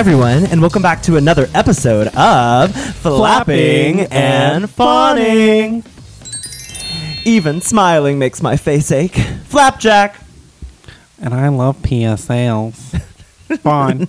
Hi, 0.00 0.02
everyone, 0.02 0.46
and 0.46 0.62
welcome 0.62 0.80
back 0.80 1.02
to 1.02 1.18
another 1.18 1.46
episode 1.52 2.06
of 2.16 2.74
Flapping 2.74 4.00
and 4.10 4.70
Fawning. 4.70 5.84
Even 7.26 7.60
smiling 7.60 8.18
makes 8.18 8.40
my 8.40 8.56
face 8.56 8.90
ache. 8.92 9.12
Flapjack. 9.44 10.16
And 11.20 11.34
I 11.34 11.48
love 11.48 11.76
PSLs. 11.82 12.98
Fun. 13.60 14.08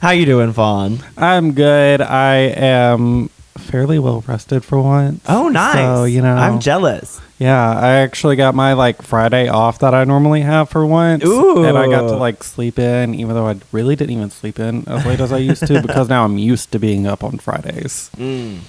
How 0.00 0.12
you 0.12 0.24
doing, 0.24 0.54
Fawn? 0.54 1.00
I'm 1.18 1.52
good. 1.52 2.00
I 2.00 2.36
am 2.36 3.28
fairly 3.68 3.98
well 3.98 4.24
rested 4.26 4.64
for 4.64 4.80
once. 4.80 5.22
Oh, 5.28 5.48
nice. 5.48 5.74
So, 5.74 6.04
you 6.04 6.22
know, 6.22 6.34
I'm 6.34 6.58
jealous. 6.58 7.20
yeah, 7.38 7.78
I 7.78 7.96
actually 7.96 8.36
got 8.36 8.54
my 8.54 8.72
like 8.72 9.02
Friday 9.02 9.48
off 9.48 9.80
that 9.80 9.94
I 9.94 10.04
normally 10.04 10.40
have 10.40 10.70
for 10.70 10.84
once. 10.86 11.24
Ooh. 11.24 11.64
And 11.64 11.76
I 11.76 11.86
got 11.88 12.08
to 12.08 12.16
like 12.16 12.42
sleep 12.42 12.78
in, 12.78 13.14
even 13.14 13.34
though 13.34 13.46
I 13.46 13.56
really 13.70 13.94
didn't 13.94 14.16
even 14.16 14.30
sleep 14.30 14.58
in 14.58 14.88
as 14.88 15.04
late 15.04 15.20
as 15.20 15.32
I 15.32 15.38
used 15.38 15.66
to 15.66 15.82
because 15.82 16.08
now 16.08 16.24
I'm 16.24 16.38
used 16.38 16.72
to 16.72 16.78
being 16.78 17.06
up 17.06 17.22
on 17.22 17.38
Fridays. 17.38 18.10
Mm. 18.16 18.60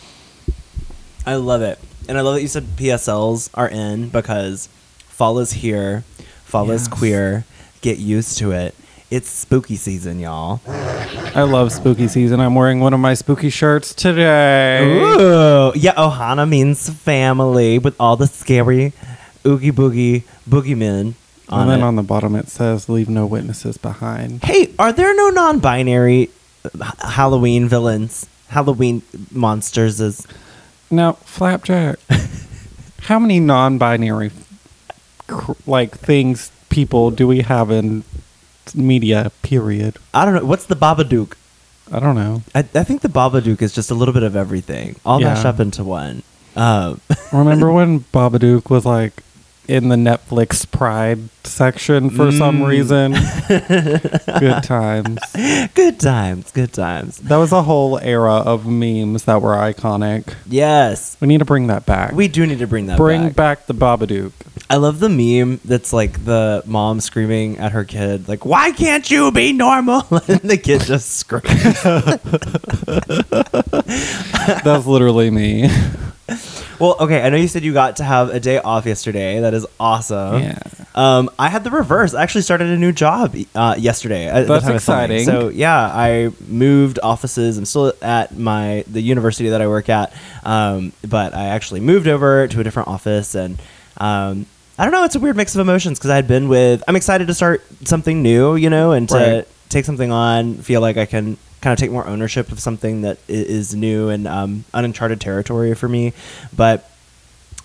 I 1.26 1.36
love 1.36 1.62
it. 1.62 1.80
And 2.08 2.18
I 2.18 2.22
love 2.22 2.36
that 2.36 2.42
you 2.42 2.48
said 2.48 2.64
PSLs 2.76 3.50
are 3.54 3.70
in 3.70 4.10
because 4.10 4.68
fall 5.08 5.40
is 5.40 5.54
here, 5.54 6.04
fall 6.44 6.70
is 6.72 6.88
queer. 6.88 7.46
Get 7.82 7.98
used 7.98 8.38
to 8.40 8.52
it. 8.52 8.76
It's 9.12 9.28
spooky 9.28 9.76
season, 9.76 10.20
y'all. 10.20 10.62
I 10.68 11.42
love 11.42 11.72
spooky 11.72 12.08
season. 12.08 12.40
I'm 12.40 12.54
wearing 12.54 12.80
one 12.80 12.94
of 12.94 13.00
my 13.00 13.16
spooky 13.16 13.50
shirts 13.50 13.96
today. 13.96 14.84
Ooh. 14.86 15.72
Yeah, 15.76 15.94
Ohana 15.96 16.48
means 16.48 16.90
family 16.92 17.80
with 17.80 17.96
all 18.00 18.16
the 18.18 18.28
scary 18.28 18.94
oogie 19.46 19.72
boogie 19.72 20.24
boogeymen 20.48 21.14
on 21.50 21.62
And 21.62 21.72
then 21.72 21.80
it. 21.80 21.84
on 21.84 21.96
the 21.96 22.04
bottom 22.04 22.36
it 22.36 22.50
says, 22.50 22.88
leave 22.88 23.10
no 23.10 23.26
witnesses 23.26 23.78
behind. 23.78 24.44
hey, 24.44 24.74
are 24.78 24.92
there 24.94 25.16
no 25.16 25.30
non-binary 25.30 26.30
uh, 26.80 26.92
Halloween 27.10 27.68
villains? 27.68 28.28
Halloween 28.50 29.02
monsters 29.32 30.00
is 30.00 30.28
Now, 30.92 31.14
Flapjack, 31.14 31.98
how 33.02 33.18
many 33.18 33.40
non-binary 33.40 34.30
cr- 35.28 35.54
like 35.66 35.98
things 35.98 36.52
people 36.70 37.10
do 37.10 37.28
we 37.28 37.42
have 37.42 37.72
in 37.72 38.04
media? 38.76 39.32
Period. 39.42 39.98
I 40.14 40.26
don't 40.26 40.34
know. 40.36 40.46
What's 40.46 40.66
the 40.66 40.76
Babadook? 40.76 41.34
I 41.92 42.00
don't 42.00 42.16
know. 42.16 42.44
I, 42.54 42.60
I 42.60 42.84
think 42.84 43.02
the 43.02 43.10
Babadook 43.10 43.62
is 43.62 43.74
just 43.74 43.90
a 43.92 43.96
little 43.96 44.14
bit 44.14 44.24
of 44.24 44.36
everything, 44.36 44.96
all 45.06 45.20
Yeah. 45.20 45.30
mashed 45.34 45.46
up 45.46 45.60
into 45.60 45.84
one. 45.84 46.24
Um, 46.56 47.02
Remember 47.34 47.72
when 47.72 48.02
Babadook 48.14 48.70
was 48.70 48.86
like 48.86 49.24
in 49.68 49.90
the 49.90 49.96
Netflix 49.96 50.70
Pride 50.70 51.30
section 51.44 52.10
for 52.10 52.32
some 52.32 52.60
Mm. 52.60 52.68
reason? 52.68 53.12
Good 54.40 54.64
times. 54.64 55.20
good 55.74 56.00
times, 56.00 56.52
good 56.52 56.74
times. 56.74 57.18
That 57.20 57.38
was 57.38 57.52
a 57.52 57.62
whole 57.64 57.98
era 58.00 58.34
of 58.36 58.66
memes 58.68 59.24
that 59.26 59.42
were 59.42 59.56
iconic. 59.56 60.34
Yes, 60.48 61.18
We 61.20 61.28
need 61.28 61.40
to 61.40 61.46
bring 61.46 61.68
that 61.68 61.86
back. 61.86 62.12
we 62.14 62.28
do 62.28 62.46
need 62.46 62.60
to 62.60 62.68
bring 62.68 62.86
that 62.88 62.94
back. 62.94 62.98
bring 63.00 63.24
back. 63.30 63.36
back 63.36 63.66
the 63.68 63.74
Babadook. 63.74 64.32
I 64.72 64.76
love 64.76 65.00
the 65.00 65.10
meme 65.10 65.60
that's 65.66 65.92
like 65.92 66.26
the 66.26 66.62
mom 66.68 67.02
screaming 67.02 67.58
at 67.58 67.72
her 67.72 67.84
kid, 67.84 68.28
like, 68.28 68.46
"Why 68.46 68.72
can't 68.72 69.10
you 69.10 69.32
be 69.32 69.52
normal?" 69.52 70.06
and 70.28 70.42
the 70.42 70.58
kid 70.58 70.82
just 70.82 71.10
screams. 71.16 71.82
That's 74.64 74.86
literally 74.86 75.32
me. 75.32 75.68
well, 76.80 76.98
okay, 77.00 77.24
I 77.24 77.30
know 77.30 77.38
you 77.38 77.48
said 77.48 77.64
you 77.64 77.74
got 77.74 77.96
to 77.98 78.04
have 78.04 78.30
a 78.30 78.40
day 78.40 78.60
off 78.60 78.86
yesterday. 78.86 79.40
That 79.40 79.56
is 79.56 79.66
awesome. 79.80 80.44
Yeah. 80.44 80.60
Um, 80.94 81.32
I 81.40 81.50
had 81.50 81.64
the 81.64 81.72
reverse. 81.72 82.14
I 82.14 82.22
actually 82.22 82.44
started 82.44 82.70
a 82.70 82.78
new 82.78 82.92
job 82.92 83.36
uh, 83.56 83.76
yesterday. 83.78 84.26
That's 84.26 84.66
time 84.66 84.76
exciting. 84.76 85.26
So 85.26 85.50
yeah, 85.50 85.80
I 85.80 86.30
moved 86.48 87.00
offices. 87.02 87.58
I'm 87.58 87.66
still 87.66 87.94
at 88.04 88.38
my 88.38 88.84
the 88.86 89.02
university 89.02 89.50
that 89.50 89.62
I 89.62 89.68
work 89.68 89.90
at, 89.90 90.14
um, 90.44 90.94
but 91.08 91.34
I 91.34 91.46
actually 91.46 91.80
moved 91.80 92.08
over 92.08 92.48
to 92.48 92.60
a 92.60 92.64
different 92.64 92.90
office, 92.90 93.34
and 93.34 93.60
um, 93.98 94.46
I 94.80 94.84
don't 94.86 94.94
know. 94.94 95.04
It's 95.04 95.16
a 95.16 95.20
weird 95.20 95.36
mix 95.36 95.54
of 95.56 95.60
emotions 95.62 96.00
because 96.00 96.10
I 96.10 96.16
had 96.16 96.28
been 96.28 96.48
with. 96.48 96.82
I'm 96.88 96.96
excited 96.96 97.28
to 97.28 97.34
start 97.34 97.64
something 97.84 98.24
new, 98.24 98.56
you 98.56 98.70
know, 98.70 98.94
and 98.94 99.10
to 99.10 99.16
Right. 99.16 99.48
take 99.68 99.84
something 99.84 100.10
on. 100.10 100.56
Feel 100.56 100.80
like 100.80 100.96
I 100.96 101.06
can 101.06 101.36
kind 101.60 101.74
of 101.74 101.78
take 101.80 101.92
more 101.92 102.08
ownership 102.08 102.50
of 102.54 102.62
something 102.62 103.02
that 103.02 103.18
is 103.28 103.76
new 103.76 104.08
and 104.08 104.26
um, 104.26 104.64
uncharted 104.74 105.20
territory 105.20 105.76
for 105.76 105.90
me, 105.90 106.14
but 106.56 106.90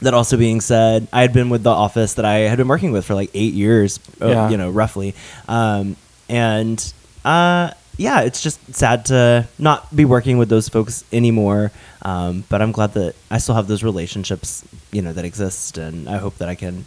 that 0.00 0.12
also 0.12 0.36
being 0.36 0.60
said, 0.60 1.06
I 1.12 1.20
had 1.22 1.32
been 1.32 1.50
with 1.50 1.62
the 1.62 1.70
office 1.70 2.14
that 2.14 2.24
I 2.24 2.38
had 2.50 2.58
been 2.58 2.66
working 2.66 2.90
with 2.90 3.04
for 3.04 3.14
like 3.14 3.30
eight 3.32 3.54
years, 3.54 4.00
uh, 4.20 4.26
Yeah. 4.26 4.48
you 4.50 4.56
know, 4.56 4.70
roughly. 4.70 5.14
Um, 5.46 5.94
and 6.28 6.92
uh, 7.24 7.70
yeah, 7.96 8.22
it's 8.22 8.42
just 8.42 8.58
sad 8.74 9.06
to 9.06 9.46
not 9.56 9.94
be 9.94 10.04
working 10.04 10.36
with 10.36 10.48
those 10.48 10.68
folks 10.68 11.04
anymore. 11.12 11.70
Um, 12.02 12.42
but 12.48 12.60
I'm 12.60 12.72
glad 12.72 12.94
that 12.94 13.14
I 13.30 13.38
still 13.38 13.54
have 13.54 13.68
those 13.68 13.84
relationships, 13.84 14.64
you 14.90 15.00
know, 15.00 15.12
that 15.12 15.24
exist, 15.24 15.78
and 15.78 16.08
I 16.08 16.16
hope 16.18 16.38
that 16.38 16.48
I 16.48 16.56
can 16.56 16.86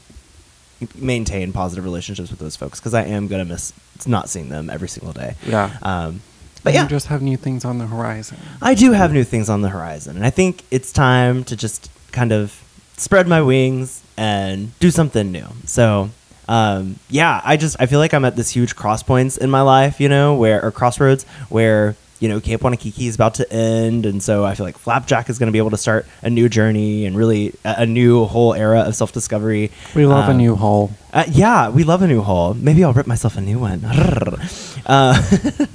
maintain 0.96 1.52
positive 1.54 1.84
relationships 1.84 2.30
with 2.30 2.40
those 2.40 2.56
folks 2.56 2.80
because 2.80 2.94
I 2.94 3.04
am 3.04 3.28
gonna 3.28 3.46
miss 3.46 3.74
not 4.06 4.30
seeing 4.30 4.50
them 4.50 4.70
every 4.70 4.88
single 4.88 5.14
day. 5.14 5.36
Yeah. 5.46 5.76
Um, 5.82 6.22
but 6.64 6.74
You 6.74 6.82
yeah, 6.82 6.88
just 6.88 7.08
have 7.08 7.22
new 7.22 7.38
things 7.38 7.64
on 7.66 7.78
the 7.78 7.88
horizon. 7.88 8.38
I 8.62 8.74
do 8.74 8.92
have 8.92 9.14
new 9.14 9.24
things 9.24 9.50
on 9.50 9.62
the 9.62 9.70
horizon, 9.70 10.18
and 10.18 10.26
I 10.26 10.30
think 10.30 10.64
it's 10.72 10.92
time 10.92 11.44
to 11.46 11.56
just 11.56 11.90
kind 12.12 12.32
of 12.32 12.62
spread 12.98 13.28
my 13.28 13.42
wings 13.42 14.02
and 14.18 14.78
do 14.80 14.90
something 14.92 15.32
new. 15.32 15.46
So, 15.66 16.10
um, 16.50 16.98
yeah, 17.10 17.42
I 17.44 17.58
just 17.58 17.78
I 17.80 17.86
feel 17.86 18.00
like 18.00 18.14
I'm 18.14 18.26
at 18.26 18.36
this 18.36 18.50
huge 18.50 18.76
cross 18.76 19.04
points 19.04 19.38
in 19.38 19.50
my 19.50 19.62
life, 19.62 20.00
you 20.00 20.10
know, 20.10 20.36
where 20.36 20.64
or 20.64 20.72
crossroads 20.72 21.24
where 21.50 21.96
you 22.20 22.28
know 22.30 22.40
Camp 22.40 22.62
Wannakiki 22.64 23.08
is 23.08 23.16
about 23.16 23.36
to 23.36 23.52
end, 23.54 24.06
and 24.06 24.22
so 24.24 24.44
I 24.44 24.56
feel 24.56 24.66
like 24.66 24.78
Flapjack 24.78 25.30
is 25.30 25.38
going 25.40 25.48
to 25.48 25.52
be 25.52 25.58
able 25.60 25.70
to 25.72 25.78
start 25.78 26.06
a 26.22 26.30
new 26.30 26.50
journey 26.50 27.06
and 27.06 27.16
really 27.16 27.54
a, 27.64 27.76
a 27.80 27.86
new 27.86 28.26
whole 28.26 28.54
era 28.54 28.82
of 28.82 28.96
self 28.96 29.12
discovery. 29.12 29.72
We 29.96 30.06
love 30.06 30.28
a 30.28 30.32
Um, 30.32 30.38
new 30.38 30.56
hole. 30.56 30.92
uh, 31.14 31.26
yeah, 31.30 31.70
we 31.70 31.84
love 31.84 32.02
a 32.02 32.08
new 32.08 32.22
hole. 32.22 32.54
Maybe 32.54 32.84
I'll 32.84 32.94
rip 32.94 33.08
myself 33.08 33.38
a 33.38 33.42
new 33.42 33.60
one. 33.60 33.84
uh, 34.86 35.22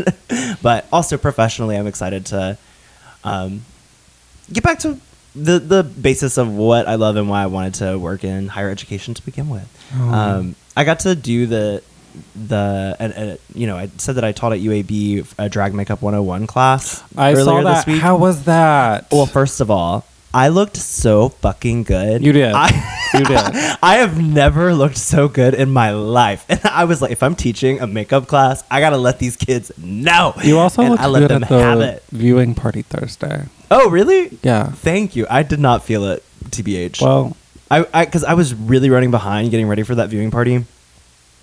but 0.63 0.87
also 0.93 1.17
professionally, 1.17 1.77
I'm 1.77 1.87
excited 1.87 2.27
to 2.27 2.59
um, 3.25 3.65
get 4.53 4.63
back 4.65 4.79
to 4.81 4.99
the 5.35 5.59
the 5.59 5.83
basis 5.83 6.37
of 6.39 6.53
what 6.53 6.87
I 6.87 6.97
love 6.97 7.17
and 7.17 7.29
why 7.29 7.43
I 7.43 7.47
wanted 7.47 7.75
to 7.75 7.99
work 7.99 8.23
in 8.25 8.49
higher 8.49 8.69
education 8.71 9.15
to 9.15 9.25
begin 9.25 9.49
with. 9.49 9.69
Oh. 9.97 10.13
Um, 10.13 10.57
I 10.77 10.85
got 10.85 11.01
to 11.01 11.15
do 11.15 11.47
the 11.47 11.83
the 12.35 12.97
and, 12.99 13.13
and 13.13 13.39
you 13.55 13.67
know 13.67 13.77
I 13.77 13.89
said 13.99 14.17
that 14.17 14.25
I 14.25 14.33
taught 14.33 14.53
at 14.53 14.61
UAB 14.61 15.35
a 15.39 15.43
uh, 15.43 15.49
drag 15.49 15.75
makeup 15.75 16.03
101 16.03 16.47
class. 16.47 17.03
I 17.17 17.33
earlier 17.33 17.45
saw 17.45 17.63
that. 17.63 17.87
This 17.87 17.95
week. 17.95 18.03
How 18.03 18.17
was 18.17 18.45
that? 18.45 19.07
Well, 19.11 19.27
first 19.27 19.61
of 19.61 19.71
all, 19.71 20.05
I 20.35 20.49
looked 20.49 20.77
so 20.77 21.29
fucking 21.29 21.83
good. 21.85 22.25
You 22.25 22.33
did. 22.33 22.53
I, 22.55 22.69
You 23.15 23.25
did. 23.25 23.37
I 23.83 23.97
have 23.97 24.21
never 24.23 24.75
looked 24.75 24.97
so 24.97 25.29
good 25.29 25.53
in 25.55 25.71
my 25.71 25.91
life. 25.91 26.47
And 26.49 26.61
I 26.65 26.85
was 26.85 27.03
like, 27.03 27.11
if 27.11 27.23
I'm 27.23 27.35
teaching 27.35 27.81
a 27.81 27.87
makeup 27.87 28.27
class, 28.27 28.65
I 28.71 28.81
gotta 28.81 28.97
let 28.97 29.19
these 29.19 29.37
kids 29.37 29.71
know. 29.77 30.33
you 30.43 30.59
also 30.59 30.83
and 30.83 30.91
looked 30.93 31.03
I 31.03 31.07
let 31.09 31.21
good 31.21 31.31
them 31.31 31.43
at 31.45 31.49
the 31.51 31.59
have 31.61 31.81
it. 31.81 32.03
viewing 32.11 32.55
party 32.55 32.83
Thursday. 32.83 33.47
Oh, 33.71 33.91
really? 33.91 34.39
Yeah. 34.43 34.71
Thank 34.71 35.17
you. 35.17 35.27
I 35.29 35.43
did 35.43 35.61
not 35.61 35.83
feel 35.85 36.05
it, 36.05 36.25
TBH. 36.47 37.03
Well, 37.03 37.37
I, 37.71 37.87
I, 37.93 38.05
because 38.05 38.25
I 38.25 38.35
was 38.35 38.55
really 38.55 38.91
running 38.91 39.11
behind 39.11 39.51
getting 39.51 39.67
ready 39.69 39.83
for 39.83 39.95
that 39.95 40.09
viewing 40.09 40.31
party. 40.31 40.65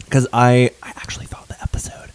Because 0.09 0.28
I, 0.34 0.72
I 0.81 0.90
actually 0.90 1.28
thought 1.28 1.47
the 1.47 1.62
episode 1.62 2.10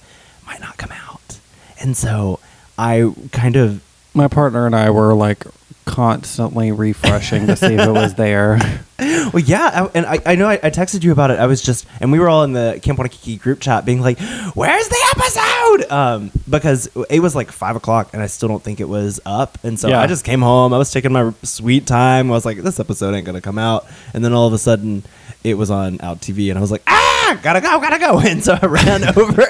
might 0.47 0.61
not 0.61 0.77
come 0.77 0.91
out, 0.93 1.39
and 1.81 1.97
so 1.97 2.41
I 2.77 3.13
kind 3.33 3.55
of 3.57 3.83
my 4.15 4.27
partner 4.29 4.67
and 4.67 4.75
I 4.75 4.91
were 4.91 5.15
like 5.15 5.45
constantly 5.85 6.73
refreshing 6.73 7.47
to 7.47 7.55
see 7.57 7.75
if 7.75 7.81
it 7.81 7.91
was 7.93 8.15
there. 8.17 8.59
Well, 8.99 9.41
yeah, 9.45 9.71
I, 9.85 9.91
and 9.95 10.07
I, 10.07 10.19
I 10.25 10.35
know 10.35 10.49
I, 10.49 10.55
I 10.63 10.71
texted 10.71 11.03
you 11.03 11.13
about 11.13 11.31
it. 11.31 11.39
I 11.39 11.47
was 11.47 11.61
just, 11.63 11.87
and 12.01 12.11
we 12.13 12.19
were 12.19 12.29
all 12.29 12.43
in 12.45 12.53
the 12.53 12.79
Camp 12.83 12.99
Wannakiki 12.99 13.39
group 13.41 13.61
chat, 13.61 13.85
being 13.85 14.01
like, 14.01 14.19
"Where's 14.55 14.89
the 14.89 15.15
episode?" 15.17 15.93
Um, 15.93 16.31
because 16.49 16.89
it 17.11 17.21
was 17.21 17.35
like 17.35 17.51
five 17.51 17.77
o'clock, 17.77 18.11
and 18.13 18.23
I 18.23 18.27
still 18.27 18.49
don't 18.49 18.63
think 18.63 18.81
it 18.81 18.89
was 18.89 19.21
up. 19.27 19.59
And 19.63 19.79
so 19.79 19.89
Yeah. 19.89 20.01
I 20.01 20.07
just 20.07 20.25
came 20.25 20.41
home. 20.43 20.73
I 20.73 20.79
was 20.79 20.93
taking 20.93 21.13
my 21.13 21.33
sweet 21.43 21.87
time. 21.87 22.31
I 22.31 22.35
was 22.35 22.45
like, 22.45 22.59
"This 22.59 22.81
episode 22.81 23.15
ain't 23.15 23.27
gonna 23.27 23.41
come 23.41 23.59
out." 23.59 23.87
And 24.15 24.25
then 24.25 24.33
all 24.33 24.47
of 24.47 24.53
a 24.53 24.59
sudden, 24.59 25.03
it 25.45 25.55
was 25.55 25.71
on 25.71 26.01
Out 26.01 26.21
TV, 26.21 26.49
and 26.49 26.59
I 26.59 26.61
was 26.61 26.71
like, 26.73 26.83
"Ah, 26.87 27.39
gotta 27.43 27.61
go, 27.61 27.79
gotta 27.81 27.99
go!" 27.99 28.19
And 28.25 28.43
so 28.43 28.59
I 28.61 28.67
ran 28.67 29.05
over 29.19 29.47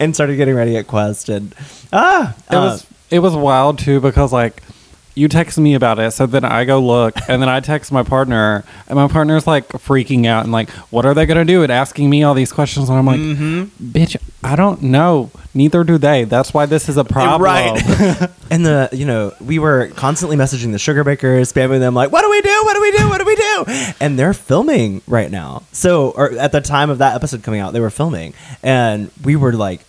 and 0.00 0.14
started 0.14 0.36
getting 0.36 0.54
ready 0.54 0.76
at 0.76 0.86
Quest, 0.86 1.28
and 1.28 1.54
ah, 1.92 2.34
It 2.50 2.56
was 2.56 2.86
it 3.10 3.18
was 3.20 3.36
wild 3.36 3.78
too 3.78 4.00
because 4.00 4.32
like 4.32 4.62
you 5.14 5.28
text 5.28 5.58
me 5.58 5.74
about 5.74 5.98
it, 5.98 6.10
so 6.10 6.26
then 6.26 6.44
I 6.44 6.64
go 6.64 6.80
look, 6.80 7.14
and 7.28 7.40
then 7.40 7.48
I 7.48 7.60
text 7.60 7.92
my 7.92 8.02
partner, 8.02 8.64
and 8.88 8.96
my 8.96 9.06
partner's 9.08 9.46
like 9.46 9.68
freaking 9.68 10.26
out 10.26 10.42
and 10.44 10.52
like, 10.52 10.70
"What 10.90 11.06
are 11.06 11.14
they 11.14 11.24
gonna 11.26 11.44
do?" 11.44 11.62
and 11.62 11.70
asking 11.70 12.10
me 12.10 12.22
all 12.24 12.34
these 12.34 12.52
questions, 12.52 12.88
and 12.88 12.98
I'm 12.98 13.06
like, 13.06 13.20
Mm-hmm. 13.20 13.64
"Bitch, 13.92 14.16
I 14.42 14.56
don't 14.56 14.82
know. 14.82 15.30
Neither 15.56 15.84
do 15.84 15.98
they. 15.98 16.24
That's 16.24 16.52
why 16.52 16.66
this 16.66 16.88
is 16.88 16.96
a 16.96 17.04
problem." 17.04 17.40
Right. 17.42 17.80
and 18.50 18.66
the 18.66 18.88
you 18.92 19.06
know 19.06 19.32
we 19.40 19.58
were 19.60 19.90
constantly 19.94 20.36
messaging 20.36 20.72
the 20.72 20.78
sugar 20.80 21.04
bakers, 21.04 21.52
spamming 21.52 21.78
them 21.78 21.94
like, 21.94 22.10
"What 22.10 22.22
do 22.22 22.30
we 22.30 22.40
do? 22.42 22.62
What 22.64 22.74
do 22.74 22.80
we 22.80 22.90
do? 22.98 23.08
What 23.08 23.18
do 23.18 23.24
we 23.24 23.36
do?" 23.36 23.64
And 24.00 24.18
they're 24.18 24.34
filming 24.34 25.00
right 25.06 25.30
now. 25.30 25.62
So, 25.72 26.10
or 26.10 26.32
at 26.32 26.50
the 26.50 26.60
time 26.60 26.90
of 26.90 26.98
that 26.98 27.14
episode 27.14 27.42
coming 27.44 27.60
out, 27.60 27.72
they 27.72 27.80
were 27.80 27.90
filming, 27.90 28.34
and 28.62 29.10
we 29.22 29.36
were 29.36 29.52
like 29.52 29.80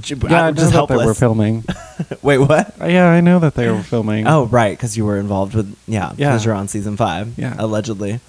j- 0.00 0.14
Yeah, 0.28 0.44
I 0.44 0.48
I'm 0.48 0.54
know 0.54 0.60
just 0.60 0.72
that 0.72 0.88
they 0.88 0.96
were 0.96 1.14
filming. 1.14 1.64
Wait, 2.22 2.38
what? 2.38 2.74
yeah, 2.80 3.08
I 3.10 3.20
know 3.20 3.38
that 3.40 3.54
they 3.54 3.68
were 3.70 3.82
filming. 3.82 4.26
Oh, 4.26 4.46
right, 4.46 4.76
because 4.76 4.96
you 4.96 5.04
were 5.04 5.18
involved 5.18 5.54
with 5.54 5.76
yeah, 5.86 6.12
Yeah. 6.16 6.30
because 6.30 6.44
you're 6.44 6.54
on 6.54 6.68
season 6.68 6.96
five, 6.96 7.38
Yeah. 7.38 7.54
allegedly. 7.58 8.20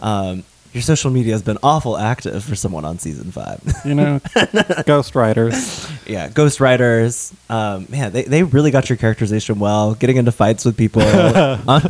Um, 0.00 0.44
your 0.74 0.82
social 0.82 1.10
media 1.10 1.32
has 1.32 1.42
been 1.42 1.56
awful 1.62 1.96
active 1.96 2.44
for 2.44 2.54
someone 2.54 2.84
on 2.84 2.98
season 2.98 3.32
five. 3.32 3.58
you 3.86 3.94
know, 3.94 4.20
Ghost 4.86 5.14
Riders. 5.14 5.88
yeah, 6.06 6.28
Ghost 6.28 6.60
Riders. 6.60 7.32
Um, 7.48 7.86
man, 7.88 8.12
they, 8.12 8.22
they 8.24 8.42
really 8.42 8.70
got 8.70 8.88
your 8.90 8.98
characterization 8.98 9.58
well. 9.58 9.94
Getting 9.94 10.18
into 10.18 10.30
fights 10.30 10.66
with 10.66 10.76
people 10.76 11.00
on, 11.02 11.58
on 11.68 11.82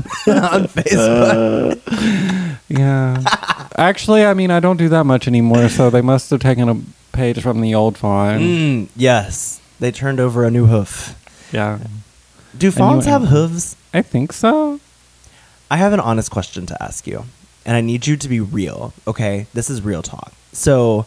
Facebook. 0.68 1.80
Yeah. 2.68 3.22
Actually, 3.76 4.24
I 4.24 4.34
mean, 4.34 4.50
I 4.50 4.60
don't 4.60 4.76
do 4.76 4.88
that 4.90 5.04
much 5.04 5.26
anymore, 5.28 5.68
so 5.68 5.90
they 5.90 6.00
must 6.02 6.30
have 6.30 6.40
taken 6.40 6.68
a 6.68 6.80
page 7.18 7.42
from 7.42 7.60
the 7.60 7.74
old 7.74 7.98
fawn. 7.98 8.40
Mm, 8.40 8.88
yes, 8.96 9.60
they 9.80 9.90
turned 9.90 10.20
over 10.20 10.44
a 10.44 10.50
new 10.50 10.66
hoof. 10.66 11.14
Yeah. 11.52 11.78
Do 12.56 12.70
fawns 12.70 13.04
have 13.06 13.24
hooves? 13.28 13.76
I 13.92 14.02
think 14.02 14.32
so. 14.32 14.80
I 15.70 15.76
have 15.76 15.92
an 15.92 16.00
honest 16.00 16.30
question 16.30 16.64
to 16.66 16.82
ask 16.82 17.06
you, 17.06 17.24
and 17.66 17.76
I 17.76 17.80
need 17.80 18.06
you 18.06 18.16
to 18.16 18.28
be 18.28 18.40
real, 18.40 18.94
okay? 19.06 19.46
This 19.52 19.68
is 19.68 19.82
real 19.82 20.02
talk. 20.02 20.32
So, 20.52 21.06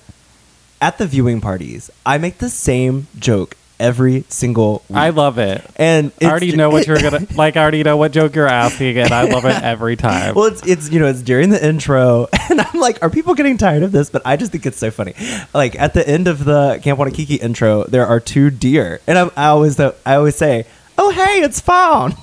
at 0.79 0.97
the 0.97 1.07
viewing 1.07 1.41
parties, 1.41 1.89
I 2.05 2.17
make 2.17 2.37
the 2.37 2.49
same 2.49 3.07
joke 3.17 3.57
every 3.81 4.23
single 4.29 4.83
week. 4.87 4.97
I 4.97 5.09
love 5.09 5.37
it. 5.39 5.65
and 5.75 6.11
I 6.21 6.25
already 6.25 6.55
know 6.55 6.69
what 6.69 6.87
you're 6.87 7.01
gonna 7.01 7.25
like. 7.35 7.57
I 7.57 7.61
already 7.61 7.83
know 7.83 7.97
what 7.97 8.11
joke 8.13 8.35
you're 8.35 8.47
asking, 8.47 8.97
and 8.97 9.11
I 9.11 9.23
love 9.23 9.43
it 9.45 9.61
every 9.61 9.95
time. 9.97 10.35
Well, 10.35 10.45
it's 10.45 10.65
it's 10.65 10.89
you 10.89 10.99
know 10.99 11.07
it's 11.07 11.21
during 11.21 11.49
the 11.49 11.65
intro, 11.65 12.27
and 12.49 12.61
I'm 12.61 12.79
like, 12.79 13.01
are 13.01 13.09
people 13.09 13.33
getting 13.33 13.57
tired 13.57 13.83
of 13.83 13.91
this? 13.91 14.09
But 14.09 14.21
I 14.25 14.37
just 14.37 14.51
think 14.51 14.65
it's 14.65 14.77
so 14.77 14.91
funny. 14.91 15.13
Like 15.53 15.75
at 15.79 15.93
the 15.93 16.07
end 16.07 16.27
of 16.27 16.45
the 16.45 16.79
Camp 16.83 16.99
Wannakiki 16.99 17.41
intro, 17.41 17.83
there 17.85 18.05
are 18.05 18.19
two 18.19 18.49
deer, 18.51 19.01
and 19.07 19.17
I'm, 19.17 19.31
I 19.35 19.47
always 19.47 19.79
I 19.79 19.91
always 20.05 20.35
say, 20.35 20.65
oh 20.97 21.09
hey, 21.09 21.41
it's 21.41 21.59
found. 21.59 22.15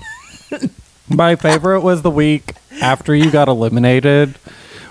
My 1.10 1.36
favorite 1.36 1.80
was 1.80 2.02
the 2.02 2.10
week 2.10 2.52
after 2.80 3.14
you 3.14 3.30
got 3.30 3.48
eliminated, 3.48 4.36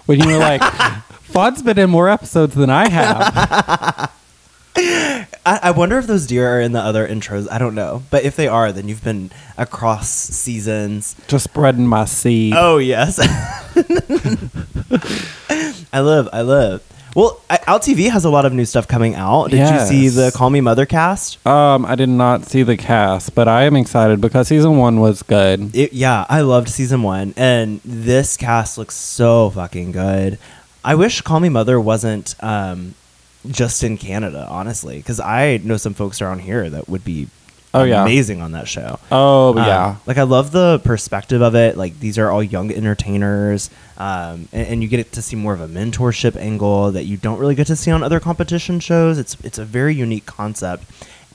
when 0.08 0.20
you 0.20 0.28
were 0.28 0.40
like, 0.40 0.62
"Fawn's 0.64 1.62
been 1.62 1.78
in 1.80 1.90
more 1.90 2.10
episodes 2.10 2.56
than 2.56 2.70
I 2.70 2.90
have." 2.90 4.12
I, 4.80 5.28
I 5.64 5.72
wonder 5.72 5.98
if 5.98 6.08
those 6.08 6.28
deer 6.28 6.58
are 6.58 6.62
in 6.62 6.72
the 6.74 6.80
other 6.82 7.08
intros. 7.08 7.48
I 7.52 7.58
don't 7.58 7.74
know, 7.76 8.04
but 8.12 8.24
if 8.24 8.36
they 8.36 8.48
are, 8.48 8.72
then 8.72 8.88
you've 8.88 9.04
been 9.04 9.32
across 9.58 10.10
seasons. 10.10 11.16
Just 11.28 11.46
spreading 11.46 11.88
my 11.88 12.06
seed. 12.06 12.54
Oh 12.56 12.78
yes, 12.78 13.18
I 15.94 16.00
love. 16.00 16.30
I 16.34 16.42
love. 16.42 16.84
Well, 17.16 17.42
I, 17.50 17.58
Out 17.66 17.82
TV 17.82 18.12
has 18.12 18.26
a 18.26 18.30
lot 18.30 18.46
of 18.46 18.54
new 18.54 18.66
stuff 18.66 18.88
coming 18.88 19.16
out. 19.16 19.50
Did 19.50 19.58
Yes. 19.58 19.92
you 19.92 20.10
see 20.10 20.16
the 20.16 20.32
Call 20.32 20.52
Me 20.52 20.62
Mother 20.62 20.86
cast? 20.86 21.46
Um, 21.48 21.84
I 21.86 21.96
did 21.96 22.10
not 22.10 22.46
see 22.46 22.62
the 22.62 22.78
cast, 22.78 23.34
but 23.34 23.48
I 23.48 23.64
am 23.64 23.76
excited 23.76 24.22
because 24.22 24.50
season 24.50 24.78
one 24.78 25.00
was 25.00 25.24
good. 25.24 25.76
It, 25.76 25.94
yeah, 25.94 26.26
I 26.30 26.42
loved 26.42 26.70
season 26.70 27.02
one, 27.02 27.34
and 27.36 27.82
this 27.84 28.38
cast 28.38 28.78
looks 28.78 28.94
so 28.94 29.50
fucking 29.50 29.94
good. 29.94 30.38
I 30.86 30.94
wish 30.94 31.22
Call 31.22 31.40
Me 31.40 31.50
Mother 31.50 31.80
wasn't 31.82 32.36
um, 32.44 32.94
just 33.52 33.84
in 33.84 33.98
Canada, 33.98 34.48
honestly, 34.50 34.98
because 34.98 35.20
I 35.20 35.58
know 35.64 35.78
some 35.78 35.94
folks 35.94 36.22
around 36.22 36.40
here 36.40 36.70
that 36.70 36.88
would 36.90 37.04
be 37.04 37.28
Oh, 37.74 37.84
yeah. 37.84 38.02
amazing 38.02 38.42
on 38.42 38.54
that 38.54 38.68
show. 38.68 38.98
Oh 39.12 39.52
Um, 39.52 39.58
yeah, 39.58 39.98
like 40.08 40.18
I 40.18 40.24
love 40.24 40.52
the 40.52 40.80
perspective 40.84 41.42
of 41.42 41.54
it. 41.54 41.78
Like 41.78 42.00
these 42.00 42.18
are 42.18 42.32
all 42.32 42.42
young 42.42 42.72
entertainers, 42.72 43.70
um, 43.98 44.48
and, 44.52 44.68
and 44.68 44.82
you 44.82 44.88
get 44.88 45.12
to 45.12 45.22
see 45.22 45.36
more 45.36 45.54
of 45.54 45.62
a 45.62 45.68
mentorship 45.68 46.36
angle 46.38 46.92
that 46.94 47.04
you 47.04 47.18
don't 47.18 47.38
really 47.40 47.56
get 47.56 47.68
to 47.68 47.76
see 47.76 47.92
on 47.92 48.02
other 48.04 48.20
competition 48.20 48.80
shows. 48.80 49.20
It's 49.20 49.36
it's 49.44 49.58
a 49.60 49.66
very 49.66 49.94
unique 49.94 50.26
concept. 50.26 50.86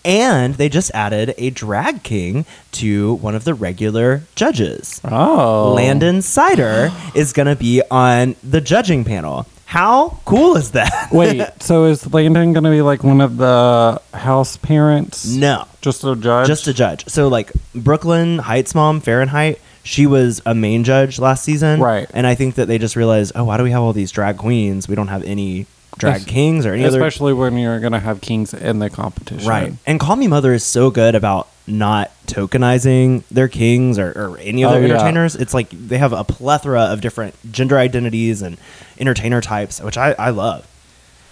And 0.04 0.54
they 0.56 0.68
just 0.68 0.90
added 0.94 1.32
a 1.38 1.50
drag 1.50 2.02
king 2.02 2.44
to 2.72 3.14
one 3.14 3.36
of 3.36 3.44
the 3.44 3.54
regular 3.54 4.22
judges. 4.34 5.00
oh 5.04 5.74
Landon 5.76 6.22
Cider 6.22 6.90
is 7.14 7.32
going 7.32 7.46
to 7.46 7.54
be 7.54 7.82
on 7.88 8.34
the 8.42 8.60
judging 8.60 9.04
panel. 9.04 9.46
How 9.72 10.18
cool 10.26 10.56
is 10.58 10.72
that? 10.72 11.08
Wait, 11.12 11.40
so 11.60 11.84
is 11.86 12.12
Landon 12.12 12.52
gonna 12.52 12.70
be 12.70 12.82
like 12.82 13.02
one 13.02 13.22
of 13.22 13.38
the 13.38 14.02
house 14.12 14.58
parents? 14.58 15.24
no. 15.26 15.64
just 15.80 16.04
a 16.04 16.14
judge. 16.14 16.46
Just 16.46 16.66
a 16.66 16.74
judge. 16.74 17.08
So 17.08 17.28
like 17.28 17.50
Brooklyn 17.74 18.38
Hytes 18.38 18.74
mom 18.74 19.00
Fahrenheit, 19.00 19.60
she 19.82 20.06
was 20.06 20.42
a 20.44 20.54
main 20.54 20.84
judge 20.84 21.18
last 21.18 21.42
season, 21.42 21.80
Right. 21.80 22.06
And 22.12 22.26
I 22.26 22.34
think 22.34 22.56
that 22.56 22.66
they 22.68 22.76
just 22.76 22.96
realized, 22.96 23.32
oh, 23.34 23.44
why 23.44 23.56
do 23.56 23.64
we 23.64 23.70
have 23.70 23.80
all 23.80 23.94
these 23.94 24.10
drag 24.10 24.36
queens? 24.36 24.88
We 24.88 24.94
don't 24.94 25.08
have 25.08 25.24
any 25.24 25.64
drag 25.96 26.16
Es- 26.16 26.24
kings 26.26 26.66
or 26.66 26.74
any 26.74 26.84
other. 26.84 26.98
especially 26.98 27.32
when 27.32 27.56
you're 27.56 27.80
gonna 27.80 27.98
have 28.00 28.20
kings 28.20 28.52
in 28.52 28.78
the 28.78 28.90
competition. 28.90 29.48
Right. 29.48 29.72
And 29.86 29.98
Call 29.98 30.16
Me 30.16 30.28
Mother 30.28 30.52
is 30.52 30.64
so 30.64 30.90
good 30.90 31.14
about 31.14 31.48
not 31.66 32.10
tokenizing 32.26 33.22
their 33.30 33.46
kings 33.48 33.98
or, 33.98 34.10
or 34.10 34.36
any 34.38 34.64
other 34.64 34.76
Oh, 34.76 34.80
yeah. 34.80 34.94
entertainers. 34.94 35.34
It's 35.36 35.54
like 35.54 35.70
they 35.70 35.96
have 35.98 36.12
a 36.12 36.24
plethora 36.24 36.82
of 36.82 37.00
different 37.00 37.34
gender 37.52 37.78
identities 37.78 38.42
and 38.42 38.58
entertainer 39.02 39.42
types, 39.42 39.80
which 39.82 39.98
I, 39.98 40.12
I 40.18 40.30
love. 40.30 40.66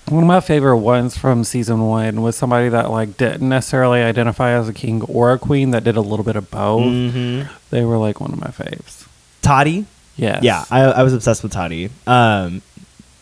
One 0.09 0.23
of 0.25 0.27
my 0.27 0.41
favorite 0.41 0.79
ones 0.79 1.17
from 1.17 1.45
season 1.45 1.81
one 1.87 2.21
was 2.21 2.35
somebody 2.37 2.69
that 2.69 2.91
like 2.91 3.17
didn't 3.17 3.49
necessarily 3.49 4.01
identify 4.03 4.51
as 4.51 4.69
a 4.69 4.73
king 4.75 5.03
or 5.03 5.33
a 5.33 5.39
queen 5.39 5.71
that 5.71 5.85
did 5.85 5.97
a 5.97 6.01
little 6.01 6.25
bit 6.25 6.35
of 6.37 6.51
both. 6.51 6.83
Mm-hmm. 6.85 7.49
They 7.71 7.85
were 7.85 7.97
like 7.97 8.21
one 8.21 8.33
of 8.33 8.39
my 8.41 8.49
faves. 8.49 9.07
Toddy, 9.41 9.87
Yes. 10.17 10.43
Yeah, 10.43 10.65
I, 10.71 10.81
I 10.83 11.03
was 11.03 11.15
obsessed 11.15 11.43
with 11.43 11.53
Toddy. 11.53 11.89
Um, 12.07 12.61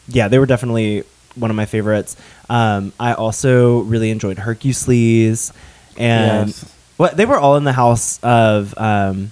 yeah, 0.08 0.26
they 0.26 0.38
were 0.40 0.46
definitely 0.46 1.04
one 1.36 1.48
of 1.50 1.56
my 1.56 1.66
favorites. 1.66 2.16
Um, 2.48 2.92
I 2.98 3.12
also 3.14 3.80
really 3.82 4.10
enjoyed 4.10 4.38
Hercules, 4.38 5.52
and 5.96 6.48
Yes. 6.48 6.74
what 6.96 7.16
they 7.16 7.24
were 7.26 7.38
all 7.38 7.56
in 7.56 7.64
the 7.64 7.72
house 7.72 8.18
of. 8.22 8.74
Um, 8.78 9.30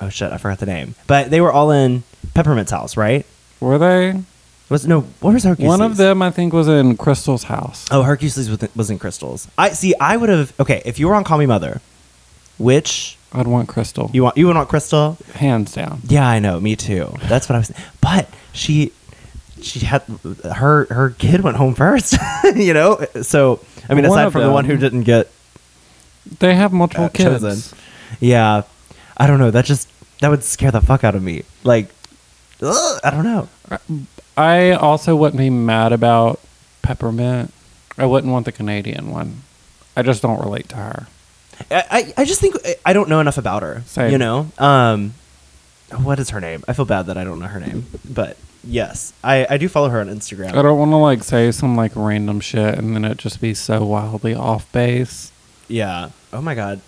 oh 0.00 0.08
shit, 0.08 0.32
I 0.32 0.38
forgot 0.38 0.58
the 0.58 0.66
name, 0.66 0.94
but 1.06 1.30
they 1.30 1.40
were 1.40 1.52
all 1.52 1.70
in 1.70 2.02
Peppermint's 2.34 2.70
house, 2.72 2.96
right? 2.96 3.24
Were 3.60 3.78
they? 3.78 4.20
Was 4.68 4.86
no, 4.86 5.00
what 5.20 5.32
was 5.32 5.44
Hercules? 5.44 5.66
One 5.68 5.80
of 5.80 5.96
them, 5.96 6.20
I 6.20 6.30
think, 6.30 6.52
was 6.52 6.68
in 6.68 6.96
Crystal's 6.98 7.44
house. 7.44 7.86
Oh, 7.90 8.02
Hercules 8.02 8.36
was, 8.36 8.68
was 8.76 8.90
in 8.90 8.98
Crystals. 8.98 9.48
I 9.56 9.70
see. 9.70 9.94
I 9.98 10.16
would 10.16 10.28
have. 10.28 10.52
Okay, 10.60 10.82
if 10.84 10.98
you 10.98 11.08
were 11.08 11.14
on 11.14 11.24
Call 11.24 11.38
Me 11.38 11.46
Mother, 11.46 11.80
which 12.58 13.16
I'd 13.32 13.46
want 13.46 13.68
Crystal. 13.68 14.10
you 14.12 14.24
want? 14.24 14.36
You 14.36 14.46
would 14.46 14.56
want 14.56 14.68
Crystal? 14.68 15.16
Hands 15.34 15.72
down. 15.72 16.00
Yeah, 16.06 16.28
I 16.28 16.38
know. 16.38 16.60
Me 16.60 16.76
too. 16.76 17.14
That's 17.22 17.48
what 17.48 17.56
I 17.56 17.58
was. 17.60 17.72
But 18.02 18.28
she, 18.52 18.92
she 19.62 19.80
had 19.80 20.02
her 20.52 20.84
her 20.90 21.10
kid 21.10 21.40
went 21.40 21.56
home 21.56 21.74
first. 21.74 22.16
you 22.54 22.74
know. 22.74 23.04
So 23.22 23.60
I 23.88 23.94
mean, 23.94 24.06
One 24.06 24.18
aside 24.18 24.32
from 24.32 24.42
the 24.42 24.52
one 24.52 24.66
who 24.66 24.76
didn't 24.76 25.04
get 25.04 25.30
They 26.40 26.54
have 26.54 26.74
multiple 26.74 27.06
uh, 27.06 27.08
kids. 27.08 27.40
chosen, 27.40 27.78
yeah, 28.20 28.62
I 29.16 29.26
don't 29.26 29.38
know. 29.38 29.50
That 29.50 29.64
just 29.64 29.88
that 30.20 30.28
would 30.28 30.44
scare 30.44 30.70
the 30.70 30.82
fuck 30.82 31.04
out 31.04 31.14
of 31.14 31.22
me. 31.22 31.44
Like, 31.64 31.88
ugh, 32.60 33.00
I 33.02 33.10
don't 33.10 33.24
know. 33.24 33.48
I 34.38 34.70
also 34.72 35.16
wouldn't 35.16 35.38
be 35.38 35.50
mad 35.50 35.92
about 35.92 36.40
Peppermint. 36.82 37.52
I 37.96 38.06
wouldn't 38.06 38.32
want 38.32 38.44
the 38.46 38.52
Canadian 38.52 39.10
one. 39.10 39.42
I 39.96 40.02
just 40.02 40.22
don't 40.22 40.40
relate 40.40 40.68
to 40.70 40.76
her. 40.76 41.06
I, 41.70 42.12
I, 42.16 42.24
just 42.24 42.40
think 42.40 42.54
I- 42.64 42.76
I 42.86 42.92
don't 42.92 43.08
know 43.08 43.18
enough 43.18 43.36
about 43.36 43.62
her. 43.62 43.82
Same. 43.86 44.12
You 44.12 44.18
know. 44.18 44.46
Um, 44.58 45.14
what 46.04 46.20
is 46.20 46.30
her 46.30 46.40
name? 46.40 46.62
I 46.68 46.72
feel 46.72 46.84
bad 46.84 47.06
that 47.06 47.18
I 47.18 47.24
don't 47.24 47.40
know 47.40 47.46
her 47.46 47.58
name, 47.58 47.86
but 48.08 48.36
yes, 48.62 49.12
I 49.24 49.46
I 49.48 49.56
do 49.56 49.68
follow 49.68 49.88
her 49.88 50.00
on 50.00 50.08
Instagram. 50.08 50.52
I 50.54 50.62
don't 50.62 50.78
want 50.78 50.90
to 50.92 50.96
like 50.96 51.24
say 51.24 51.50
some 51.50 51.76
like 51.76 51.92
random 51.96 52.40
shit 52.40 52.78
and 52.78 52.94
then 52.94 53.04
it 53.04 53.16
just 53.16 53.40
be 53.40 53.54
so 53.54 53.84
wildly 53.86 54.34
off 54.34 54.70
base. 54.70 55.32
Yeah. 55.66 56.10
Oh 56.32 56.42
my 56.42 56.54
god. 56.54 56.80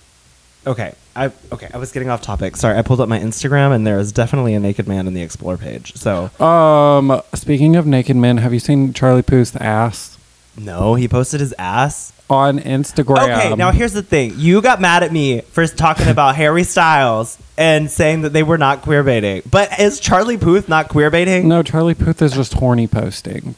Okay. 0.67 0.95
I 1.17 1.33
okay. 1.53 1.69
I 1.73 1.79
was 1.79 1.91
getting 1.93 2.09
off 2.11 2.21
topic. 2.23 2.57
Sorry. 2.57 2.77
I 2.79 2.83
pulled 2.83 3.01
up 3.01 3.09
my 3.09 3.19
Instagram 3.19 3.75
and 3.75 3.87
there 3.87 3.99
is 3.99 4.13
definitely 4.13 4.55
a 4.55 4.61
naked 4.61 4.87
man 4.87 5.07
in 5.07 5.15
the 5.15 5.23
explore 5.23 5.57
page. 5.57 5.95
So 5.97 6.31
Um, 6.45 7.21
speaking 7.35 7.77
of 7.77 7.87
naked 7.87 8.17
men, 8.17 8.39
have 8.39 8.53
you 8.53 8.61
seen 8.61 8.93
Charlie 8.93 9.23
Puth's 9.23 9.57
ass 9.57 10.17
no, 10.59 10.95
he 10.97 11.09
posted 11.09 11.41
his 11.41 11.55
ass. 11.59 12.13
on 12.29 12.59
Instagram? 12.59 13.23
Okay. 13.23 13.55
Now 13.55 13.71
here's 13.71 13.93
the 13.95 14.03
thing. 14.03 14.35
You 14.37 14.61
got 14.61 14.81
mad 14.81 15.03
at 15.03 15.13
me 15.13 15.41
for 15.41 15.67
talking 15.67 16.09
about 16.17 16.37
Harry 16.37 16.65
Styles 16.65 17.39
and 17.57 17.91
saying 17.91 18.23
that 18.23 18.33
they 18.33 18.43
were 18.43 18.59
not 18.59 18.83
queer 18.83 19.03
baiting. 19.03 19.43
But 19.51 19.79
is 19.81 19.99
Charlie 20.01 20.37
Puth 20.37 20.69
not 20.69 20.89
queer 20.89 21.11
baiting? 21.11 21.49
no, 21.49 21.63
Charlie 21.63 21.95
Puth 21.95 22.21
is 22.21 22.33
just 22.35 22.53
horny 22.55 22.87
posting. 22.87 23.55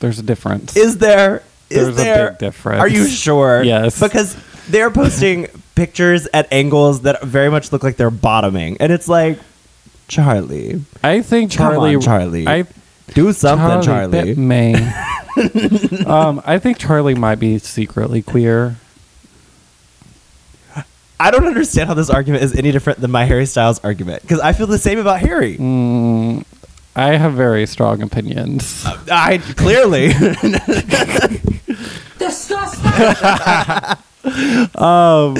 There's 0.00 0.18
a 0.18 0.22
difference. 0.22 0.76
Is 0.76 0.98
there? 0.98 1.42
Is 1.70 1.76
There's 1.86 1.88
a 1.88 1.92
there? 1.92 2.28
big 2.30 2.38
difference. 2.38 2.80
Are 2.80 2.88
you 2.88 3.06
sure? 3.06 3.62
Yes. 3.62 4.00
Because 4.00 4.36
they're 4.68 4.90
posting 4.90 5.46
pictures 5.74 6.28
at 6.32 6.50
angles 6.52 7.02
that 7.02 7.22
very 7.22 7.50
much 7.50 7.72
look 7.72 7.82
like 7.82 7.96
they're 7.96 8.10
bottoming, 8.10 8.76
and 8.80 8.92
it's 8.92 9.08
like, 9.08 9.38
Charlie, 10.08 10.82
I 11.02 11.22
think 11.22 11.52
Come 11.52 11.72
Charlie. 11.72 11.94
on, 11.96 12.00
Charlie. 12.00 12.48
I 12.48 12.64
do 13.14 13.32
something, 13.32 13.82
Charlie. 13.82 14.22
bit 14.34 14.38
May. 14.38 14.74
um, 16.06 16.42
I 16.44 16.58
think 16.58 16.78
Charlie 16.78 17.14
might 17.14 17.36
be 17.38 17.58
secretly 17.58 18.22
queer. 18.22 18.76
I 21.18 21.30
don't 21.30 21.46
understand 21.46 21.88
how 21.88 21.94
this 21.94 22.08
argument 22.08 22.44
is 22.44 22.56
any 22.56 22.72
different 22.72 23.00
than 23.00 23.10
my 23.10 23.24
Harry 23.26 23.44
Styles 23.44 23.78
argument 23.80 24.22
because 24.22 24.40
I 24.40 24.54
feel 24.54 24.66
the 24.66 24.78
same 24.78 24.98
about 24.98 25.20
Harry. 25.20 25.58
Mm, 25.58 26.44
I 26.96 27.16
have 27.16 27.34
very 27.34 27.66
strong 27.66 28.00
opinions. 28.00 28.86
I 29.10 29.36
clearly. 29.38 30.08
Disgusting! 32.18 34.02
um, 34.76 35.34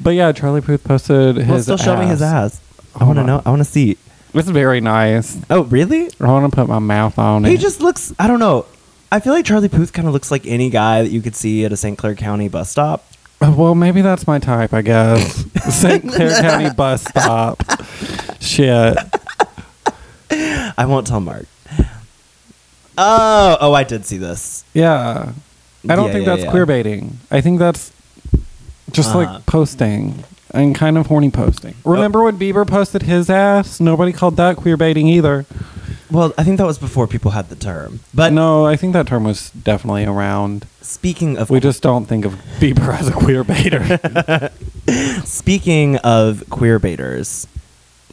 but 0.00 0.10
yeah, 0.10 0.32
Charlie 0.32 0.60
Puth 0.60 0.84
posted 0.84 1.36
his. 1.36 1.48
well, 1.48 1.62
still 1.62 1.76
show 1.76 1.96
me 1.96 2.06
his 2.06 2.20
ass. 2.22 2.60
I 2.94 3.04
want 3.04 3.18
to 3.18 3.24
know. 3.24 3.42
I 3.44 3.50
want 3.50 3.60
to 3.60 3.64
see. 3.64 3.96
It's 4.34 4.48
very 4.48 4.80
nice. 4.80 5.38
Oh, 5.50 5.64
really? 5.64 6.10
I 6.20 6.26
want 6.26 6.50
to 6.50 6.54
put 6.56 6.68
my 6.68 6.78
mouth 6.78 7.18
on 7.18 7.44
it. 7.44 7.48
He 7.48 7.54
it. 7.54 7.60
just 7.60 7.80
looks. 7.80 8.14
I 8.18 8.26
don't 8.26 8.38
know. 8.40 8.66
I 9.10 9.20
feel 9.20 9.32
like 9.34 9.44
Charlie 9.44 9.68
Puth 9.68 9.92
kind 9.92 10.08
of 10.08 10.14
looks 10.14 10.30
like 10.30 10.46
any 10.46 10.70
guy 10.70 11.02
that 11.02 11.10
you 11.10 11.20
could 11.20 11.36
see 11.36 11.64
at 11.66 11.72
a 11.72 11.76
St. 11.76 11.98
Clair 11.98 12.14
County 12.14 12.48
bus 12.48 12.70
stop. 12.70 13.04
well, 13.40 13.74
maybe 13.74 14.00
that's 14.00 14.26
my 14.26 14.38
type. 14.38 14.72
I 14.72 14.80
guess 14.82 15.44
St. 15.74 16.08
Clair 16.10 16.40
County 16.40 16.70
bus 16.74 17.02
stop. 17.08 17.62
Shit. 18.40 18.96
I 20.30 20.84
won't 20.86 21.06
tell 21.06 21.20
Mark. 21.20 21.46
Oh, 22.98 23.56
oh, 23.60 23.72
I 23.74 23.84
did 23.84 24.04
see 24.06 24.16
this. 24.18 24.64
Yeah. 24.74 25.32
I 25.88 25.96
don't 25.96 26.06
Yeah, 26.06 26.12
think 26.12 26.26
yeah, 26.26 26.32
that's 26.34 26.44
yeah. 26.44 26.50
queer 26.50 26.66
baiting. 26.66 27.18
I 27.30 27.40
think 27.40 27.58
that's 27.58 27.91
just 28.90 29.10
Uh-huh. 29.10 29.18
like 29.34 29.46
posting 29.46 30.24
and 30.54 30.74
kind 30.74 30.98
of 30.98 31.06
horny 31.06 31.30
posting. 31.30 31.74
Remember 31.84 32.22
when 32.24 32.38
Bieber 32.38 32.66
posted 32.66 33.02
his 33.02 33.30
ass? 33.30 33.80
Nobody 33.80 34.12
called 34.12 34.36
that 34.36 34.56
queer 34.56 34.76
baiting 34.76 35.06
either. 35.08 35.46
Well, 36.10 36.34
I 36.36 36.44
think 36.44 36.58
that 36.58 36.66
was 36.66 36.76
before 36.76 37.06
people 37.06 37.30
had 37.30 37.48
the 37.48 37.56
term. 37.56 38.00
But 38.12 38.34
no, 38.34 38.66
I 38.66 38.76
think 38.76 38.92
that 38.92 39.06
term 39.06 39.24
was 39.24 39.48
definitely 39.50 40.04
around. 40.04 40.66
speaking 40.82 41.38
of 41.38 41.48
We 41.48 41.58
just 41.58 41.82
don't 41.82 42.04
think 42.04 42.26
of 42.26 42.34
Bieber 42.60 42.92
as 42.98 43.08
a 43.08 43.12
queer 43.12 43.44
baiter. 43.44 44.50
speaking 45.24 45.96
of 45.98 46.44
queer 46.50 46.78
baiters, 46.78 47.46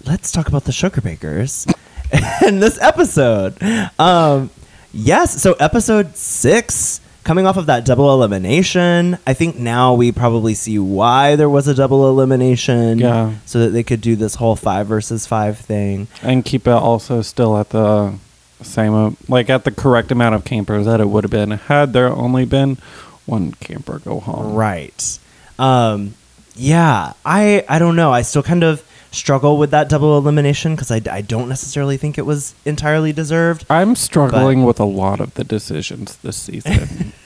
let's 0.05 0.31
talk 0.31 0.47
about 0.47 0.63
the 0.63 0.71
sugar 0.71 1.01
bakers 1.01 1.67
in 2.47 2.61
this 2.61 2.79
episode. 2.81 3.57
Um, 3.99 4.49
yes, 4.93 5.41
so 5.41 5.53
episode 5.53 6.15
six, 6.15 7.01
coming 7.29 7.45
off 7.45 7.57
of 7.57 7.67
that 7.67 7.85
double 7.85 8.11
elimination. 8.11 9.15
I 9.27 9.35
think 9.35 9.55
now 9.55 9.93
we 9.93 10.11
probably 10.11 10.55
see 10.55 10.79
why 10.79 11.35
there 11.35 11.47
was 11.47 11.67
a 11.67 11.75
double 11.75 12.09
elimination. 12.09 12.97
Yeah. 12.97 13.35
So 13.45 13.59
that 13.59 13.69
they 13.69 13.83
could 13.83 14.01
do 14.01 14.15
this 14.15 14.33
whole 14.33 14.55
five 14.55 14.87
versus 14.87 15.27
five 15.27 15.59
thing. 15.59 16.07
and 16.23 16.43
keep 16.43 16.65
it 16.65 16.71
also 16.71 17.21
still 17.21 17.55
at 17.59 17.69
the 17.69 18.15
same, 18.63 18.95
uh, 18.95 19.11
like 19.27 19.47
at 19.47 19.63
the 19.63 19.69
correct 19.69 20.11
amount 20.11 20.33
of 20.33 20.43
campers 20.43 20.87
that 20.87 20.99
it 20.99 21.07
would 21.07 21.23
have 21.23 21.29
been 21.29 21.51
had 21.51 21.93
there 21.93 22.07
only 22.07 22.45
been 22.45 22.79
one 23.27 23.51
camper 23.51 23.99
go 23.99 24.19
home. 24.19 24.55
Right. 24.55 25.19
Um, 25.59 26.15
yeah, 26.55 27.13
I 27.23 27.63
I 27.69 27.77
don't 27.77 27.95
know. 27.95 28.11
I 28.11 28.23
still 28.23 28.41
kind 28.41 28.63
of 28.63 28.83
struggle 29.11 29.57
with 29.57 29.71
that 29.71 29.89
double 29.89 30.17
elimination 30.17 30.75
because 30.75 30.91
I, 30.91 31.01
I 31.11 31.21
don't 31.21 31.49
necessarily 31.49 31.97
think 31.97 32.17
it 32.17 32.25
was 32.25 32.55
entirely 32.65 33.13
deserved. 33.13 33.65
I'm 33.69 33.95
struggling 33.95 34.63
with 34.63 34.79
a 34.79 34.85
lot 34.85 35.19
of 35.19 35.33
the 35.35 35.43
decisions 35.43 36.17
this 36.17 36.37
season. 36.37 37.13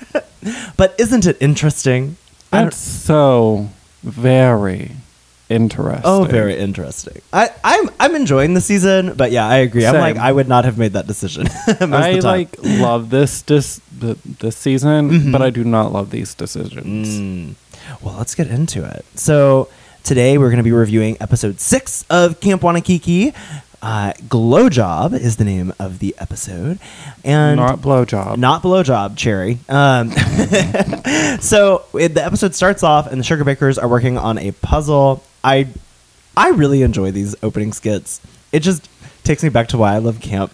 But 0.78 0.96
isn't 0.98 1.26
it 1.26 1.38
interesting? 1.42 2.18
That's 2.52 2.78
so 2.78 3.70
very 4.04 4.92
interesting. 5.50 6.02
oh, 6.06 6.24
very 6.26 6.58
interesting. 6.58 7.22
I, 7.32 7.50
I'm 7.64 7.90
I'm 8.00 8.16
enjoying 8.16 8.54
the 8.54 8.62
season, 8.62 9.14
but 9.16 9.32
yeah, 9.32 9.48
I 9.48 9.58
agree. 9.58 9.86
I'm 9.86 9.96
like 9.96 10.18
I 10.18 10.32
would 10.32 10.48
not 10.48 10.66
have 10.66 10.78
made 10.78 10.94
that 10.94 11.08
decision. 11.08 11.48
I 11.68 12.14
like 12.20 12.56
love 12.64 13.10
this 13.10 13.42
th- 13.44 14.18
this 14.40 14.56
season, 14.58 15.10
Mhm. 15.10 15.32
but 15.32 15.42
I 15.42 15.50
do 15.50 15.64
not 15.64 15.92
love 15.92 16.10
these 16.12 16.34
decisions. 16.34 17.08
Mm. 17.20 17.56
Well, 18.02 18.16
let's 18.18 18.36
get 18.36 18.48
into 18.48 18.84
it. 18.86 19.06
So 19.16 19.68
today 20.04 20.38
we're 20.38 20.50
going 20.50 20.58
to 20.58 20.64
be 20.64 20.72
reviewing 20.72 21.18
episode 21.20 21.60
six 21.60 22.06
of 22.10 22.40
Camp 22.40 22.62
Wannakiki. 22.62 23.34
Uh, 23.84 24.14
Glow 24.30 24.70
Job 24.70 25.14
is 25.14 25.36
the 25.36 25.44
name 25.44 25.74
of 25.78 26.00
the 26.00 26.16
episode, 26.18 26.80
and 27.26 27.58
not 27.58 27.80
blowjob. 27.80 28.38
not 28.38 28.64
blowjob 28.64 29.18
cherry. 29.18 29.60
Um, 29.68 30.10
so 31.42 31.84
it, 31.94 32.14
the 32.14 32.24
episode 32.24 32.56
starts 32.56 32.82
off, 32.82 33.08
and 33.12 33.20
the 33.20 33.26
sugar 33.26 33.44
bakers 33.44 33.78
are 33.78 33.90
working 33.90 34.18
on 34.18 34.38
a 34.38 34.54
puzzle. 34.54 35.22
I 35.44 35.68
I 36.38 36.52
really 36.52 36.82
enjoy 36.82 37.12
these 37.12 37.36
opening 37.44 37.74
skits. 37.74 38.22
It 38.54 38.62
just 38.62 38.88
takes 39.26 39.44
me 39.44 39.50
back 39.50 39.68
to 39.70 39.78
why 39.78 39.96
I 39.96 39.98
love 39.98 40.22
camp. 40.22 40.54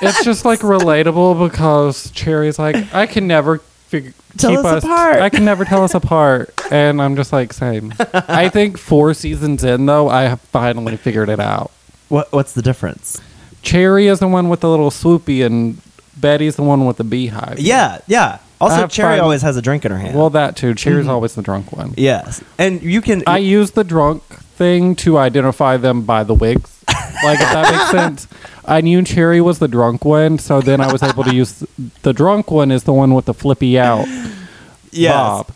it's 0.00 0.24
just 0.24 0.44
like 0.44 0.58
relatable 0.76 1.48
because 1.48 2.10
Cherry's 2.10 2.58
like, 2.58 2.92
I 2.92 3.06
can 3.06 3.28
never 3.28 3.58
fig- 3.58 4.14
Tell 4.36 4.50
keep 4.50 4.64
us 4.64 4.82
apart." 4.82 5.18
I 5.18 5.28
can 5.30 5.44
never 5.44 5.64
tell 5.64 5.84
us 5.84 5.94
apart, 5.94 6.52
and 6.72 7.00
I'm 7.00 7.14
just 7.14 7.32
like, 7.32 7.52
same. 7.52 7.94
I 8.12 8.48
think 8.48 8.78
four 8.78 9.14
seasons 9.14 9.62
in 9.62 9.86
though, 9.86 10.08
I 10.08 10.22
have 10.22 10.40
finally 10.40 10.96
figured 10.96 11.28
it 11.28 11.38
out. 11.38 11.70
What 12.08 12.32
what's 12.32 12.52
the 12.52 12.62
difference? 12.62 13.20
Cherry 13.62 14.06
is 14.08 14.18
the 14.20 14.28
one 14.28 14.48
with 14.48 14.60
the 14.60 14.68
little 14.68 14.90
swoopy, 14.90 15.44
and 15.44 15.80
Betty's 16.16 16.56
the 16.56 16.62
one 16.62 16.84
with 16.86 16.96
the 16.98 17.04
beehive. 17.04 17.58
Yeah, 17.58 17.98
yeah. 18.06 18.38
Also, 18.60 18.76
have 18.76 18.90
Cherry 18.90 19.16
fun- 19.16 19.20
always 19.24 19.42
has 19.42 19.56
a 19.56 19.62
drink 19.62 19.84
in 19.84 19.90
her 19.92 19.98
hand. 19.98 20.16
Well, 20.16 20.30
that 20.30 20.56
too. 20.56 20.74
Cherry's 20.74 21.06
Mhm. 21.06 21.10
always 21.10 21.34
the 21.34 21.42
drunk 21.42 21.72
one. 21.72 21.94
yes, 21.96 22.42
and 22.58 22.82
you 22.82 23.00
can. 23.00 23.22
I 23.26 23.38
use 23.38 23.72
the 23.72 23.84
drunk 23.84 24.22
thing 24.56 24.94
to 24.96 25.18
identify 25.18 25.76
them 25.76 26.02
by 26.02 26.22
the 26.24 26.34
wigs. 26.34 26.70
Like, 27.24 27.40
if 27.40 27.48
that 27.52 27.72
makes 27.72 27.90
sense. 27.90 28.28
I 28.66 28.80
knew 28.80 29.02
Cherry 29.02 29.40
was 29.40 29.58
the 29.58 29.68
drunk 29.68 30.04
one, 30.04 30.38
so 30.38 30.60
then 30.60 30.80
I 30.80 30.90
was 30.92 31.02
able 31.02 31.24
to 31.24 31.34
use 31.34 31.64
the 32.02 32.12
drunk 32.12 32.50
one 32.50 32.70
is 32.70 32.84
the 32.84 32.92
one 32.92 33.12
with 33.14 33.24
the 33.26 33.34
flippy 33.34 33.78
out 33.78 34.06
yes. 34.90 35.12
bob. 35.12 35.48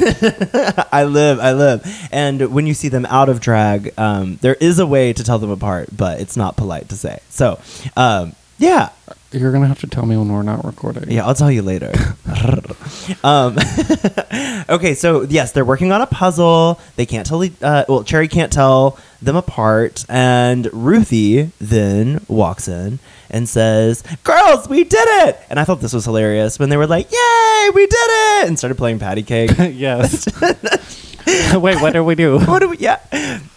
I 0.92 1.04
live, 1.04 1.38
I 1.40 1.52
live. 1.52 2.08
And 2.12 2.52
when 2.52 2.66
you 2.66 2.74
see 2.74 2.88
them 2.88 3.06
out 3.06 3.28
of 3.28 3.40
drag, 3.40 3.92
um, 3.98 4.36
there 4.40 4.54
is 4.54 4.78
a 4.78 4.86
way 4.86 5.12
to 5.12 5.22
tell 5.24 5.38
them 5.38 5.50
apart, 5.50 5.88
but 5.96 6.20
it's 6.20 6.36
not 6.36 6.56
polite 6.56 6.88
to 6.90 6.96
say. 6.96 7.20
So, 7.28 7.60
um, 7.96 8.34
yeah, 8.58 8.90
You're 9.32 9.52
gonna 9.52 9.68
have 9.68 9.80
to 9.80 9.86
tell 9.86 10.04
me 10.04 10.16
when 10.16 10.30
we're 10.32 10.42
not 10.42 10.64
recording. 10.64 11.10
yeah, 11.10 11.26
I'll 11.26 11.34
tell 11.34 11.50
you 11.50 11.62
later. 11.62 11.92
um, 13.24 13.56
okay, 14.68 14.94
so 14.94 15.22
yes, 15.22 15.52
they're 15.52 15.64
working 15.64 15.92
on 15.92 16.00
a 16.02 16.06
puzzle. 16.06 16.78
They 16.96 17.06
can't 17.06 17.26
tell. 17.26 17.42
Uh, 17.42 17.84
well, 17.88 18.04
Cherry 18.04 18.28
can't 18.28 18.52
tell 18.52 18.98
them 19.22 19.36
apart, 19.36 20.04
and 20.08 20.68
Ruthie 20.72 21.52
then 21.58 22.24
walks 22.28 22.68
in 22.68 22.98
and 23.30 23.48
says, 23.48 24.02
"Girls, 24.24 24.68
we 24.68 24.84
did 24.84 25.06
it!" 25.26 25.40
And 25.48 25.58
I 25.58 25.64
thought 25.64 25.80
this 25.80 25.92
was 25.92 26.04
hilarious 26.04 26.58
when 26.58 26.68
they 26.68 26.76
were 26.76 26.86
like, 26.86 27.10
"Yay, 27.10 27.70
we 27.74 27.86
did 27.86 27.96
it!" 27.96 28.48
and 28.48 28.58
started 28.58 28.76
playing 28.76 28.98
patty 28.98 29.22
cake. 29.22 29.50
yes. 29.58 30.26
Wait, 31.54 31.80
what 31.80 31.92
do 31.92 32.02
we 32.02 32.14
do? 32.14 32.38
what 32.46 32.60
do 32.60 32.68
we 32.70 32.78
yeah 32.78 32.98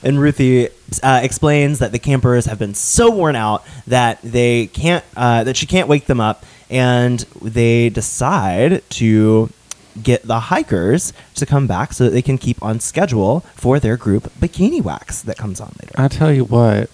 and 0.03 0.19
ruthie 0.19 0.69
uh, 1.01 1.21
explains 1.23 1.79
that 1.79 1.91
the 1.91 1.99
campers 1.99 2.45
have 2.45 2.59
been 2.59 2.73
so 2.73 3.09
worn 3.09 3.35
out 3.35 3.63
that 3.87 4.21
they 4.21 4.67
can't 4.67 5.03
uh, 5.15 5.43
that 5.43 5.57
she 5.57 5.65
can't 5.65 5.87
wake 5.87 6.05
them 6.05 6.19
up 6.19 6.45
and 6.69 7.19
they 7.41 7.89
decide 7.89 8.87
to 8.89 9.49
get 10.01 10.23
the 10.23 10.39
hikers 10.39 11.13
to 11.35 11.45
come 11.45 11.67
back 11.67 11.93
so 11.93 12.03
that 12.05 12.09
they 12.11 12.21
can 12.21 12.37
keep 12.37 12.61
on 12.61 12.79
schedule 12.79 13.41
for 13.55 13.79
their 13.79 13.95
group 13.97 14.23
bikini 14.39 14.81
wax 14.81 15.21
that 15.21 15.37
comes 15.37 15.61
on 15.61 15.73
later 15.81 15.93
I 15.95 16.07
tell 16.07 16.31
you 16.31 16.45
what, 16.45 16.89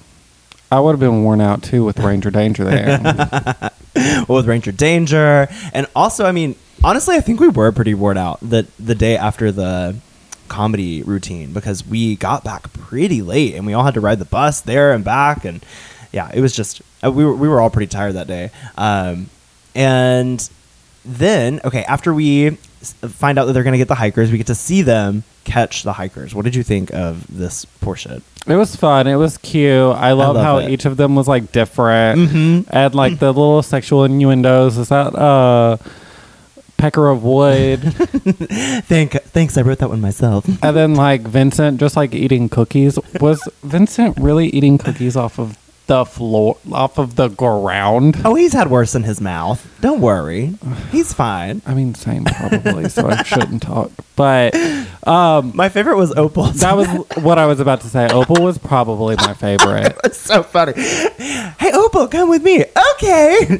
I 0.71 0.79
would 0.79 0.91
have 0.91 0.99
been 0.99 1.23
worn 1.23 1.41
out 1.41 1.63
too 1.63 1.83
with 1.83 1.99
Ranger 1.99 2.29
Danger 2.31 2.63
there. 2.63 2.99
well, 3.95 4.25
with 4.37 4.47
ranger 4.47 4.71
danger. 4.71 5.47
And 5.73 5.87
also 5.95 6.25
i 6.25 6.31
mean 6.31 6.55
honestly 6.83 7.15
i 7.15 7.19
think 7.21 7.39
we 7.39 7.49
were 7.49 7.71
pretty 7.71 7.93
worn 7.93 8.17
out 8.17 8.39
the 8.41 8.65
the 8.79 8.95
day 8.95 9.17
after 9.17 9.51
the 9.51 9.95
comedy 10.47 11.03
routine 11.03 11.53
because 11.53 11.85
we 11.85 12.15
got 12.15 12.43
back 12.43 12.71
pretty 12.73 13.21
late 13.21 13.55
and 13.55 13.65
we 13.65 13.73
all 13.73 13.83
had 13.83 13.93
to 13.93 14.01
ride 14.01 14.19
the 14.19 14.25
bus 14.25 14.61
there 14.61 14.91
and 14.93 15.03
back. 15.03 15.45
And 15.45 15.63
yeah 16.11 16.29
it 16.33 16.41
was 16.41 16.55
just 16.55 16.81
uh, 17.03 17.11
we 17.11 17.23
were, 17.23 17.35
we 17.35 17.47
were 17.47 17.61
all 17.61 17.69
pretty 17.69 17.87
tired 17.89 18.13
that 18.13 18.27
day. 18.27 18.51
Um, 18.77 19.29
and 19.75 20.49
then 21.05 21.59
okay 21.63 21.83
after 21.83 22.13
we 22.13 22.51
find 22.51 23.37
out 23.37 23.45
that 23.45 23.53
they're 23.53 23.63
going 23.63 23.73
to 23.73 23.77
get 23.77 23.87
the 23.87 23.95
hikers 23.95 24.31
we 24.31 24.37
get 24.37 24.47
to 24.47 24.55
see 24.55 24.81
them 24.81 25.23
catch 25.43 25.83
the 25.83 25.93
hikers 25.93 26.33
what 26.35 26.45
did 26.45 26.55
you 26.55 26.63
think 26.63 26.93
of 26.93 27.25
this 27.27 27.65
portion 27.65 28.21
it 28.47 28.55
was 28.55 28.75
fun. 28.75 29.05
It 29.05 29.15
was 29.15 29.37
cute. 29.37 29.95
I 29.95 30.13
love, 30.13 30.35
love 30.35 30.43
how 30.43 30.57
it. 30.57 30.71
each 30.71 30.85
of 30.85 30.97
them 30.97 31.13
was 31.13 31.27
like 31.27 31.51
different. 31.51 32.19
Mhm. 32.19 32.65
And 32.69 32.95
like 32.95 33.19
the 33.19 33.27
little 33.27 33.61
sexual 33.61 34.05
innuendos. 34.05 34.77
Is 34.77 34.89
that 34.89 35.13
uh 35.13 35.77
pecker 36.77 37.09
of 37.09 37.23
wood? 37.23 37.81
Thank, 38.87 39.11
thanks 39.11 39.57
i 39.57 39.61
wrote 39.61 39.79
that 39.79 39.89
one 39.89 39.99
myself 40.01 40.47
and 40.63 40.75
then 40.75 40.95
like 40.95 41.21
Vincent 41.21 41.79
just 41.79 41.95
like 41.95 42.15
eating 42.15 42.49
cookies. 42.49 42.97
Was 43.19 43.47
Vincent 43.63 44.17
really 44.17 44.47
eating 44.47 44.77
cookies 44.79 45.15
off 45.15 45.37
of 45.37 45.57
the 45.89 46.05
floor 46.05 46.55
off 46.71 46.97
of 46.99 47.15
the 47.17 47.27
ground? 47.29 48.15
oh 48.23 48.35
he's 48.35 48.53
had 48.53 48.69
worse 48.69 48.93
in 48.93 49.01
his 49.03 49.19
mouth 49.19 49.59
don't 49.81 50.01
worry 50.01 50.53
he's 50.91 51.11
fine 51.13 51.61
I 51.65 51.73
mean 51.73 51.95
same 51.95 52.23
probably, 52.25 52.87
so 52.89 53.07
I 53.09 53.23
shouldn't 53.23 53.63
talk. 53.63 53.89
But 54.15 54.53
um 55.07 55.51
My 55.55 55.69
favorite 55.69 55.97
was 55.97 56.13
Opal. 56.15 56.43
that 56.63 56.75
was 56.77 56.87
what 57.23 57.37
I 57.39 57.45
was 57.47 57.59
about 57.59 57.81
to 57.81 57.87
say. 57.87 58.07
Opal 58.07 58.43
was 58.43 58.57
probably 58.59 59.15
my 59.17 59.33
favorite. 59.33 59.97
It's 60.05 60.19
so 60.19 60.43
funny. 60.43 60.73
Hey, 60.77 61.71
Opal, 61.73 62.07
come 62.07 62.29
with 62.29 62.43
me. 62.43 62.63
Okay. 62.93 63.59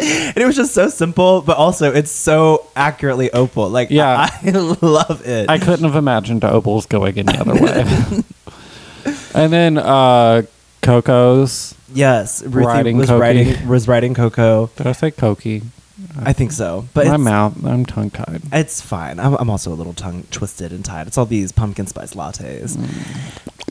and 0.00 0.36
it 0.36 0.46
was 0.46 0.56
just 0.56 0.72
so 0.74 0.88
simple, 0.88 1.42
but 1.42 1.56
also 1.56 1.92
it's 1.92 2.10
so 2.10 2.66
accurately 2.76 3.30
Opal. 3.32 3.68
Like, 3.68 3.90
Yeah. 3.90 4.28
I, 4.30 4.50
love 4.80 5.26
it. 5.26 5.48
I 5.50 5.58
couldn't 5.58 5.84
have 5.84 5.96
imagined 5.96 6.44
Opal's 6.44 6.86
going 6.86 7.18
any 7.18 7.36
other 7.36 7.54
way. 7.54 7.84
And 9.34 9.52
then 9.52 9.78
uh 9.78 10.42
Coco's 10.82 11.74
yes, 11.92 12.42
Ruthie 12.42 12.66
Riding 12.66 12.96
was 12.96 13.10
Cokie. 13.10 13.20
riding 13.20 13.68
was 13.68 13.88
riding 13.88 14.14
Coco. 14.14 14.70
did 14.76 14.86
I 14.86 14.92
say 14.92 15.10
Cokie? 15.10 15.64
I 16.22 16.32
think 16.32 16.52
so. 16.52 16.86
But 16.94 17.08
my 17.08 17.14
it's, 17.16 17.24
mouth, 17.24 17.64
I'm 17.64 17.84
tongue 17.84 18.10
tied. 18.10 18.42
it's 18.52 18.80
fine. 18.80 19.18
I'm, 19.18 19.34
I'm 19.34 19.50
also 19.50 19.72
a 19.72 19.74
little 19.74 19.94
tongue 19.94 20.24
twisted 20.30 20.72
and 20.72 20.84
tied. 20.84 21.08
It's 21.08 21.18
all 21.18 21.26
these 21.26 21.50
pumpkin 21.50 21.88
spice 21.88 22.14
lattes. 22.14 22.78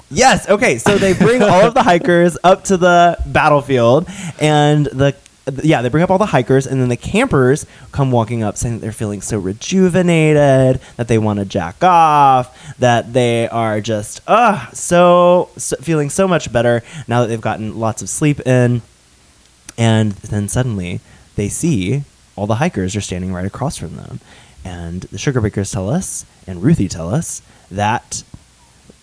Yes. 0.09 0.49
Okay. 0.49 0.77
So 0.77 0.97
they 0.97 1.13
bring 1.13 1.41
all 1.41 1.61
of 1.61 1.73
the 1.73 1.83
hikers 1.83 2.37
up 2.43 2.65
to 2.65 2.77
the 2.77 3.17
battlefield, 3.25 4.07
and 4.39 4.85
the 4.87 5.15
yeah 5.63 5.82
they 5.82 5.89
bring 5.89 6.04
up 6.04 6.10
all 6.10 6.18
the 6.18 6.27
hikers, 6.27 6.68
and 6.68 6.82
then 6.82 6.89
the 6.89 6.98
campers 6.98 7.66
come 7.92 8.12
walking 8.12 8.44
up, 8.44 8.58
saying 8.58 8.75
that 8.75 8.82
they're 8.82 8.92
feeling 8.92 9.22
so 9.22 9.39
rejuvenated, 9.39 10.82
that 10.96 11.08
they 11.08 11.18
want 11.18 11.39
to 11.39 11.46
jack 11.46 11.84
off, 11.84 12.77
that 12.80 13.13
they 13.13 13.48
are 13.50 13.82
just 13.82 14.22
uh 14.27 14.70
so, 14.72 15.50
so 15.58 15.75
feeling 15.77 16.10
so 16.10 16.27
much 16.27 16.51
better 16.51 16.84
now 17.08 17.22
that 17.22 17.27
they've 17.27 17.42
gotten 17.42 17.80
lots 17.80 18.01
of 18.01 18.10
sleep 18.10 18.39
in, 18.48 18.82
and 19.77 20.12
then 20.13 20.48
suddenly 20.48 21.00
they 21.36 21.50
see 21.50 22.04
all 22.36 22.48
the 22.48 22.56
hikers 22.56 22.96
are 22.96 23.01
standing 23.01 23.34
right 23.34 23.46
across 23.46 23.77
from 23.77 23.96
them, 23.96 24.20
and 24.63 25.01
the 25.04 25.18
sugar 25.18 25.42
bakers 25.42 25.72
tell 25.72 25.89
us, 25.89 26.25
and 26.46 26.62
Ruthie 26.62 26.88
tell 26.88 27.13
us 27.13 27.42
that 27.72 28.24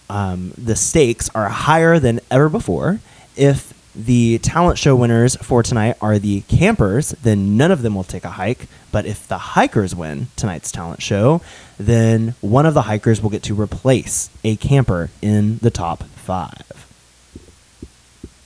um, 0.09 0.53
the 0.57 0.77
stakes 0.77 1.29
are 1.35 1.49
higher 1.49 1.99
than 1.99 2.21
ever 2.31 2.49
before. 2.49 3.01
If 3.37 3.74
the 3.95 4.39
talent 4.39 4.79
show 4.79 4.97
winners 4.97 5.37
for 5.37 5.63
tonight 5.63 5.97
are 6.01 6.19
the 6.19 6.41
campers, 6.43 7.11
then 7.23 7.57
none 7.57 7.71
of 7.71 7.83
them 7.83 7.95
will 7.95 8.05
take 8.05 8.25
a 8.25 8.31
hike. 8.31 8.67
But 8.91 9.07
if 9.07 9.27
the 9.27 9.39
hikers 9.39 9.95
win 9.95 10.29
tonight's 10.37 10.73
talent 10.73 11.03
show, 11.03 11.41
then 11.79 12.35
one 12.41 12.67
of 12.67 12.75
the 12.75 12.83
hikers 12.83 13.23
will 13.23 13.31
get 13.31 13.43
to 13.45 13.55
replace 13.55 14.31
a 14.43 14.57
camper 14.57 15.11
in 15.23 15.59
the 15.59 15.71
top 15.71 16.05
five. 16.05 16.63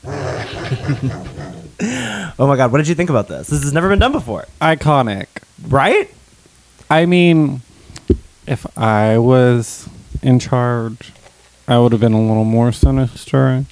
oh 0.08 2.34
my 2.46 2.56
god, 2.56 2.72
what 2.72 2.78
did 2.78 2.88
you 2.88 2.94
think 2.94 3.10
about 3.10 3.28
this? 3.28 3.48
This 3.48 3.62
has 3.62 3.72
never 3.72 3.88
been 3.88 3.98
done 3.98 4.12
before, 4.12 4.46
Iconic. 4.60 5.26
right? 5.68 6.10
I 6.90 7.06
mean, 7.06 7.60
if 8.46 8.66
I 8.78 9.18
was 9.18 9.88
in 10.22 10.38
charge, 10.38 11.12
I 11.66 11.78
would 11.78 11.92
have 11.92 12.00
been 12.00 12.14
a 12.14 12.20
little 12.20 12.44
more 12.44 12.72
sinister. 12.72 13.64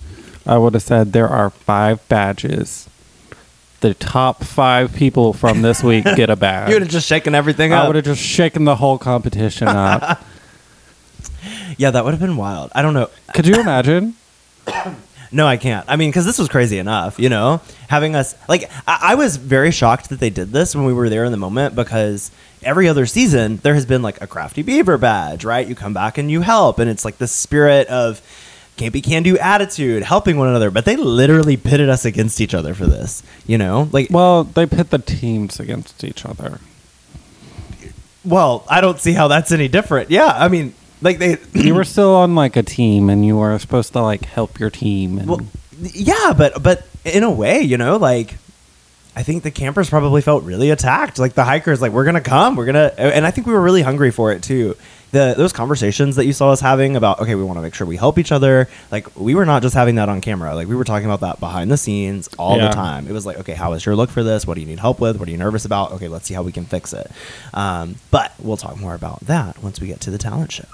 I 0.47 0.59
would 0.59 0.75
have 0.75 0.83
said 0.83 1.13
there 1.13 1.29
are 1.29 1.51
five 1.51 2.07
badges. 2.09 2.89
The 3.81 3.95
top 3.95 4.43
five 4.45 4.95
people 4.95 5.33
from 5.33 5.63
this 5.63 5.83
week 5.83 6.05
get 6.17 6.31
a 6.31 6.37
badge. 6.37 6.69
You 6.69 6.77
would 6.77 6.83
have 6.83 6.91
just 6.91 7.07
shaken 7.07 7.35
everything 7.35 7.73
up. 7.73 7.79
I 7.79 7.83
up. 7.83 7.87
would 7.89 7.97
have 7.97 8.05
just 8.05 8.23
shaken 8.23 8.65
the 8.65 8.77
whole 8.77 8.99
competition 8.99 9.69
up. 9.69 10.23
Yeah, 11.79 11.91
that 11.91 12.05
would 12.05 12.13
have 12.13 12.21
been 12.21 12.37
wild. 12.39 12.71
I 12.75 12.81
don't 12.81 12.95
know. 12.95 13.11
Could 13.35 13.47
you 13.47 13.61
imagine? 13.61 14.15
No, 15.33 15.45
I 15.45 15.57
can't. 15.57 15.85
I 15.89 15.97
mean, 15.97 16.11
because 16.11 16.25
this 16.25 16.39
was 16.39 16.49
crazy 16.49 16.79
enough, 16.79 17.19
you 17.19 17.29
know, 17.29 17.61
having 17.89 18.15
us 18.15 18.37
like 18.49 18.71
I, 18.87 18.99
I 19.03 19.15
was 19.17 19.37
very 19.37 19.73
shocked 19.73 20.09
that 20.11 20.21
they 20.21 20.31
did 20.31 20.53
this 20.53 20.75
when 20.75 20.85
we 20.85 20.93
were 20.93 21.09
there 21.09 21.25
in 21.25 21.33
the 21.33 21.37
moment 21.37 21.75
because 21.75 22.31
every 22.63 22.89
other 22.89 23.07
season 23.07 23.57
there 23.59 23.75
has 23.75 23.85
been 23.85 24.03
like 24.03 24.23
a 24.23 24.29
crafty 24.29 24.63
beaver 24.63 24.97
badge, 24.97 25.45
right? 25.45 25.67
You 25.67 25.75
come 25.75 25.93
back 25.93 26.17
and 26.17 26.31
you 26.31 26.43
help, 26.43 26.79
and 26.79 26.89
it's 26.89 27.05
like 27.05 27.19
the 27.19 27.27
spirit 27.27 27.89
of 27.89 28.23
can't 28.77 28.93
be 28.93 29.01
can 29.01 29.23
do 29.23 29.39
attitude, 29.39 30.03
helping 30.03 30.37
one 30.37 30.49
another. 30.49 30.71
But 30.71 30.85
they 30.85 30.97
literally 30.97 31.57
pitted 31.57 31.89
us 31.89 32.05
against 32.05 32.41
each 32.41 32.55
other 32.55 32.75
for 32.75 32.87
this, 32.87 33.23
you 33.47 33.59
know, 33.59 33.89
like 33.93 34.09
Well, 34.11 34.45
they 34.45 34.67
pit 34.67 34.91
the 34.91 34.99
teams 34.99 35.59
against 35.59 36.05
each 36.05 36.25
other. 36.27 36.61
well, 38.25 38.65
I 38.69 38.81
don't 38.81 39.01
see 39.01 39.13
how 39.13 39.29
that's 39.29 39.53
any 39.53 39.69
different. 39.69 40.11
Yeah, 40.11 40.27
I 40.35 40.49
mean, 40.49 40.75
like 41.03 41.19
they 41.19 41.39
You 41.55 41.75
were 41.75 41.85
still 41.85 42.15
on 42.17 42.35
like 42.35 42.57
a 42.57 42.63
team, 42.63 43.09
and 43.11 43.25
you 43.25 43.37
were 43.37 43.59
supposed 43.59 43.93
to 43.95 44.03
like 44.03 44.25
help 44.25 44.59
your 44.59 44.71
team. 44.71 45.19
And 45.19 45.29
Well, 45.29 45.41
yeah, 45.81 46.33
but 46.37 46.63
but 46.63 46.87
in 47.05 47.23
a 47.23 47.31
way, 47.31 47.61
you 47.63 47.79
know, 47.79 47.97
like 47.97 48.37
I 49.15 49.23
think 49.23 49.43
the 49.43 49.51
campers 49.51 49.89
probably 49.89 50.21
felt 50.21 50.45
really 50.45 50.71
attacked. 50.71 51.19
Like 51.19 51.33
the 51.33 51.45
hikers, 51.45 51.81
like 51.81 51.93
we're 51.93 52.05
gonna 52.05 52.21
come, 52.21 52.57
we're 52.57 52.67
gonna, 52.67 52.93
and 52.99 53.27
I 53.27 53.31
think 53.31 53.47
we 53.47 53.53
were 53.55 53.63
really 53.63 53.83
hungry 53.83 54.11
for 54.11 54.33
it 54.33 54.43
too. 54.43 54.77
The 55.17 55.33
those 55.35 55.55
conversations 55.55 56.17
that 56.17 56.27
you 56.27 56.35
saw 56.35 56.51
us 56.51 56.61
having 56.61 56.95
about 56.95 57.21
okay, 57.21 57.35
we 57.35 57.43
want 57.43 57.57
to 57.57 57.63
make 57.63 57.75
sure 57.75 57.87
we 57.87 57.97
help 57.97 58.19
each 58.19 58.33
other. 58.33 58.69
Like 58.91 59.17
we 59.17 59.35
were 59.35 59.47
not 59.47 59.63
just 59.63 59.75
having 59.75 59.95
that 59.95 60.11
on 60.11 60.21
camera. 60.21 60.55
Like 60.55 60.69
we 60.69 60.75
were 60.75 60.85
talking 60.85 61.07
about 61.07 61.21
that 61.21 61.41
behind 61.41 61.71
the 61.71 61.79
scenes 61.79 62.29
all 62.39 62.59
Yeah. 62.59 62.69
the 62.69 62.75
time. 62.75 63.09
It 63.09 63.13
was 63.13 63.25
like, 63.25 63.39
okay, 63.39 63.55
how 63.55 63.73
is 63.73 63.87
your 63.87 63.97
look 63.97 64.11
for 64.11 64.23
this? 64.23 64.47
What 64.47 64.57
do 64.57 64.61
you 64.61 64.67
need 64.67 64.79
help 64.79 65.01
with? 65.01 65.19
What 65.19 65.27
are 65.27 65.31
you 65.31 65.39
nervous 65.39 65.65
about? 65.65 65.93
Okay, 65.93 66.09
let's 66.09 66.27
see 66.27 66.35
how 66.35 66.43
we 66.43 66.53
can 66.53 66.67
fix 66.67 66.93
it. 66.93 67.11
Um, 67.55 67.95
but 68.11 68.35
we'll 68.39 68.59
talk 68.59 68.79
more 68.79 68.95
about 68.95 69.21
that 69.21 69.63
once 69.63 69.81
we 69.81 69.87
get 69.87 70.01
to 70.03 70.11
the 70.11 70.19
talent 70.19 70.53
show. 70.53 70.67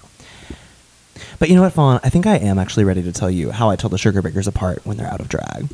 But 1.38 1.48
you 1.48 1.54
know 1.54 1.62
what, 1.62 1.72
Fawn? 1.72 2.00
I 2.02 2.08
think 2.08 2.26
I 2.26 2.36
am 2.38 2.58
actually 2.58 2.82
ready 2.84 3.04
to 3.04 3.12
tell 3.12 3.30
you 3.30 3.52
how 3.52 3.70
I 3.70 3.76
tell 3.76 3.90
the 3.90 3.98
sugar 3.98 4.22
bakers 4.22 4.48
apart 4.48 4.84
when 4.84 4.96
they're 4.96 5.06
out 5.06 5.20
of 5.20 5.28
drag. 5.28 5.68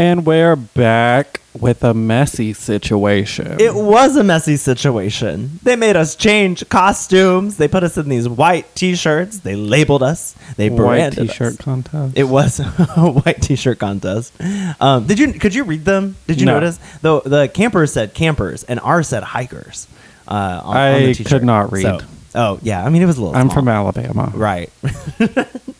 And 0.00 0.24
we're 0.24 0.56
back 0.56 1.42
with 1.60 1.84
a 1.84 1.92
messy 1.92 2.54
situation. 2.54 3.60
It 3.60 3.74
was 3.74 4.16
a 4.16 4.24
messy 4.24 4.56
situation. 4.56 5.60
They 5.62 5.76
made 5.76 5.94
us 5.94 6.16
change 6.16 6.66
costumes. 6.70 7.58
They 7.58 7.68
put 7.68 7.84
us 7.84 7.98
in 7.98 8.08
these 8.08 8.26
white 8.26 8.74
T-shirts. 8.74 9.40
They 9.40 9.56
labeled 9.56 10.02
us. 10.02 10.34
They 10.56 10.70
white 10.70 11.10
t-shirt 11.10 11.40
us. 11.52 11.56
contest. 11.58 12.16
It 12.16 12.24
was 12.24 12.60
a 12.96 13.10
white 13.10 13.42
T-shirt 13.42 13.78
contest. 13.78 14.32
Um, 14.80 15.06
did 15.06 15.18
you? 15.18 15.34
Could 15.34 15.54
you 15.54 15.64
read 15.64 15.84
them? 15.84 16.16
Did 16.26 16.40
you 16.40 16.46
No. 16.46 16.54
notice? 16.54 16.78
The 17.02 17.20
the 17.20 17.48
campers 17.48 17.92
said 17.92 18.14
campers 18.14 18.64
and 18.64 18.80
ours 18.80 19.08
said 19.08 19.22
hikers. 19.22 19.86
Uh, 20.26 20.62
on, 20.64 20.64
on 20.64 20.76
I 20.78 21.12
the 21.12 21.24
could 21.24 21.44
not 21.44 21.72
read. 21.72 21.82
So- 21.82 21.98
oh 22.36 22.58
yeah, 22.62 22.82
I 22.82 22.88
mean 22.88 23.02
it 23.02 23.06
was 23.06 23.18
a 23.18 23.20
little. 23.22 23.36
I'm 23.36 23.48
small. 23.50 23.54
from 23.54 23.68
Alabama. 23.68 24.32
Right. 24.34 24.72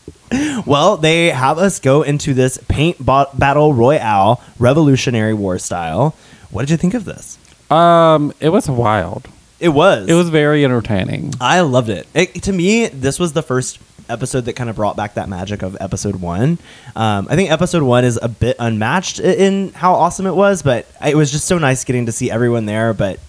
well, 0.65 0.97
they 0.97 1.29
have 1.29 1.57
us 1.57 1.79
go 1.79 2.01
into 2.01 2.33
this 2.33 2.57
paint 2.67 2.97
ba- 3.03 3.27
battle 3.33 3.73
royale, 3.73 4.41
Revolutionary 4.59 5.33
War 5.33 5.57
style. 5.59 6.15
What 6.49 6.63
did 6.63 6.71
you 6.71 6.77
think 6.77 6.93
of 6.93 7.05
this? 7.05 7.37
Um, 7.69 8.33
it 8.39 8.49
was 8.49 8.69
wild. 8.69 9.27
It 9.59 9.69
was. 9.69 10.09
It 10.09 10.13
was 10.13 10.29
very 10.29 10.65
entertaining. 10.65 11.33
I 11.39 11.61
loved 11.61 11.89
it. 11.89 12.07
it. 12.13 12.43
To 12.43 12.51
me, 12.51 12.87
this 12.87 13.19
was 13.19 13.33
the 13.33 13.43
first 13.43 13.79
episode 14.09 14.41
that 14.45 14.53
kind 14.53 14.69
of 14.69 14.75
brought 14.75 14.97
back 14.97 15.13
that 15.13 15.29
magic 15.29 15.61
of 15.61 15.77
episode 15.79 16.15
one. 16.17 16.57
Um, 16.95 17.27
I 17.29 17.35
think 17.35 17.49
episode 17.51 17.83
one 17.83 18.03
is 18.03 18.19
a 18.21 18.27
bit 18.27 18.55
unmatched 18.59 19.19
in 19.19 19.71
how 19.73 19.93
awesome 19.93 20.25
it 20.25 20.35
was, 20.35 20.61
but 20.61 20.85
it 21.05 21.15
was 21.15 21.31
just 21.31 21.45
so 21.45 21.57
nice 21.57 21.83
getting 21.83 22.07
to 22.07 22.11
see 22.11 22.29
everyone 22.29 22.65
there, 22.65 22.93
but 22.93 23.19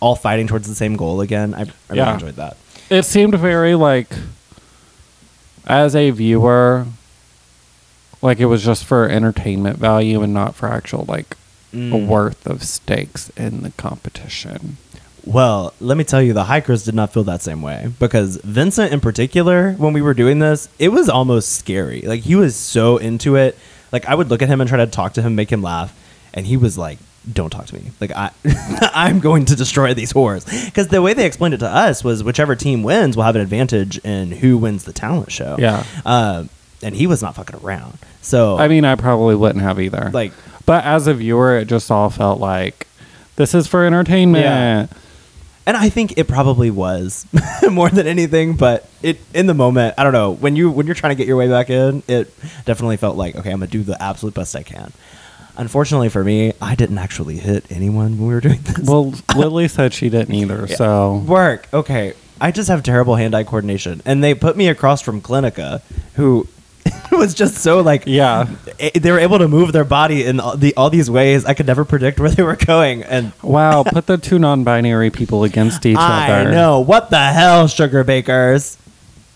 all 0.00 0.16
fighting 0.16 0.48
towards 0.48 0.68
the 0.68 0.74
same 0.74 0.96
goal 0.96 1.20
again. 1.20 1.54
I, 1.54 1.60
I 1.60 1.94
really 1.94 2.10
enjoyed 2.10 2.36
that. 2.36 2.56
It 2.90 3.04
seemed 3.04 3.34
very 3.36 3.74
like, 3.74 4.08
as 5.66 5.94
a 5.96 6.10
viewer, 6.10 6.86
like 8.20 8.38
it 8.40 8.46
was 8.46 8.64
just 8.64 8.84
for 8.84 9.08
entertainment 9.08 9.78
value 9.78 10.22
and 10.22 10.32
not 10.34 10.54
for 10.54 10.68
actual 10.68 11.04
like 11.08 11.36
Mm. 11.72 12.06
worth 12.06 12.46
of 12.46 12.62
stakes 12.62 13.30
in 13.34 13.62
the 13.62 13.70
competition. 13.70 14.76
Well, 15.24 15.72
let 15.80 15.96
me 15.96 16.04
tell 16.04 16.20
you, 16.20 16.34
the 16.34 16.44
hikers 16.44 16.84
did 16.84 16.94
not 16.94 17.14
feel 17.14 17.24
that 17.24 17.40
same 17.40 17.62
way 17.62 17.90
because 17.98 18.36
Vincent, 18.44 18.92
in 18.92 19.00
particular, 19.00 19.72
when 19.78 19.94
we 19.94 20.02
were 20.02 20.12
doing 20.12 20.38
this, 20.38 20.68
it 20.78 20.90
was 20.90 21.08
almost 21.08 21.54
scary. 21.54 22.02
Like 22.02 22.24
he 22.24 22.34
was 22.34 22.54
so 22.56 22.98
into 22.98 23.36
it. 23.36 23.56
Like 23.90 24.04
I 24.06 24.14
would 24.14 24.28
look 24.28 24.42
at 24.42 24.48
him 24.50 24.60
and 24.60 24.68
try 24.68 24.76
to 24.84 24.86
talk 24.86 25.14
to 25.14 25.22
him, 25.22 25.34
make 25.34 25.48
him 25.50 25.62
laugh, 25.62 25.98
and 26.34 26.44
he 26.46 26.58
was 26.58 26.76
like, 26.76 26.98
"Don't 27.30 27.50
talk 27.50 27.66
to 27.66 27.74
me. 27.74 27.90
Like 28.00 28.12
I, 28.12 28.30
I'm 28.94 29.20
going 29.20 29.44
to 29.46 29.56
destroy 29.56 29.94
these 29.94 30.12
whores." 30.12 30.44
Because 30.64 30.88
the 30.88 31.02
way 31.02 31.14
they 31.14 31.26
explained 31.26 31.54
it 31.54 31.58
to 31.58 31.68
us 31.68 32.02
was, 32.02 32.24
whichever 32.24 32.56
team 32.56 32.82
wins 32.82 33.16
will 33.16 33.24
have 33.24 33.36
an 33.36 33.42
advantage 33.42 33.98
in 33.98 34.32
who 34.32 34.58
wins 34.58 34.84
the 34.84 34.92
talent 34.92 35.30
show. 35.30 35.56
Yeah. 35.58 35.84
Uh, 36.04 36.44
and 36.82 36.96
he 36.96 37.06
was 37.06 37.22
not 37.22 37.36
fucking 37.36 37.60
around. 37.64 37.98
So 38.22 38.56
I 38.58 38.68
mean, 38.68 38.84
I 38.84 38.96
probably 38.96 39.36
wouldn't 39.36 39.62
have 39.62 39.80
either. 39.80 40.10
like 40.12 40.32
but 40.66 40.84
as 40.84 41.06
a 41.06 41.14
viewer, 41.14 41.58
it 41.58 41.66
just 41.66 41.90
all 41.90 42.10
felt 42.10 42.40
like 42.40 42.86
this 43.36 43.54
is 43.54 43.66
for 43.66 43.84
entertainment. 43.84 44.44
Yeah. 44.44 44.86
And 45.64 45.76
I 45.76 45.90
think 45.90 46.18
it 46.18 46.26
probably 46.26 46.70
was 46.72 47.24
more 47.70 47.88
than 47.88 48.06
anything, 48.08 48.56
but 48.56 48.88
it 49.00 49.20
in 49.32 49.46
the 49.46 49.54
moment, 49.54 49.94
I 49.96 50.02
don't 50.02 50.12
know, 50.12 50.32
when 50.32 50.56
you 50.56 50.70
when 50.70 50.86
you're 50.86 50.94
trying 50.96 51.12
to 51.12 51.14
get 51.16 51.28
your 51.28 51.36
way 51.36 51.48
back 51.48 51.70
in, 51.70 52.02
it 52.08 52.34
definitely 52.64 52.96
felt 52.96 53.16
like, 53.16 53.36
okay, 53.36 53.50
I'm 53.50 53.60
gonna 53.60 53.70
do 53.70 53.82
the 53.82 54.00
absolute 54.02 54.34
best 54.34 54.56
I 54.56 54.64
can. 54.64 54.92
Unfortunately 55.56 56.08
for 56.08 56.24
me, 56.24 56.52
I 56.60 56.74
didn't 56.74 56.98
actually 56.98 57.36
hit 57.38 57.70
anyone 57.70 58.18
when 58.18 58.28
we 58.28 58.34
were 58.34 58.40
doing 58.40 58.60
this. 58.62 58.86
Well, 58.88 59.12
Lily 59.36 59.68
said 59.68 59.92
she 59.92 60.08
didn't 60.08 60.34
either. 60.34 60.66
So 60.68 61.16
work. 61.26 61.68
Okay. 61.72 62.14
I 62.40 62.50
just 62.50 62.68
have 62.68 62.82
terrible 62.82 63.16
hand-eye 63.16 63.44
coordination. 63.44 64.02
And 64.04 64.24
they 64.24 64.34
put 64.34 64.56
me 64.56 64.68
across 64.68 65.00
from 65.02 65.20
Clinica, 65.20 65.80
who 66.14 66.48
was 67.12 67.34
just 67.34 67.58
so 67.58 67.80
like 67.82 68.04
yeah, 68.06 68.48
eh, 68.80 68.90
they 68.94 69.12
were 69.12 69.18
able 69.18 69.38
to 69.38 69.46
move 69.46 69.72
their 69.72 69.84
body 69.84 70.24
in 70.24 70.40
all, 70.40 70.56
the, 70.56 70.74
all 70.74 70.90
these 70.90 71.10
ways. 71.10 71.44
I 71.44 71.54
could 71.54 71.66
never 71.66 71.84
predict 71.84 72.18
where 72.18 72.30
they 72.30 72.42
were 72.42 72.56
going. 72.56 73.02
And 73.04 73.32
wow. 73.42 73.84
Put 73.84 74.06
the 74.06 74.18
two 74.18 74.38
non-binary 74.38 75.10
people 75.10 75.44
against 75.44 75.84
each 75.86 75.96
I 76.00 76.40
other. 76.40 76.50
know. 76.50 76.80
What 76.80 77.10
the 77.10 77.18
hell, 77.18 77.68
sugar 77.68 78.02
bakers? 78.04 78.78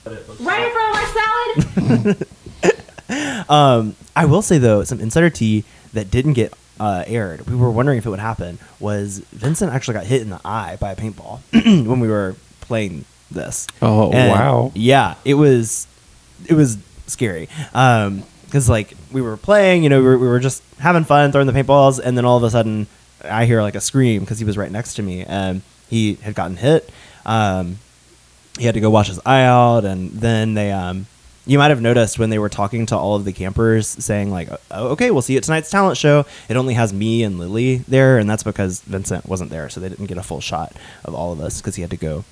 Ready 0.04 0.70
for 0.70 0.90
my 0.90 2.14
salad? 2.14 2.26
Um, 3.48 3.94
I 4.16 4.24
will 4.24 4.42
say 4.42 4.58
though, 4.58 4.82
some 4.84 5.00
insider 5.00 5.30
tea 5.30 5.64
that 5.96 6.10
didn't 6.10 6.34
get 6.34 6.54
uh, 6.78 7.04
aired. 7.06 7.46
We 7.46 7.56
were 7.56 7.70
wondering 7.70 7.98
if 7.98 8.06
it 8.06 8.10
would 8.10 8.18
happen. 8.18 8.58
Was 8.80 9.18
Vincent 9.32 9.72
actually 9.72 9.94
got 9.94 10.06
hit 10.06 10.22
in 10.22 10.30
the 10.30 10.40
eye 10.44 10.76
by 10.80 10.92
a 10.92 10.96
paintball 10.96 11.40
when 11.86 12.00
we 12.00 12.08
were 12.08 12.36
playing 12.60 13.04
this? 13.30 13.66
Oh 13.82 14.12
And, 14.12 14.30
wow. 14.30 14.72
Yeah, 14.74 15.14
it 15.24 15.34
was. 15.34 15.86
It 16.48 16.54
was 16.54 16.78
scary. 17.06 17.48
Um, 17.74 18.22
because 18.44 18.68
like 18.68 18.94
we 19.12 19.20
were 19.20 19.36
playing, 19.36 19.82
you 19.82 19.88
know, 19.88 19.98
we 19.98 20.06
were, 20.06 20.18
we 20.18 20.28
were 20.28 20.38
just 20.38 20.62
having 20.78 21.04
fun 21.04 21.32
throwing 21.32 21.46
the 21.46 21.52
paintballs, 21.52 21.98
and 22.02 22.16
then 22.16 22.24
all 22.24 22.36
of 22.36 22.42
a 22.44 22.50
sudden, 22.50 22.86
I 23.24 23.44
hear 23.44 23.60
like 23.60 23.74
a 23.74 23.80
scream 23.80 24.20
because 24.22 24.38
he 24.38 24.44
was 24.44 24.56
right 24.56 24.70
next 24.70 24.94
to 24.94 25.02
me, 25.02 25.24
and 25.24 25.62
he 25.88 26.14
had 26.14 26.34
gotten 26.34 26.56
hit. 26.56 26.88
Um, 27.24 27.78
he 28.58 28.64
had 28.64 28.74
to 28.74 28.80
go 28.80 28.88
wash 28.88 29.08
his 29.08 29.20
eye 29.26 29.42
out, 29.42 29.84
and 29.84 30.10
then 30.10 30.54
they 30.54 30.72
um. 30.72 31.06
You 31.46 31.58
might 31.58 31.68
have 31.68 31.80
noticed 31.80 32.18
when 32.18 32.30
they 32.30 32.38
were 32.40 32.48
talking 32.48 32.86
to 32.86 32.96
all 32.96 33.14
of 33.14 33.24
the 33.24 33.32
campers, 33.32 33.86
saying 33.86 34.30
like, 34.30 34.48
oh, 34.70 34.88
"Okay, 34.88 35.10
we'll 35.12 35.22
see 35.22 35.34
you 35.34 35.38
at 35.38 35.44
tonight's 35.44 35.70
talent 35.70 35.96
show." 35.96 36.26
It 36.48 36.56
only 36.56 36.74
has 36.74 36.92
me 36.92 37.22
and 37.22 37.38
Lily 37.38 37.76
there, 37.88 38.18
and 38.18 38.28
that's 38.28 38.42
because 38.42 38.80
Vincent 38.80 39.26
wasn't 39.26 39.50
there, 39.50 39.68
so 39.68 39.80
they 39.80 39.88
didn't 39.88 40.06
get 40.06 40.18
a 40.18 40.22
full 40.22 40.40
shot 40.40 40.72
of 41.04 41.14
all 41.14 41.32
of 41.32 41.40
us 41.40 41.60
because 41.60 41.76
he 41.76 41.82
had 41.82 41.90
to 41.90 41.96
go 41.96 42.24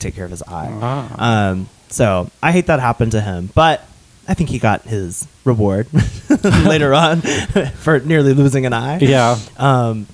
take 0.00 0.14
care 0.16 0.24
of 0.24 0.30
his 0.30 0.42
eye. 0.42 0.68
Ah. 0.80 1.50
Um, 1.50 1.68
so 1.88 2.30
I 2.42 2.52
hate 2.52 2.66
that 2.66 2.80
happened 2.80 3.12
to 3.12 3.20
him, 3.20 3.50
but 3.54 3.84
I 4.26 4.34
think 4.34 4.50
he 4.50 4.58
got 4.58 4.82
his 4.82 5.26
reward 5.44 5.86
later 6.64 6.94
on 6.94 7.20
for 7.76 8.00
nearly 8.00 8.34
losing 8.34 8.66
an 8.66 8.72
eye. 8.72 8.98
Yeah. 8.98 9.38
Um, 9.58 10.06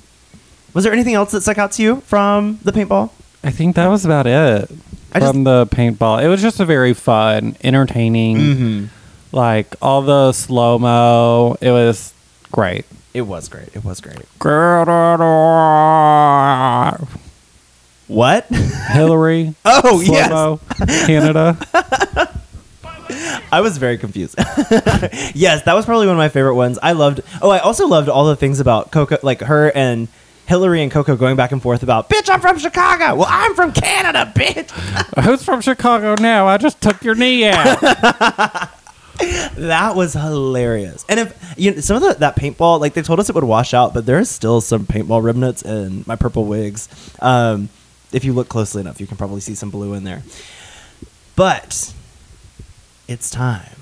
was 0.75 0.85
there 0.85 0.93
anything 0.93 1.15
else 1.15 1.33
that 1.33 1.41
stuck 1.41 1.59
out 1.59 1.73
to 1.73 1.83
you 1.83 1.97
from 2.03 2.59
the 2.63 2.73
paintball? 2.73 3.11
I 3.43 3.51
think 3.51 3.77
that 3.77 3.89
was 3.89 4.05
about 4.05 4.27
it 4.27 4.71
I 5.17 5.21
just- 5.21 5.33
from 5.33 5.45
the 5.45 5.67
paintball. 5.67 6.23
It 6.23 6.29
was 6.29 6.41
just 6.43 6.61
a 6.61 6.65
very 6.65 6.95
fun, 6.95 7.57
entertaining, 7.65 8.37
Mm-hmm. 8.37 8.85
like 9.33 9.75
all 9.83 10.03
the 10.03 10.33
slow 10.33 10.79
mo. 10.79 11.57
It 11.61 11.71
was 11.71 12.13
great. 12.53 12.85
It 13.15 13.23
was 13.23 13.49
great. 13.49 13.69
It 13.75 13.83
was 13.85 14.01
great. 14.01 14.19
What? 18.09 18.47
Hillary. 18.93 19.55
Oh, 19.65 20.01
yes. 20.01 20.29
slow-mo, 20.29 20.61
Canada. 21.07 21.57
I 23.53 23.61
was 23.61 23.79
very 23.79 23.99
confused. 23.99 24.35
yes, 25.35 25.63
that 25.63 25.75
was 25.75 25.85
probably 25.87 26.07
one 26.07 26.15
of 26.17 26.19
my 26.19 26.29
favorite 26.29 26.55
ones. 26.57 26.79
I 26.83 26.93
loved. 26.93 27.21
Oh, 27.41 27.51
I 27.51 27.59
also 27.59 27.87
loved 27.87 28.09
all 28.09 28.27
the 28.27 28.37
things 28.37 28.61
about 28.61 28.91
Coco, 28.91 29.19
like 29.23 29.41
her 29.41 29.71
and 29.75 30.09
Hillary 30.47 30.83
and 30.83 30.91
Coco 30.91 31.17
going 31.17 31.37
back 31.37 31.53
and 31.53 31.61
forth 31.61 31.83
about, 31.83 32.09
"Bitch, 32.09 32.29
I'm 32.31 32.41
from 32.41 32.59
Chicago." 32.59 33.17
Well, 33.17 33.27
I'm 33.29 33.55
from 33.55 33.73
Canada, 33.73 34.33
bitch. 34.35 34.71
Who's 35.25 35.45
from 35.45 35.61
Chicago 35.61 36.15
now? 36.21 36.47
I 36.47 36.57
just 36.57 36.81
took 36.81 37.03
your 37.03 37.15
knee 37.15 37.47
out. 37.47 38.71
That 39.57 39.97
was 39.97 40.13
hilarious. 40.13 41.05
And 41.09 41.19
if 41.19 41.55
you 41.57 41.71
know, 41.71 41.81
some 41.81 41.97
of 41.97 42.03
the, 42.03 42.15
that 42.21 42.37
paintball, 42.37 42.81
like 42.81 42.93
they 42.93 43.01
told 43.01 43.19
us 43.19 43.31
it 43.31 43.35
would 43.35 43.45
wash 43.45 43.73
out, 43.73 43.95
but 43.95 44.05
there's 44.05 44.29
still 44.29 44.61
some 44.61 44.85
paintball 44.85 45.23
remnants 45.23 45.63
in 45.63 46.05
my 46.07 46.17
purple 46.17 46.45
wigs. 46.45 46.89
Um, 47.21 47.71
if 48.13 48.25
you 48.25 48.35
look 48.35 48.51
closely 48.51 48.83
enough, 48.83 49.01
you 49.01 49.07
can 49.07 49.17
probably 49.17 49.41
see 49.41 49.55
some 49.55 49.71
blue 49.71 49.95
in 49.95 50.05
there. 50.05 50.23
But 51.35 51.95
it's 53.09 53.31
time. 53.31 53.77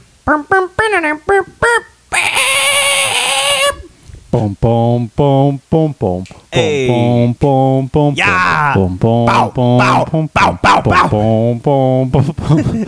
Boom, 4.34 4.56
boom, 4.60 5.10
boom, 5.14 5.60
boom, 5.70 5.92
boom. 5.96 6.24
Hey. 6.50 6.88
Boom, 6.88 7.32
boom, 7.34 7.86
boom, 7.86 8.14
Yeah. 8.16 8.74
boom, 8.74 8.96
boom, 8.96 9.26
Bow, 9.26 9.50
boom, 9.50 9.78
bow, 9.78 10.04
boom, 10.10 10.30
bow, 10.34 10.58
bow, 10.60 10.80
bow. 10.80 11.08
boom, 11.08 11.58
boom, 11.60 12.08
boom, 12.10 12.34
boom. 12.36 12.84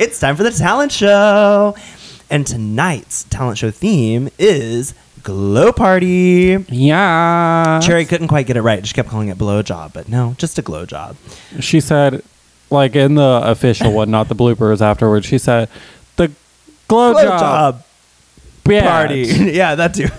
It's 0.00 0.18
time 0.18 0.34
for 0.34 0.42
the 0.42 0.50
talent 0.50 0.90
show. 0.90 1.76
And 2.28 2.44
tonight's 2.46 3.22
talent 3.30 3.58
show 3.58 3.70
theme 3.70 4.28
is 4.36 4.94
glow 5.22 5.72
party. 5.72 6.58
Yeah. 6.68 7.78
Cherry 7.80 8.04
couldn't 8.04 8.28
quite 8.28 8.46
get 8.46 8.56
it 8.56 8.62
right. 8.62 8.84
She 8.84 8.92
kept 8.94 9.08
calling 9.08 9.28
it 9.28 9.38
blow 9.38 9.62
job, 9.62 9.92
but 9.94 10.08
no, 10.08 10.34
just 10.38 10.58
a 10.58 10.62
glow 10.62 10.86
job. 10.86 11.16
She 11.60 11.80
said, 11.80 12.22
like 12.68 12.96
in 12.96 13.14
the 13.14 13.40
official 13.44 13.92
one, 13.92 14.10
not 14.10 14.28
the 14.28 14.34
bloopers 14.34 14.80
afterwards, 14.80 15.24
she 15.26 15.38
said, 15.38 15.68
the 16.16 16.32
glow, 16.88 17.12
Glow 17.12 17.22
job, 17.22 17.40
job 17.40 17.84
bitch." 18.68 18.82
party. 18.82 19.22
yeah, 19.52 19.74
that 19.74 19.94
too. 19.94 20.08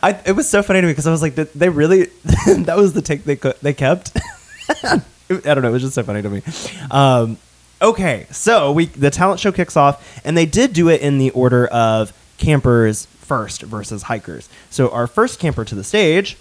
I, 0.00 0.20
it 0.26 0.32
was 0.32 0.48
so 0.48 0.62
funny 0.62 0.80
to 0.80 0.86
me 0.86 0.92
because 0.92 1.06
I 1.06 1.10
was 1.10 1.22
like, 1.22 1.34
they 1.34 1.68
really? 1.68 2.04
that 2.46 2.76
was 2.76 2.92
the 2.92 3.02
take 3.02 3.24
they 3.24 3.36
co- 3.36 3.54
they 3.62 3.74
kept. 3.74 4.16
I 4.84 5.02
don't 5.28 5.62
know. 5.62 5.68
It 5.68 5.72
was 5.72 5.82
just 5.82 5.94
so 5.94 6.02
funny 6.02 6.22
to 6.22 6.30
me. 6.30 6.42
Um, 6.90 7.36
okay, 7.82 8.26
so 8.30 8.72
we 8.72 8.86
the 8.86 9.10
talent 9.10 9.40
show 9.40 9.52
kicks 9.52 9.76
off, 9.76 10.20
and 10.24 10.36
they 10.36 10.46
did 10.46 10.72
do 10.72 10.88
it 10.88 11.00
in 11.00 11.18
the 11.18 11.30
order 11.30 11.66
of 11.66 12.12
campers 12.38 13.06
first 13.06 13.62
versus 13.62 14.04
hikers. 14.04 14.48
So 14.70 14.88
our 14.90 15.06
first 15.06 15.38
camper 15.38 15.64
to 15.64 15.74
the 15.74 15.84
stage 15.84 16.36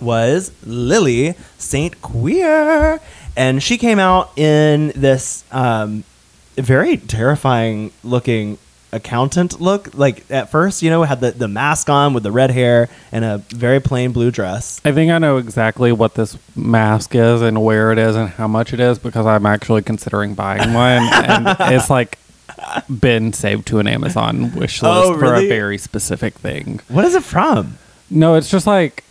was 0.00 0.52
Lily 0.64 1.34
St. 1.58 2.00
Queer. 2.02 3.00
And 3.36 3.62
she 3.62 3.78
came 3.78 3.98
out 3.98 4.36
in 4.36 4.92
this 4.94 5.44
um, 5.52 6.04
very 6.56 6.96
terrifying 6.96 7.92
looking 8.02 8.58
accountant 8.92 9.60
look. 9.60 9.94
Like 9.94 10.24
at 10.30 10.50
first, 10.50 10.82
you 10.82 10.90
know, 10.90 11.02
had 11.02 11.20
the, 11.20 11.30
the 11.32 11.48
mask 11.48 11.88
on 11.88 12.14
with 12.14 12.22
the 12.22 12.32
red 12.32 12.50
hair 12.50 12.88
and 13.10 13.24
a 13.24 13.38
very 13.48 13.80
plain 13.80 14.12
blue 14.12 14.30
dress. 14.30 14.80
I 14.84 14.92
think 14.92 15.10
I 15.10 15.18
know 15.18 15.38
exactly 15.38 15.92
what 15.92 16.14
this 16.14 16.36
mask 16.54 17.14
is 17.14 17.42
and 17.42 17.62
where 17.64 17.92
it 17.92 17.98
is 17.98 18.16
and 18.16 18.28
how 18.28 18.48
much 18.48 18.72
it 18.72 18.80
is 18.80 18.98
because 18.98 19.26
I'm 19.26 19.46
actually 19.46 19.82
considering 19.82 20.34
buying 20.34 20.72
one. 20.74 21.02
and 21.02 21.56
it's 21.72 21.90
like 21.90 22.18
been 23.00 23.32
saved 23.32 23.66
to 23.68 23.78
an 23.78 23.86
Amazon 23.88 24.54
wish 24.54 24.82
oh, 24.82 24.88
list 24.90 25.12
Oh, 25.12 25.18
for 25.18 25.34
a 25.34 25.48
very 25.48 25.78
specific 25.78 26.34
thing. 26.34 26.80
What 26.88 27.04
is 27.04 27.14
it 27.14 27.22
from? 27.24 27.78
No, 28.10 28.34
it's 28.34 28.50
just 28.50 28.66
like 28.66 29.04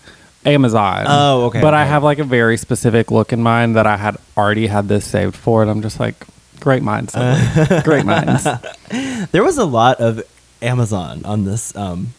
Amazon. 0.45 1.05
Oh, 1.07 1.45
okay, 1.45 1.61
But 1.61 1.73
I 1.73 1.85
have 1.85 2.03
like 2.03 2.19
a 2.19 2.23
very 2.23 2.57
specific 2.57 3.11
look 3.11 3.33
in 3.33 3.41
mind 3.41 3.75
that 3.75 3.87
I 3.87 3.97
had 3.97 4.17
already 4.37 4.67
had 4.67 4.87
this 4.87 5.05
saved 5.05 5.35
for, 5.35 5.61
and 5.61 5.69
I'm 5.69 5.81
just 5.81 5.99
like, 5.99 6.25
great 6.61 6.81
minds, 6.83 7.13
Lily. 7.15 7.81
great 7.83 8.05
minds. 8.05 8.47
There 9.31 9.43
was 9.43 9.57
a 9.57 9.65
lot 9.65 9.99
of 9.99 10.21
Amazon 10.61 11.23
on 11.25 11.43
this 11.45 11.75
um, 11.75 12.13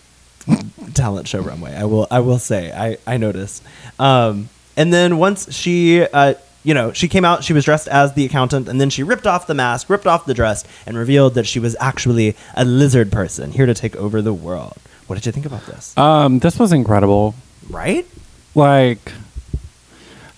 talent 0.94 1.28
show 1.28 1.40
runway. 1.40 1.74
I 1.74 1.84
will 1.84 2.06
I 2.10 2.20
will 2.20 2.38
say 2.38 2.72
I 2.72 2.96
I 3.06 3.16
noticed. 3.16 3.62
Um, 3.98 4.48
and 4.76 4.92
then 4.92 5.18
once 5.18 5.52
she 5.52 6.02
uh, 6.02 6.34
you 6.64 6.72
know 6.74 6.92
she 6.92 7.08
came 7.08 7.24
out, 7.24 7.44
she 7.44 7.52
was 7.52 7.64
dressed 7.64 7.88
as 7.88 8.14
the 8.14 8.24
accountant, 8.24 8.68
and 8.68 8.80
then 8.80 8.88
she 8.88 9.02
ripped 9.02 9.26
off 9.26 9.46
the 9.46 9.54
mask, 9.54 9.90
ripped 9.90 10.06
off 10.06 10.24
the 10.26 10.32
dress, 10.34 10.64
and 10.86 10.96
revealed 10.96 11.34
that 11.34 11.46
she 11.46 11.58
was 11.58 11.76
actually 11.80 12.36
a 12.54 12.64
lizard 12.64 13.10
person 13.12 13.52
here 13.52 13.66
to 13.66 13.74
take 13.74 13.94
over 13.96 14.22
the 14.22 14.32
world. 14.34 14.76
What 15.08 15.16
did 15.16 15.26
you 15.26 15.32
think 15.32 15.44
about 15.46 15.66
this? 15.66 15.96
Um, 15.98 16.38
this 16.38 16.58
was 16.58 16.72
incredible. 16.72 17.34
right? 17.68 18.06
Like, 18.54 19.12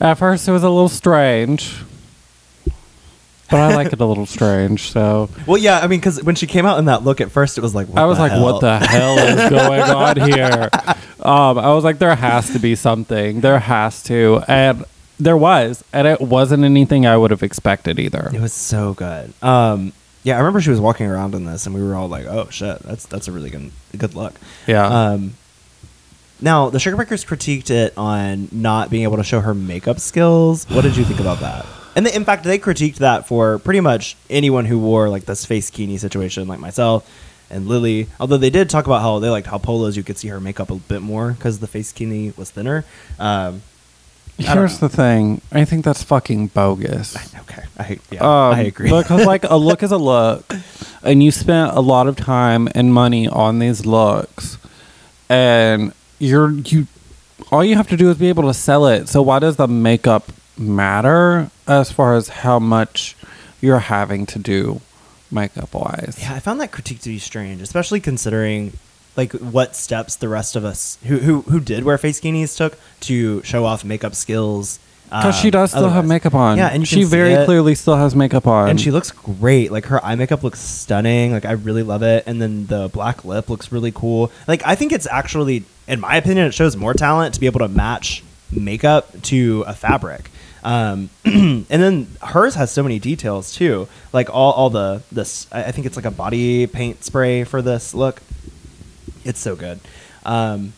at 0.01 0.15
first 0.15 0.49
it 0.49 0.53
was 0.53 0.63
a 0.65 0.69
little 0.69 0.89
strange, 0.89 1.77
but 3.51 3.61
I 3.61 3.75
like 3.75 3.93
it 3.93 4.01
a 4.01 4.05
little 4.05 4.27
strange. 4.27 4.91
So 4.91 5.29
Well, 5.47 5.59
yeah. 5.59 5.81
I 5.81 5.87
mean, 5.87 6.01
because 6.01 6.23
when 6.23 6.35
she 6.35 6.47
came 6.47 6.67
out 6.67 6.79
in 6.79 6.87
that 6.87 7.03
look, 7.05 7.21
at 7.21 7.31
first 7.31 7.59
it 7.59 7.61
was 7.61 7.75
like, 7.75 7.89
what 7.89 7.99
I 7.99 8.07
was 8.07 8.19
the 8.19 8.23
like, 8.23 8.33
hell? 8.33 8.45
"What 8.45 8.61
the 8.61 8.79
hell 8.79 9.19
is 9.19 9.51
going 9.51 9.83
on 9.83 10.17
here?" 10.31 10.71
Um, 11.21 11.59
I 11.59 11.73
was 11.75 11.85
like, 11.85 11.99
"There 11.99 12.15
has 12.15 12.51
to 12.53 12.59
be 12.59 12.75
something. 12.75 13.41
There 13.41 13.59
has 13.59 14.03
to," 14.05 14.43
and 14.49 14.85
there 15.19 15.37
was, 15.37 15.85
and 15.93 16.07
it 16.09 16.21
wasn't 16.21 16.65
anything 16.65 17.07
I 17.07 17.17
would 17.17 17.31
have 17.31 17.43
expected 17.43 17.99
either. 17.99 18.31
It 18.35 18.41
was 18.41 18.53
so 18.53 18.95
good. 18.95 19.33
Um, 19.43 19.93
yeah, 20.23 20.37
I 20.37 20.39
remember 20.39 20.61
she 20.61 20.71
was 20.71 20.81
walking 20.81 21.07
around 21.07 21.35
in 21.35 21.45
this, 21.45 21.67
and 21.67 21.75
we 21.75 21.83
were 21.83 21.95
all 21.95 22.09
like, 22.09 22.27
"Oh 22.27 22.49
shit, 22.51 22.81
that's 22.81 23.07
that's 23.07 23.29
a 23.29 23.33
really 23.33 23.51
good 23.51 23.71
good 23.97 24.15
look." 24.15 24.35
Yeah. 24.67 24.87
Um, 24.87 25.35
now 26.41 26.69
the 26.71 26.81
Sugar 26.81 26.97
Bakers 26.97 27.25
critiqued 27.25 27.71
it 27.71 27.97
on 27.97 28.49
not 28.51 28.91
being 28.91 29.05
able 29.05 29.17
to 29.19 29.23
show 29.25 29.41
her 29.41 29.55
makeup 29.55 30.01
skills. 30.01 30.69
What 30.71 30.83
did 30.83 30.97
you 30.97 31.05
think 31.05 31.21
about 31.21 31.41
that? 31.41 31.65
And 31.97 32.05
they, 32.07 32.13
in 32.13 32.25
fact, 32.25 32.45
they 32.45 32.59
critiqued 32.59 32.97
that 32.97 33.27
for 33.27 33.59
pretty 33.61 33.81
much 33.81 34.17
anyone 34.29 34.65
who 34.65 34.79
wore 34.79 35.09
like 35.09 35.25
this 35.27 35.45
face 35.47 35.71
kini 35.71 35.97
situation, 35.99 36.49
like 36.49 36.61
myself 36.61 37.09
and 37.51 37.67
Lily. 37.69 38.09
Although 38.19 38.39
they 38.39 38.51
did 38.51 38.69
talk 38.71 38.87
about 38.87 39.01
how 39.03 39.19
they 39.21 39.29
liked 39.29 39.47
how 39.47 39.59
polos 39.59 39.97
you 39.97 40.03
could 40.03 40.19
see 40.19 40.29
her 40.29 40.41
makeup 40.41 40.71
a 40.71 40.77
bit 40.77 41.03
more 41.03 41.33
because 41.33 41.61
the 41.61 41.67
face 41.67 41.93
kini 41.93 42.33
was 42.37 42.51
thinner. 42.51 42.85
Um, 43.19 43.63
Here's 44.37 44.81
the 44.81 44.89
thing. 44.89 45.41
I 45.53 45.65
think 45.65 45.85
that's 45.85 46.03
fucking 46.03 46.49
bogus. 46.49 47.15
okay, 47.43 47.63
I 47.79 47.99
yeah, 48.11 48.19
Um, 48.21 48.55
I 48.57 48.63
agree. 48.63 48.91
because 48.91 49.25
like 49.25 49.45
a 49.45 49.57
look 49.57 49.85
is 49.85 49.93
a 49.93 49.97
look, 49.97 50.53
and 51.05 51.23
you 51.23 51.31
spent 51.31 51.71
a 51.77 51.79
lot 51.81 52.09
of 52.09 52.17
time 52.17 52.69
and 52.75 52.93
money 52.93 53.29
on 53.29 53.61
these 53.61 53.87
looks, 53.87 54.59
and 55.29 55.93
you're 56.19 56.51
you, 56.51 56.89
all 57.53 57.65
you 57.65 57.77
have 57.77 57.87
to 57.91 57.97
do 57.97 58.11
is 58.11 58.19
be 58.19 58.29
able 58.29 58.43
to 58.45 58.55
sell 58.55 58.87
it. 58.89 59.09
So 59.09 59.23
why 59.23 59.39
does 59.39 59.55
the 59.55 59.69
makeup 59.69 60.27
matter 60.59 61.49
as 61.67 61.91
far 61.91 62.15
as 62.15 62.29
how 62.29 62.59
much 62.59 63.17
you're 63.61 63.79
having 63.79 64.27
to 64.27 64.39
do 64.39 64.81
makeup 65.31 65.75
wise? 65.75 66.19
Yeah, 66.21 66.35
I 66.35 66.39
found 66.41 66.61
that 66.61 66.73
critique 66.73 67.01
to 67.01 67.09
be 67.09 67.19
strange, 67.19 67.61
especially 67.61 68.01
considering 68.01 68.73
like 69.17 69.33
what 69.33 69.77
steps 69.77 70.17
the 70.17 70.29
rest 70.29 70.57
of 70.57 70.65
us 70.65 70.99
who 71.05 71.19
who, 71.19 71.43
who 71.43 71.61
did 71.61 71.85
wear 71.85 71.99
face 71.99 72.21
skinnies 72.21 72.57
took 72.57 72.77
to 73.01 73.43
show 73.43 73.65
off 73.65 73.85
makeup 73.85 74.15
skills. 74.15 74.79
Because 75.05 75.37
she 75.37 75.49
um, 75.49 75.53
does 75.53 75.71
still 75.71 75.91
have 75.91 76.07
makeup 76.07 76.35
on. 76.35 76.57
Yeah, 76.57 76.69
and 76.69 76.89
she 76.89 77.05
very 77.05 77.35
it. 77.35 77.45
clearly 77.45 77.77
still 77.77 77.95
has 77.95 78.17
makeup 78.17 78.49
on. 78.49 78.71
and 78.71 78.81
she 78.81 78.91
looks 78.91 79.13
great. 79.13 79.71
Like 79.71 79.87
her 79.87 80.05
eye 80.05 80.17
makeup 80.17 80.43
looks 80.43 80.59
stunning. 80.59 81.31
Like 81.31 81.45
I 81.45 81.53
really 81.53 81.85
love 81.85 82.03
it. 82.03 82.25
And 82.27 82.43
then 82.43 82.67
the 82.67 82.89
black 82.89 83.25
lip 83.25 83.49
looks 83.49 83.71
really 83.71 83.93
cool. 83.93 84.33
Like 84.49 84.67
I 84.67 84.75
think 84.75 84.93
it's 84.93 85.07
actually, 85.07 85.65
in 85.87 86.01
my 86.01 86.17
opinion, 86.17 86.47
it 86.47 86.55
shows 86.55 86.77
more 86.77 86.95
talent 86.95 87.35
to 87.35 87.41
be 87.41 87.47
able 87.47 87.61
to 87.61 87.69
match 87.69 88.25
makeup 88.51 89.23
to 89.25 89.63
a 89.69 89.75
fabric. 89.75 90.31
Um, 90.65 91.11
and 91.25 91.67
then 91.69 92.07
hers 92.23 92.55
has 92.55 92.71
so 92.71 92.83
many 92.83 92.99
details 92.99 93.53
too, 93.55 93.87
like 94.13 94.31
all 94.31 94.53
all 94.53 94.71
the 94.71 95.03
this. 95.13 95.47
I 95.53 95.71
think 95.73 95.87
it's 95.87 95.97
like 95.97 96.07
a 96.07 96.11
body 96.11 96.67
paint 96.67 97.05
spray 97.05 97.45
for 97.45 97.61
this 97.61 97.95
look. 97.95 98.23
It's 99.25 99.41
so 99.41 99.57
good. 99.57 99.79
Um, 100.25 100.73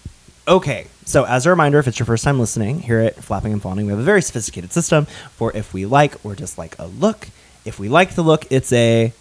okay, 0.48 0.88
so 1.04 1.24
as 1.24 1.46
a 1.46 1.50
reminder, 1.50 1.78
if 1.78 1.86
it's 1.86 1.98
your 1.98 2.06
first 2.06 2.24
time 2.24 2.40
listening 2.40 2.80
here 2.80 2.98
at 3.00 3.22
Flapping 3.22 3.52
and 3.52 3.62
Fawning, 3.62 3.86
we 3.86 3.92
have 3.92 4.00
a 4.00 4.04
very 4.04 4.22
sophisticated 4.22 4.72
system 4.72 5.06
for 5.36 5.56
if 5.56 5.72
we 5.72 5.86
like 5.86 6.24
or 6.24 6.34
dislike 6.34 6.76
a 6.78 6.86
look. 6.86 7.28
If 7.64 7.78
we 7.78 7.88
like 7.88 8.14
the 8.14 8.22
look, 8.22 8.44
it's 8.50 8.72
a 8.72 9.12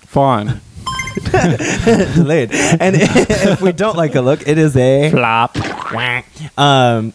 Fawn. 0.00 0.60
delayed, 1.30 2.50
and 2.52 2.96
if 3.00 3.62
we 3.62 3.72
don't 3.72 3.96
like 3.96 4.14
a 4.14 4.20
look, 4.20 4.46
it 4.46 4.58
is 4.58 4.76
a 4.76 5.10
Flop. 5.10 5.56
um, 6.58 7.12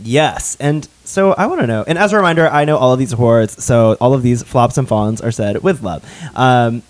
yes, 0.00 0.56
and 0.58 0.88
so 1.10 1.32
I 1.32 1.46
want 1.46 1.60
to 1.60 1.66
know. 1.66 1.84
And 1.86 1.98
as 1.98 2.12
a 2.12 2.16
reminder, 2.16 2.48
I 2.48 2.64
know 2.64 2.76
all 2.76 2.92
of 2.92 2.98
these 2.98 3.12
awards, 3.12 3.62
so 3.62 3.96
all 4.00 4.14
of 4.14 4.22
these 4.22 4.42
flops 4.42 4.78
and 4.78 4.86
fawns 4.88 5.20
are 5.20 5.30
said 5.32 5.62
with 5.62 5.82
love. 5.82 6.04
Um, 6.34 6.82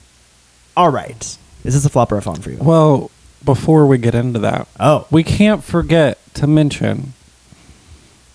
all 0.76 0.90
right, 0.90 1.22
is 1.64 1.74
this 1.74 1.84
a 1.84 1.88
flop 1.88 2.12
or 2.12 2.18
a 2.18 2.22
fawn 2.22 2.36
for 2.40 2.50
you? 2.50 2.58
Well, 2.60 3.10
before 3.44 3.86
we 3.86 3.98
get 3.98 4.14
into 4.14 4.38
that, 4.40 4.68
Oh, 4.78 5.06
we 5.10 5.22
can't 5.24 5.64
forget 5.64 6.18
to 6.34 6.46
mention 6.46 7.14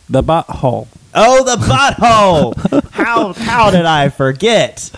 the 0.10 0.22
butthole. 0.24 0.88
oh, 1.14 1.44
the 1.44 1.56
butthole. 1.64 2.90
how 2.92 3.34
how 3.34 3.72
did 3.72 3.86
I 3.86 4.10
forget? 4.10 4.92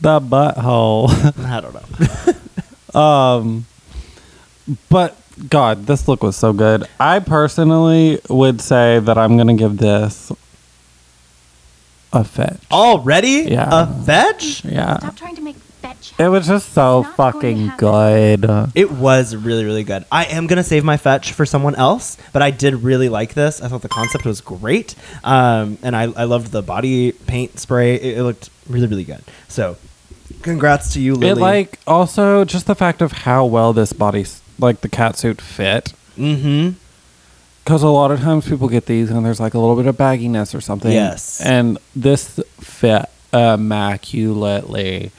The 0.00 0.20
butthole. 0.20 1.10
I 1.44 1.60
don't 1.60 2.94
know. 2.94 3.00
um, 3.00 3.66
but 4.88 5.16
God, 5.48 5.86
this 5.86 6.08
look 6.08 6.22
was 6.22 6.36
so 6.36 6.52
good. 6.52 6.84
I 6.98 7.18
personally 7.20 8.20
would 8.28 8.60
say 8.60 8.98
that 8.98 9.16
I'm 9.18 9.36
gonna 9.36 9.54
give 9.54 9.78
this 9.78 10.32
a 12.12 12.24
fetch. 12.24 12.58
Already, 12.72 13.46
Yeah. 13.50 13.68
a 13.70 13.86
veg. 13.86 14.42
Yeah, 14.64 14.98
Stop 14.98 15.16
trying 15.16 15.36
to 15.36 15.42
make 15.42 15.56
fetch. 15.82 16.12
it 16.18 16.28
was 16.28 16.46
just 16.46 16.72
so 16.72 17.00
It's 17.06 17.18
not 17.18 17.34
going 17.34 17.56
to 17.56 17.70
fucking 17.70 17.72
good. 17.76 18.70
It 18.74 18.90
was 18.90 19.36
really, 19.36 19.64
really 19.64 19.84
good. 19.84 20.04
I 20.10 20.24
am 20.24 20.46
gonna 20.46 20.64
save 20.64 20.84
my 20.84 20.96
fetch 20.96 21.32
for 21.32 21.44
someone 21.44 21.74
else, 21.74 22.16
but 22.32 22.40
I 22.42 22.50
did 22.50 22.82
really 22.82 23.08
like 23.10 23.34
this. 23.34 23.60
I 23.62 23.68
thought 23.68 23.82
the 23.82 23.88
concept 23.88 24.24
was 24.24 24.40
great, 24.40 24.94
um, 25.22 25.76
and 25.82 25.94
I, 25.94 26.04
I 26.04 26.24
loved 26.24 26.50
the 26.50 26.62
body 26.62 27.12
paint 27.12 27.58
spray. 27.60 27.94
It, 27.96 28.18
it 28.18 28.22
looked 28.22 28.48
really, 28.68 28.86
really 28.86 29.04
good. 29.04 29.22
So, 29.48 29.76
congrats 30.42 30.94
to 30.94 31.00
you, 31.00 31.14
Lily. 31.14 31.32
It 31.32 31.42
like 31.42 31.78
also 31.86 32.44
just 32.46 32.66
the 32.66 32.74
fact 32.74 33.02
of 33.02 33.12
how 33.12 33.44
well 33.44 33.72
this 33.74 33.92
body, 33.92 34.22
s- 34.22 34.40
like 34.58 34.80
the 34.80 34.88
cat 34.88 35.16
suit 35.16 35.40
fit. 35.40 35.92
mm-hmm. 36.16 36.70
Because 37.64 37.82
a 37.82 37.88
lot 37.88 38.10
of 38.10 38.20
times 38.20 38.48
people 38.48 38.66
get 38.68 38.86
these 38.86 39.10
and 39.10 39.26
there's 39.26 39.40
like 39.40 39.52
a 39.52 39.58
little 39.58 39.76
bit 39.76 39.84
of 39.86 39.96
bagginess 39.96 40.54
or 40.54 40.60
something. 40.62 40.90
Yes. 40.90 41.40
And 41.42 41.76
this 41.94 42.40
fit 42.60 43.04
immaculately 43.32 45.10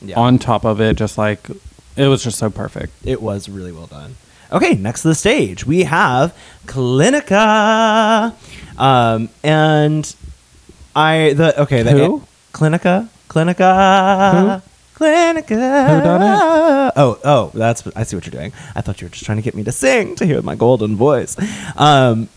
Yeah. 0.00 0.18
on 0.18 0.38
top 0.40 0.64
of 0.64 0.80
it, 0.80 0.96
just 0.96 1.16
like 1.16 1.48
it 1.96 2.08
was 2.08 2.24
just 2.24 2.38
so 2.38 2.50
perfect. 2.50 2.92
It 3.04 3.22
was 3.22 3.48
really 3.48 3.70
well 3.70 3.86
done. 3.86 4.16
Okay, 4.50 4.74
next 4.74 5.02
to 5.02 5.08
the 5.08 5.14
stage 5.14 5.64
we 5.64 5.84
have 5.84 6.36
Clinica, 6.66 8.34
um, 8.78 9.28
and 9.44 10.14
I 10.96 11.34
the 11.34 11.62
okay 11.62 11.82
the 11.82 11.92
Who? 11.92 12.22
Clinica 12.52 13.08
Clinica. 13.28 13.62
Clinica. 13.62 14.60
Who 14.60 14.71
done 15.02 16.22
it? 16.22 16.92
Oh, 16.96 17.18
oh, 17.24 17.50
that's 17.54 17.86
I 17.96 18.02
see 18.04 18.16
what 18.16 18.26
you're 18.26 18.30
doing. 18.32 18.52
I 18.74 18.80
thought 18.80 19.00
you 19.00 19.06
were 19.06 19.10
just 19.10 19.24
trying 19.24 19.38
to 19.38 19.42
get 19.42 19.54
me 19.54 19.64
to 19.64 19.72
sing 19.72 20.16
to 20.16 20.26
hear 20.26 20.40
my 20.42 20.54
golden 20.54 20.96
voice. 20.96 21.36
Um, 21.76 22.28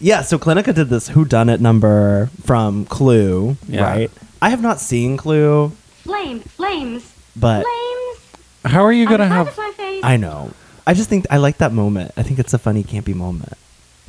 yeah, 0.00 0.22
so 0.22 0.38
Clinica 0.38 0.74
did 0.74 0.88
this 0.88 1.08
Who 1.08 1.24
Done 1.24 1.48
It 1.48 1.60
number 1.60 2.30
from 2.44 2.84
Clue, 2.86 3.56
Yeah. 3.68 3.82
right? 3.84 4.10
I 4.42 4.50
have 4.50 4.60
not 4.62 4.80
seen 4.80 5.16
Clue, 5.16 5.72
Flames, 6.02 6.42
flames, 6.52 7.10
but 7.34 7.64
flames. 7.64 8.72
How 8.74 8.84
are 8.84 8.92
you 8.92 9.06
gonna 9.06 9.24
the 9.24 9.30
side 9.30 9.46
have? 9.46 9.56
my 9.56 9.70
face. 9.76 10.00
I 10.04 10.16
know. 10.18 10.50
I 10.86 10.92
just 10.94 11.08
think 11.08 11.26
I 11.30 11.38
like 11.38 11.58
that 11.58 11.72
moment. 11.72 12.12
I 12.16 12.22
think 12.22 12.38
it's 12.38 12.52
a 12.52 12.58
funny, 12.58 12.84
campy 12.84 13.14
moment. 13.14 13.54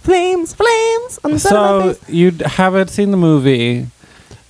Flames, 0.01 0.53
flames 0.53 1.19
on 1.23 1.31
the 1.31 1.39
side 1.39 1.53
of 1.55 1.85
my 1.85 1.93
So 1.93 1.99
face. 1.99 2.09
you 2.09 2.31
haven't 2.45 2.89
seen 2.89 3.11
the 3.11 3.17
movie, 3.17 3.87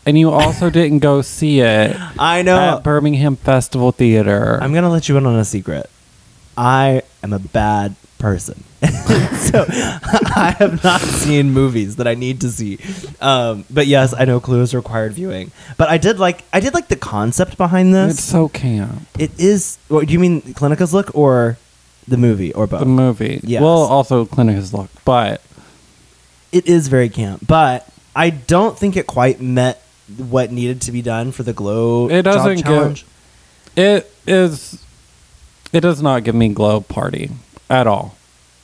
and 0.05 0.17
you 0.17 0.29
also 0.31 0.69
didn't 0.69 0.99
go 0.99 1.21
see 1.21 1.59
it 1.61 1.95
I 2.19 2.41
know. 2.41 2.77
at 2.77 2.83
Birmingham 2.83 3.35
Festival 3.35 3.91
Theater. 3.91 4.59
I'm 4.61 4.73
gonna 4.73 4.89
let 4.89 5.09
you 5.09 5.17
in 5.17 5.25
on 5.25 5.35
a 5.35 5.45
secret. 5.45 5.89
I 6.57 7.01
am 7.23 7.33
a 7.33 7.39
bad 7.39 7.95
person, 8.17 8.63
so 8.81 9.65
I 9.69 10.55
have 10.57 10.81
not 10.83 11.01
seen 11.01 11.51
movies 11.51 11.97
that 11.97 12.07
I 12.07 12.13
need 12.15 12.39
to 12.41 12.49
see. 12.49 12.79
Um, 13.19 13.65
but 13.69 13.87
yes, 13.87 14.13
I 14.17 14.23
know 14.25 14.39
Clue 14.39 14.61
is 14.61 14.73
required 14.73 15.13
viewing. 15.13 15.51
But 15.77 15.89
I 15.89 15.97
did 15.97 16.17
like 16.17 16.43
I 16.53 16.59
did 16.61 16.73
like 16.73 16.87
the 16.87 16.95
concept 16.95 17.57
behind 17.57 17.93
this. 17.93 18.13
it's 18.13 18.23
so 18.23 18.47
camp. 18.47 19.01
it 19.19 19.37
is. 19.39 19.77
What, 19.89 20.07
do 20.07 20.13
you 20.13 20.19
mean 20.19 20.41
Clinica's 20.53 20.93
look 20.93 21.13
or 21.13 21.57
the 22.07 22.17
movie 22.17 22.53
or 22.53 22.67
both? 22.67 22.79
The 22.79 22.85
movie. 22.85 23.41
Yes. 23.43 23.61
Well, 23.61 23.79
also 23.83 24.25
Clinica's 24.25 24.73
look, 24.73 24.89
but 25.03 25.41
it 26.53 26.65
is 26.67 26.87
very 26.87 27.09
camp, 27.09 27.45
but 27.45 27.85
I 28.15 28.29
don't 28.29 28.79
think 28.79 28.95
it 28.95 29.07
quite 29.07 29.41
met 29.41 29.81
what 30.17 30.51
needed 30.51 30.81
to 30.81 30.91
be 30.91 31.01
done 31.01 31.31
for 31.31 31.43
the 31.43 31.53
glow. 31.53 32.07
It 32.09 32.23
job 32.23 32.35
doesn't 32.35 32.55
give- 32.57 32.65
challenge. 32.65 33.05
it 33.75 34.11
is. 34.27 34.81
It 35.73 35.81
does 35.81 36.01
not 36.01 36.23
give 36.23 36.35
me 36.35 36.49
glow 36.49 36.81
party 36.81 37.31
at 37.69 37.87
all. 37.87 38.15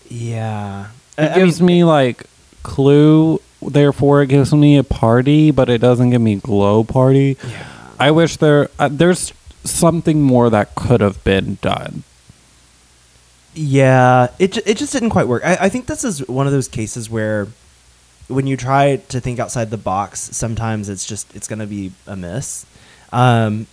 Yeah, 0.10 0.88
It 1.18 1.36
gives 1.36 1.62
me 1.62 1.84
like 1.84 2.26
clue. 2.64 3.40
Therefore, 3.62 4.22
it 4.24 4.28
gives 4.28 4.54
me 4.54 4.78
a 4.78 4.84
party, 4.84 5.52
but 5.52 5.70
it 5.70 5.80
doesn't 5.80 6.10
give 6.10 6.22
me 6.22 6.36
glow 6.36 6.84
party. 6.84 7.38
Yeah. 7.48 7.68
I 8.00 8.12
wish 8.12 8.38
there 8.38 8.70
uh, 8.80 8.90
there's 8.92 9.32
something 9.64 10.22
more 10.22 10.50
that 10.50 10.74
could 10.76 11.02
have 11.02 11.24
been 11.24 11.58
done. 11.62 12.04
Yeah, 13.54 14.28
it 14.40 14.58
it 14.66 14.78
just 14.78 14.94
didn't 14.94 15.10
quite 15.10 15.28
work. 15.28 15.44
I, 15.46 15.58
I 15.62 15.70
think 15.70 15.86
this 15.88 16.04
is 16.04 16.26
one 16.28 16.48
of 16.48 16.54
those 16.54 16.68
cases 16.70 17.10
where 17.10 17.48
when 18.32 18.48
you 18.48 18.58
try 18.58 18.98
to 18.98 19.20
think 19.20 19.40
outside 19.40 19.70
the 19.70 19.78
box, 19.78 20.20
sometimes 20.20 20.90
it's 20.90 21.06
just 21.06 21.34
it's 21.36 21.48
gonna 21.48 21.68
be 21.68 21.92
a 22.08 22.16
miss. 22.16 22.66
Um, 23.12 23.68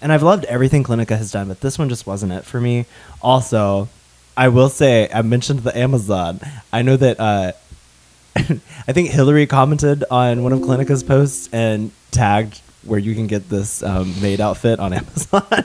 and 0.00 0.12
I've 0.12 0.22
loved 0.22 0.44
everything 0.46 0.82
Clinica 0.82 1.16
has 1.16 1.30
done, 1.30 1.48
but 1.48 1.60
this 1.60 1.78
one 1.78 1.88
just 1.88 2.06
wasn't 2.06 2.32
it 2.32 2.44
for 2.44 2.60
me. 2.60 2.86
Also, 3.22 3.88
I 4.36 4.48
will 4.48 4.68
say 4.68 5.08
I 5.12 5.22
mentioned 5.22 5.60
the 5.60 5.76
Amazon. 5.76 6.40
I 6.72 6.82
know 6.82 6.96
that 6.96 7.20
uh, 7.20 7.52
I 8.36 8.92
think 8.92 9.10
Hillary 9.10 9.46
commented 9.46 10.04
on 10.10 10.42
one 10.42 10.52
of 10.52 10.60
Clinica's 10.60 11.02
posts 11.02 11.48
and 11.52 11.92
tagged 12.10 12.60
where 12.84 12.98
you 12.98 13.14
can 13.14 13.26
get 13.26 13.48
this 13.48 13.82
um, 13.82 14.20
maid 14.20 14.40
outfit 14.40 14.80
on 14.80 14.92
Amazon. 14.92 15.64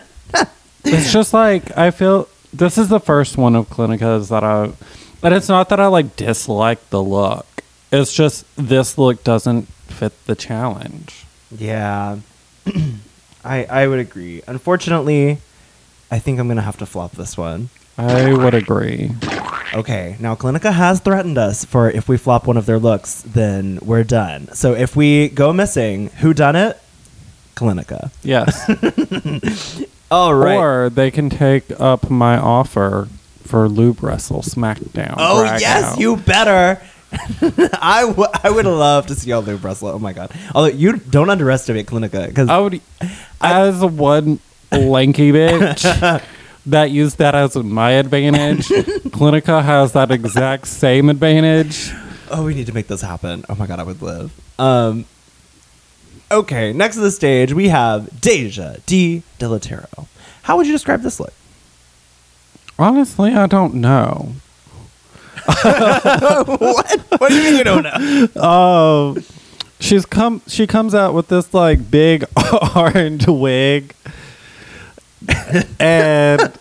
It's 0.84 1.12
just 1.12 1.34
like 1.34 1.76
I 1.78 1.92
feel 1.92 2.30
this 2.54 2.78
is 2.78 2.90
the 2.90 3.00
first 3.00 3.38
one 3.38 3.56
of 3.56 3.70
Clinica's 3.70 4.30
that 4.30 4.44
I, 4.44 4.72
and 5.24 5.34
it's 5.34 5.50
not 5.50 5.70
that 5.70 5.80
I 5.80 5.88
like 5.88 6.16
dislike 6.16 6.90
the 6.90 7.02
look. 7.02 7.57
It's 7.92 8.14
just 8.14 8.46
this 8.56 8.98
look 8.98 9.24
doesn't 9.24 9.68
fit 9.88 10.14
the 10.26 10.36
challenge. 10.36 11.26
Yeah, 11.52 12.18
I 13.46 13.66
I 13.66 13.88
would 13.88 14.00
agree. 14.00 14.42
Unfortunately, 14.48 15.38
I 16.12 16.20
think 16.20 16.40
I'm 16.40 16.48
gonna 16.48 16.62
have 16.62 16.78
to 16.78 16.86
flop 16.86 17.14
this 17.14 17.38
one. 17.38 17.70
I 17.98 18.32
would 18.34 18.54
agree. 18.54 19.12
Okay, 19.74 20.16
now 20.20 20.36
Clinica 20.36 20.72
has 20.72 21.00
threatened 21.00 21.38
us 21.38 21.66
for 21.66 21.90
if 21.90 22.08
we 22.08 22.16
flop 22.18 22.46
one 22.46 22.56
of 22.58 22.66
their 22.66 22.78
looks, 22.80 23.22
then 23.24 23.80
we're 23.82 24.04
done. 24.04 24.50
So 24.54 24.74
if 24.76 24.96
we 24.96 25.30
go 25.30 25.52
missing, 25.52 26.10
who 26.20 26.34
done 26.34 26.56
it? 26.56 26.80
Clinica. 27.56 28.12
Yes. 28.22 29.82
All 30.12 30.36
right. 30.36 30.56
Or 30.56 30.90
they 30.90 31.10
can 31.10 31.30
take 31.30 31.66
up 31.80 32.10
my 32.10 32.38
offer 32.38 33.08
for 33.44 33.68
Lube 33.68 34.04
Wrestle 34.04 34.42
SmackDown. 34.42 35.16
oh 35.18 35.42
Drag 35.42 35.60
yes, 35.62 35.94
Out. 35.94 36.00
you 36.00 36.18
better. 36.18 36.82
I, 37.82 38.04
w- 38.08 38.28
I 38.44 38.50
would 38.50 38.66
love 38.66 39.08
to 39.08 39.16
see 39.16 39.32
all 39.32 39.42
Lube 39.42 39.64
wrestle. 39.64 39.90
Oh 39.90 40.00
my 40.00 40.14
god! 40.14 40.32
Although 40.54 40.70
you 40.76 40.98
don't 40.98 41.30
underestimate 41.30 41.88
Clinica 41.88 42.28
because 42.28 42.50
I 42.50 42.58
would, 42.60 42.82
as 43.42 43.84
one 43.84 44.40
lanky 44.72 45.32
bitch 45.34 46.24
that 46.66 46.92
used 46.92 47.18
that 47.20 47.34
as 47.34 47.56
my 47.56 47.92
advantage. 47.92 48.68
Clinica 48.68 49.64
has 49.64 49.94
that 49.94 50.12
exact 50.12 50.68
same 50.68 51.10
advantage. 51.10 51.92
Oh, 52.30 52.44
we 52.44 52.54
need 52.54 52.68
to 52.68 52.74
make 52.74 52.88
this 52.88 53.02
happen. 53.02 53.46
Oh 53.48 53.56
my 53.56 53.68
god, 53.68 53.80
I 53.80 53.84
would 53.84 54.02
live. 54.02 54.34
Um. 54.60 55.06
Okay, 56.30 56.74
next 56.74 56.96
to 56.96 57.02
the 57.02 57.12
stage 57.12 57.54
we 57.54 57.70
have 57.70 58.20
Deja 58.20 58.76
D. 58.86 59.24
Delatero. 59.40 60.08
How 60.44 60.58
would 60.58 60.68
you 60.68 60.74
describe 60.74 61.02
this 61.02 61.22
look? 61.22 61.34
Honestly, 62.78 63.34
I 63.34 63.48
don't 63.48 63.76
know. 63.76 64.34
what? 66.58 67.00
What 67.20 67.30
do 67.30 67.36
you 67.36 67.44
mean 67.44 67.58
you 67.58 67.64
don't 67.64 67.84
know? 67.84 68.28
Oh, 68.36 69.18
she's 69.80 70.06
come. 70.06 70.42
She 70.48 70.68
comes 70.68 70.94
out 70.94 71.14
with 71.14 71.28
this 71.30 71.54
like 71.54 71.90
big 71.90 72.26
orange 72.76 73.28
wig, 73.28 73.94
and 75.80 76.54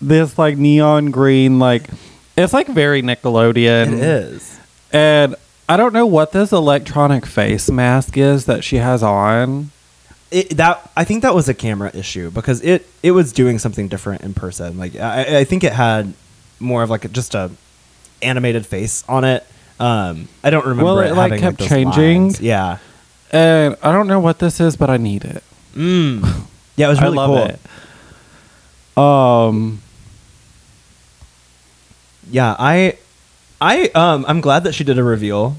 this 0.00 0.38
like 0.38 0.56
neon 0.56 1.10
green 1.10 1.58
like. 1.58 1.88
It's 2.36 2.52
like 2.52 2.66
very 2.66 3.00
Nickelodeon. 3.02 3.92
It 3.92 4.02
is. 4.02 4.58
And 4.92 5.36
I 5.68 5.76
don't 5.76 5.92
know 5.92 6.06
what 6.06 6.32
this 6.32 6.50
electronic 6.50 7.26
face 7.26 7.70
mask 7.70 8.16
is 8.16 8.46
that 8.46 8.64
she 8.64 8.76
has 8.76 9.02
on. 9.04 9.70
it, 10.32 10.56
that 10.56 10.90
I 10.96 11.04
think 11.04 11.22
that 11.22 11.34
was 11.34 11.48
a 11.48 11.54
camera 11.54 11.90
issue 11.94 12.30
because 12.32 12.60
it 12.62 12.86
it 13.04 13.12
was 13.12 13.32
doing 13.32 13.58
something 13.60 13.86
different 13.86 14.22
in 14.22 14.34
person. 14.34 14.78
Like 14.78 14.96
I, 14.96 15.38
I 15.40 15.44
think 15.44 15.62
it 15.62 15.72
had 15.74 16.12
more 16.58 16.82
of 16.82 16.90
like 16.90 17.04
a, 17.04 17.08
just 17.08 17.34
a 17.36 17.52
animated 18.24 18.66
face 18.66 19.04
on 19.08 19.24
it. 19.24 19.46
Um, 19.78 20.28
I 20.42 20.50
don't 20.50 20.64
remember. 20.64 20.84
Well, 20.84 21.00
it, 21.00 21.10
it, 21.10 21.14
like, 21.14 21.32
having, 21.32 21.40
kept 21.40 21.58
those 21.58 21.68
changing. 21.68 22.22
lines. 22.22 22.40
Yeah. 22.40 22.78
And 23.30 23.76
I 23.82 23.92
don't 23.92 24.06
know 24.06 24.20
what 24.20 24.38
this 24.38 24.60
is, 24.60 24.76
but 24.76 24.90
I 24.90 24.96
need 24.96 25.24
it. 25.24 25.42
Mm. 25.74 26.42
Yeah, 26.76 26.86
it 26.86 26.90
was 26.90 27.00
really 27.00 27.18
I 27.18 27.26
love 27.26 27.56
cool. 28.96 28.96
it. 28.96 28.98
Um, 28.98 29.82
Yeah, 32.30 32.56
I, 32.58 32.98
I 33.60 33.88
um, 33.94 34.24
I'm 34.26 34.40
glad 34.40 34.64
that 34.64 34.74
she 34.74 34.82
did 34.82 34.98
a 34.98 35.04
reveal 35.04 35.56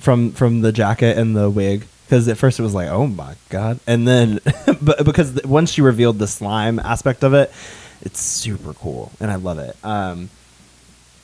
from 0.00 0.32
from 0.32 0.60
the 0.60 0.72
jacket 0.72 1.16
and 1.16 1.36
the 1.36 1.48
wig 1.48 1.86
because 2.04 2.26
at 2.26 2.36
first 2.36 2.58
it 2.58 2.62
was 2.62 2.74
like, 2.74 2.88
oh 2.88 3.06
my 3.06 3.34
god, 3.48 3.78
and 3.86 4.08
then, 4.08 4.40
but 4.82 5.04
because 5.04 5.40
once 5.44 5.70
she 5.70 5.82
revealed 5.82 6.18
the 6.18 6.26
slime 6.26 6.80
aspect 6.80 7.22
of 7.22 7.32
it, 7.34 7.52
it's 8.02 8.18
super 8.20 8.72
cool 8.74 9.12
and 9.20 9.30
I 9.30 9.36
love 9.36 9.58
it. 9.58 9.76
Um, 9.84 10.30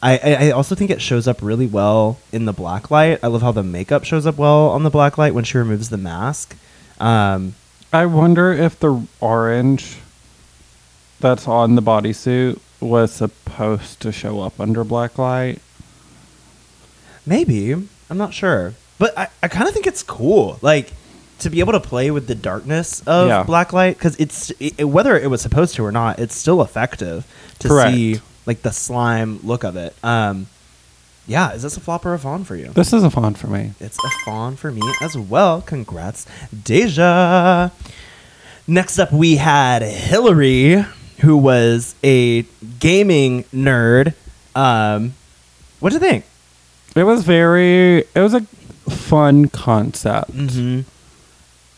I, 0.03 0.19
I 0.19 0.51
also 0.51 0.75
think 0.75 0.91
it 0.91 1.01
shows 1.01 1.27
up 1.27 1.41
really 1.43 1.67
well 1.67 2.19
in 2.33 2.45
the 2.45 2.53
black 2.53 2.91
light. 2.91 3.19
I 3.23 3.29
love 3.29 3.43
how 3.43 3.53
the 3.53 3.63
makeup 3.63 4.05
shows 4.05 4.27
up 4.27 4.37
well 4.37 4.69
on 4.69 4.83
the 4.83 4.91
black 4.91 5.17
light 5.19 5.35
when 5.35 5.45
she 5.45 5.59
removes 5.59 5.89
the 5.89 5.97
mask. 5.97 6.57
Um, 7.01 7.55
I 7.93 8.07
wonder 8.07 8.53
if 8.53 8.79
the 8.79 9.07
orange 9.21 9.97
that's 11.19 11.49
on 11.49 11.75
the 11.77 11.83
bodysuit 11.83 12.61
was 12.79 13.11
supposed 13.13 14.01
to 14.01 14.13
show 14.13 14.41
up 14.43 14.61
under 14.61 14.85
black 14.85 15.17
light. 15.19 15.61
Maybe. 17.25 17.73
I'm 17.73 18.19
not 18.19 18.35
sure. 18.35 18.75
But 18.99 19.17
I, 19.19 19.29
I 19.43 19.49
kind 19.49 19.67
of 19.67 19.75
think 19.75 19.87
it's 19.87 20.03
cool. 20.03 20.59
Like, 20.63 20.93
to 21.41 21.51
be 21.51 21.61
able 21.61 21.73
to 21.73 21.81
play 21.81 22.11
with 22.11 22.27
the 22.29 22.35
darkness 22.35 23.01
of 23.07 23.29
Yeah. 23.29 23.45
blacklight, 23.45 23.95
because 23.95 24.17
it's, 24.17 24.51
it, 24.61 24.85
whether 24.85 25.19
it 25.19 25.29
was 25.29 25.43
supposed 25.43 25.75
to 25.77 25.85
or 25.85 25.93
not, 25.93 26.19
it's 26.19 26.35
still 26.35 26.63
effective 26.63 27.27
to 27.59 27.69
Correct. 27.69 27.95
see, 27.95 28.21
like, 28.47 28.63
the 28.63 28.73
slime 28.73 29.41
look 29.43 29.65
of 29.65 29.77
it. 29.77 29.95
Um, 30.03 30.47
yeah, 31.27 31.53
is 31.53 31.63
this 31.63 31.77
a 31.77 31.81
flop 31.81 32.07
or 32.07 32.15
a 32.15 32.19
fawn 32.19 32.45
for 32.45 32.55
you? 32.57 32.69
This 32.69 32.93
is 32.93 33.03
a 33.03 33.11
fawn 33.11 33.35
for 33.35 33.49
me. 33.49 33.73
It's 33.81 33.99
a 33.99 34.11
fawn 34.25 34.57
for 34.57 34.71
me 34.71 34.83
as 35.03 35.19
well. 35.19 35.61
Congrats, 35.61 36.25
Deja. 36.65 37.71
Next 38.69 38.99
up, 38.99 39.13
we 39.13 39.37
had 39.37 39.83
Hillary, 39.83 40.85
who 41.21 41.37
was 41.37 41.95
a 42.05 42.43
gaming 42.79 43.45
nerd. 43.45 44.15
Um, 44.55 45.15
what 45.81 45.91
do 45.91 45.97
you 45.97 46.01
think? 46.01 46.25
It 46.95 47.05
was 47.05 47.25
very. 47.25 47.99
It 47.99 48.17
was 48.21 48.35
a 48.35 48.41
fun 48.89 49.49
concept. 49.49 50.33
Mm-hmm. 50.33 50.81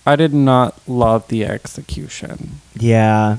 I 0.06 0.16
did 0.16 0.32
not 0.32 0.78
love 0.88 1.28
the 1.28 1.44
execution. 1.44 2.60
Yeah. 2.74 3.38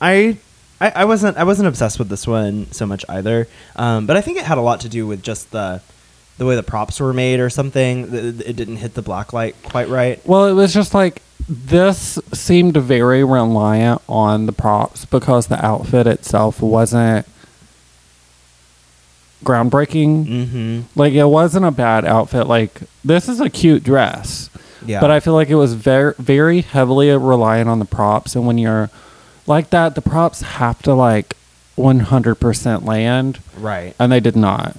I, 0.00 0.38
I 0.80 0.90
I 0.90 1.04
wasn't 1.04 1.36
I 1.36 1.44
wasn't 1.44 1.68
obsessed 1.68 1.98
with 1.98 2.08
this 2.08 2.26
one 2.26 2.70
so 2.72 2.86
much 2.86 3.04
either. 3.08 3.46
Um, 3.76 4.06
but 4.06 4.16
I 4.16 4.20
think 4.20 4.38
it 4.38 4.44
had 4.44 4.58
a 4.58 4.62
lot 4.62 4.80
to 4.80 4.88
do 4.88 5.06
with 5.06 5.22
just 5.22 5.50
the 5.50 5.82
the 6.38 6.46
way 6.46 6.56
the 6.56 6.62
props 6.62 7.00
were 7.00 7.12
made 7.12 7.38
or 7.40 7.50
something. 7.50 8.10
Th- 8.10 8.36
th- 8.38 8.48
It 8.48 8.56
didn't 8.56 8.76
hit 8.76 8.94
the 8.94 9.02
black 9.02 9.32
light 9.32 9.56
quite 9.62 9.88
right. 9.88 10.20
Well, 10.26 10.46
it 10.46 10.52
was 10.54 10.72
just 10.72 10.94
like 10.94 11.20
this 11.48 12.18
seemed 12.32 12.76
very 12.76 13.24
reliant 13.24 14.00
on 14.08 14.46
the 14.46 14.52
props 14.52 15.04
because 15.04 15.48
the 15.48 15.62
outfit 15.64 16.06
itself 16.06 16.62
wasn't 16.62 17.26
groundbreaking. 19.44 20.26
Mm-hmm. 20.26 20.80
Like 20.98 21.12
it 21.12 21.24
wasn't 21.24 21.64
a 21.66 21.70
bad 21.70 22.04
outfit. 22.04 22.46
Like 22.46 22.80
this 23.04 23.28
is 23.28 23.40
a 23.40 23.50
cute 23.50 23.82
dress. 23.84 24.50
Yeah. 24.84 25.00
But 25.00 25.10
I 25.10 25.20
feel 25.20 25.34
like 25.34 25.48
it 25.50 25.54
was 25.56 25.74
very 25.74 26.14
very 26.18 26.60
heavily 26.62 27.10
reliant 27.10 27.68
on 27.68 27.78
the 27.78 27.84
props 27.84 28.34
and 28.34 28.46
when 28.46 28.58
you're 28.58 28.90
like 29.50 29.68
that 29.70 29.94
the 29.94 30.00
props 30.00 30.40
have 30.40 30.80
to 30.82 30.94
like 30.94 31.36
100% 31.76 32.84
land 32.86 33.40
right. 33.56 33.94
and 33.98 34.10
they 34.10 34.20
did 34.20 34.36
not. 34.36 34.76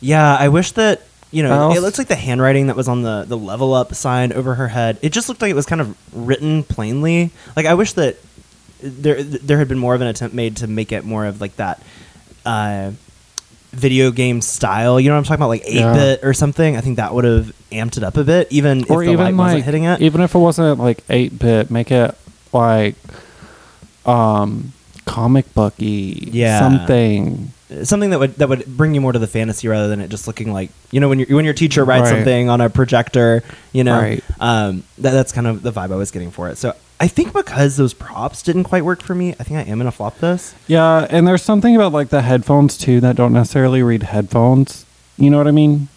Yeah, 0.00 0.36
I 0.36 0.48
wish 0.48 0.72
that 0.72 1.02
you 1.30 1.42
know 1.42 1.72
it 1.72 1.80
looks 1.80 1.98
like 1.98 2.08
the 2.08 2.14
handwriting 2.16 2.66
that 2.68 2.76
was 2.76 2.86
on 2.88 3.02
the 3.02 3.24
the 3.26 3.36
level 3.36 3.74
up 3.74 3.94
sign 3.94 4.32
over 4.32 4.54
her 4.54 4.68
head. 4.68 4.98
It 5.02 5.10
just 5.12 5.28
looked 5.28 5.40
like 5.42 5.50
it 5.50 5.54
was 5.54 5.66
kind 5.66 5.80
of 5.80 5.96
written 6.14 6.62
plainly. 6.62 7.30
Like 7.56 7.66
I 7.66 7.74
wish 7.74 7.92
that 7.94 8.18
there 8.80 9.22
there 9.22 9.58
had 9.58 9.68
been 9.68 9.78
more 9.78 9.94
of 9.94 10.00
an 10.00 10.06
attempt 10.06 10.34
made 10.34 10.58
to 10.58 10.66
make 10.66 10.92
it 10.92 11.04
more 11.04 11.24
of 11.26 11.40
like 11.40 11.56
that 11.56 11.82
uh, 12.44 12.92
video 13.72 14.10
game 14.10 14.40
style. 14.42 15.00
You 15.00 15.08
know 15.08 15.14
what 15.14 15.18
I'm 15.20 15.24
talking 15.24 15.40
about, 15.40 15.48
like 15.48 15.62
eight 15.64 15.76
Yeah. 15.76 15.94
bit 15.94 16.20
or 16.22 16.34
something. 16.34 16.76
I 16.76 16.80
think 16.82 16.96
that 16.96 17.14
would 17.14 17.24
have 17.24 17.52
amped 17.72 17.96
it 17.96 18.04
up 18.04 18.16
a 18.16 18.24
bit, 18.24 18.48
even 18.52 18.84
or 18.90 19.02
if 19.02 19.06
the 19.06 19.12
even 19.12 19.24
light 19.24 19.34
like 19.34 19.38
wasn't 19.38 19.64
hitting 19.64 19.84
it. 19.84 20.00
even 20.02 20.20
if 20.20 20.34
it 20.34 20.38
wasn't 20.38 20.78
like 20.78 21.02
8 21.08 21.38
bit 21.38 21.70
make 21.70 21.90
it 21.90 22.14
like 22.52 22.94
um 24.06 24.72
comic 25.04 25.52
booky 25.54 26.28
Yeah. 26.32 26.58
something 26.60 27.50
something 27.82 28.10
that 28.10 28.18
would 28.18 28.36
that 28.36 28.48
would 28.48 28.64
bring 28.66 28.94
you 28.94 29.00
more 29.00 29.12
to 29.12 29.18
the 29.18 29.26
fantasy 29.26 29.68
rather 29.68 29.88
than 29.88 30.00
it 30.00 30.08
just 30.08 30.26
looking 30.26 30.52
like 30.52 30.70
you 30.92 31.00
know 31.00 31.08
when 31.08 31.18
your 31.18 31.28
when 31.36 31.44
your 31.44 31.54
teacher 31.54 31.84
writes 31.84 32.04
Right. 32.04 32.10
something 32.18 32.48
on 32.48 32.60
a 32.60 32.70
projector 32.70 33.42
you 33.72 33.84
know 33.84 33.98
Right. 34.00 34.24
um 34.40 34.82
that, 34.98 35.10
that's 35.12 35.32
kind 35.32 35.46
of 35.46 35.62
the 35.62 35.72
vibe 35.72 35.92
i 35.92 35.96
was 35.96 36.10
getting 36.10 36.30
for 36.30 36.48
it 36.48 36.56
so 36.56 36.74
i 37.00 37.08
think 37.08 37.32
because 37.34 37.76
those 37.76 37.92
props 37.92 38.42
didn't 38.42 38.64
quite 38.64 38.84
work 38.84 39.02
for 39.02 39.14
me 39.14 39.30
i 39.40 39.42
think 39.44 39.58
i 39.58 39.62
am 39.70 39.78
gonna 39.78 39.90
flop 39.92 40.18
this 40.18 40.54
yeah 40.68 41.06
and 41.10 41.26
there's 41.28 41.42
something 41.42 41.74
about 41.76 41.92
like 41.92 42.08
the 42.08 42.22
headphones 42.22 42.78
too 42.78 43.00
that 43.00 43.16
don't 43.16 43.32
necessarily 43.32 43.82
read 43.82 44.04
headphones 44.04 44.86
you 45.18 45.28
know 45.30 45.36
what 45.38 45.48
i 45.48 45.50
mean 45.52 45.88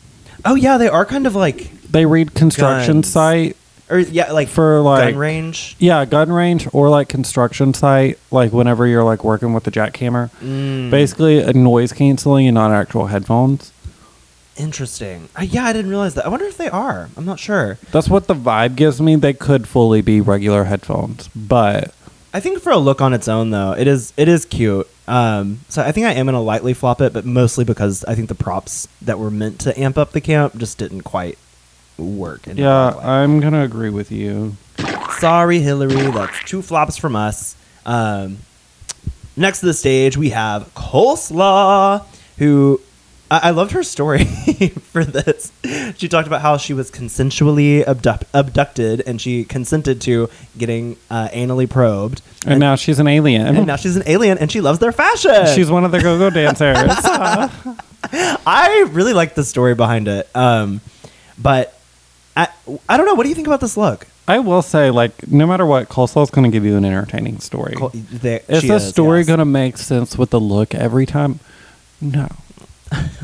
oh 0.46 0.56
yeah 0.56 0.78
they 0.78 0.88
are 0.89 1.06
kind 1.06 1.26
of 1.28 1.36
like 1.36 1.72
they 1.84 2.06
read 2.06 2.34
construction 2.34 2.96
Guns. 2.98 3.08
site 3.08 3.56
or 3.89 4.00
yeah 4.00 4.32
like 4.32 4.47
for 4.47 4.82
like 4.82 5.12
gun 5.13 5.17
range? 5.19 5.76
yeah 5.80 6.04
gun 6.06 6.32
range 6.32 6.67
or 6.73 6.89
like 6.89 7.08
construction 7.10 7.73
site 7.73 8.19
like 8.32 8.52
whenever 8.52 8.86
you're 8.88 9.04
like 9.04 9.23
working 9.23 9.54
with 9.54 9.63
the 9.63 9.71
jackhammer 9.71 10.30
Mm, 10.41 10.91
basically 10.91 11.39
a 11.39 11.54
noise 11.54 11.93
canceling 11.93 12.47
and 12.47 12.56
not 12.56 12.71
actual 12.71 13.08
headphones. 13.08 13.71
Interesting. 14.56 15.30
Uh, 15.39 15.43
yeah 15.43 15.65
i 15.65 15.73
didn't 15.73 15.91
realize 15.91 16.15
that. 16.15 16.26
I 16.26 16.30
wonder 16.30 16.45
if 16.45 16.58
they 16.58 16.69
are. 16.69 17.10
I'm 17.15 17.26
not 17.26 17.39
sure. 17.39 17.78
That's 17.91 18.10
what 18.10 18.28
the 18.28 18.34
vibe 18.34 18.76
gives 18.76 19.00
me. 19.00 19.15
They 19.15 19.34
could 19.34 19.67
fully 19.67 20.02
be 20.02 20.19
regular 20.21 20.63
headphones 20.65 21.30
but 21.36 21.93
I 22.34 22.39
think 22.39 22.62
for 22.62 22.71
a 22.71 22.78
look 22.78 23.02
on 23.02 23.13
its 23.13 23.28
own 23.28 23.52
though, 23.52 23.71
it 23.73 23.88
is 23.88 24.13
it 24.17 24.28
is 24.28 24.45
cute. 24.45 24.88
Um, 25.08 25.62
so 25.69 25.82
I 25.82 25.91
think 25.91 26.06
I 26.08 26.12
am 26.13 26.26
gonna 26.26 26.41
lightly 26.41 26.73
flop 26.73 27.02
it, 27.02 27.13
but 27.13 27.23
mostly 27.26 27.63
because 27.65 28.04
I 28.06 28.15
think 28.15 28.28
the 28.30 28.36
props 28.36 28.88
that 29.02 29.17
were 29.17 29.32
meant 29.32 29.60
to 29.62 29.80
amp 29.80 29.97
up 29.97 30.12
the 30.12 30.21
camp 30.21 30.58
just 30.58 30.78
didn't 30.78 31.02
quite 31.04 31.38
work. 31.98 32.48
in 32.48 32.58
yeah 32.58 32.92
black 32.94 33.06
i'm 33.06 33.40
gonna 33.40 33.64
agree 33.64 33.90
with 33.90 34.12
you 34.12 34.56
Sorry, 35.20 35.60
Hillary. 35.62 35.96
That's 36.12 36.44
two 36.46 36.62
flops 36.62 36.96
from 36.96 37.16
us. 37.16 37.56
Um, 37.88 38.38
next 39.36 39.62
to 39.62 39.66
the 39.66 39.74
stage, 39.74 40.16
we 40.16 40.30
have 40.30 40.72
Coleslaw, 40.76 42.06
who 42.38 42.80
I, 43.32 43.40
I 43.46 43.50
loved 43.50 43.72
her 43.72 43.82
story 43.82 44.26
for 44.92 45.04
this. 45.04 45.52
She 45.98 46.08
talked 46.08 46.28
about 46.28 46.42
how 46.42 46.58
she 46.58 46.74
was 46.76 46.92
consensually 46.92 47.84
abduct- 47.88 48.26
abducted 48.32 49.02
and 49.08 49.20
she 49.20 49.44
consented 49.44 50.02
to 50.02 50.30
getting 50.56 50.98
uh, 51.10 51.30
anally 51.30 51.68
probed. 51.68 52.22
and 52.46 52.60
now 52.60 52.76
she's 52.76 53.00
an 53.00 53.08
alien 53.08 53.56
And 53.58 53.66
now 53.66 53.76
she's 53.76 53.96
an 53.96 54.04
alien 54.06 54.38
and 54.38 54.52
she 54.52 54.62
loves 54.62 54.78
their 54.78 54.92
fashion. 54.92 55.48
She's 55.56 55.72
one 55.72 55.84
of 55.84 55.92
the 55.92 56.00
go-go 56.00 56.30
dancers. 56.30 56.76
I 58.14 58.88
really 58.92 59.14
like 59.14 59.34
the 59.34 59.44
story 59.44 59.74
behind 59.74 60.08
it. 60.08 60.30
Um, 60.36 60.82
but 61.40 61.74
I, 62.38 62.48
I 62.88 62.96
don't 62.98 63.06
know. 63.06 63.15
What 63.15 63.23
do 63.23 63.29
you 63.29 63.35
think 63.35 63.48
about 63.48 63.60
this 63.62 63.75
look? 63.75 64.08
I 64.27 64.40
will 64.40 64.62
say, 64.62 64.90
like, 64.92 65.27
no 65.29 65.48
matter 65.48 65.65
what, 65.65 65.90
coleslaw 65.90 66.23
is 66.23 66.29
going 66.29 66.44
to 66.50 66.52
give 66.56 66.63
you 66.65 66.75
an 66.77 66.85
entertaining 66.85 67.40
story. 67.40 67.75
Col- 67.75 67.90
they- 67.94 68.42
is 68.48 68.63
the 68.63 68.75
is, 68.75 68.88
story 68.88 69.19
yes. 69.19 69.27
going 69.27 69.40
to 69.40 69.46
make 69.46 69.77
sense 69.77 70.17
with 70.17 70.29
the 70.29 70.40
look 70.40 70.75
every 70.75 71.06
time? 71.06 71.40
No. 72.00 72.27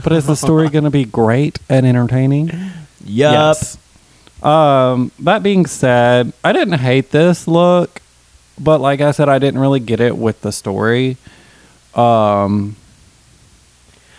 But 0.04 0.12
is 0.14 0.26
the 0.26 0.36
story 0.36 0.68
going 0.70 0.84
to 0.86 0.90
be 0.90 1.06
great 1.06 1.60
and 1.70 1.86
entertaining? 1.86 2.52
Yes. 3.04 3.78
Um, 4.42 5.12
that 5.20 5.42
being 5.44 5.66
said, 5.66 6.34
I 6.44 6.52
didn't 6.52 6.80
hate 6.80 7.12
this 7.12 7.48
look, 7.48 8.02
but 8.60 8.82
like 8.82 9.00
I 9.00 9.12
said, 9.12 9.30
I 9.30 9.40
didn't 9.40 9.60
really 9.62 9.80
get 9.80 10.00
it 10.02 10.18
with 10.18 10.42
the 10.42 10.52
story. 10.52 11.16
Um, 11.96 12.76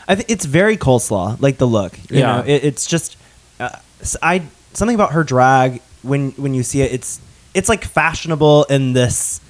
I 0.08 0.14
think 0.14 0.30
it's 0.30 0.44
very 0.44 0.76
coleslaw, 0.76 1.40
like 1.40 1.58
the 1.58 1.66
look. 1.66 1.98
You 2.10 2.20
Yeah. 2.20 2.36
know, 2.36 2.42
it, 2.46 2.64
it's 2.64 2.86
just 2.86 3.16
uh, 3.60 3.70
I 4.22 4.42
something 4.72 4.94
about 4.94 5.12
her 5.12 5.24
drag 5.24 5.80
when 6.02 6.32
when 6.32 6.54
you 6.54 6.62
see 6.62 6.82
it. 6.82 6.92
It's 6.92 7.20
it's 7.54 7.68
like 7.68 7.84
fashionable 7.84 8.64
in 8.64 8.92
this 8.92 9.40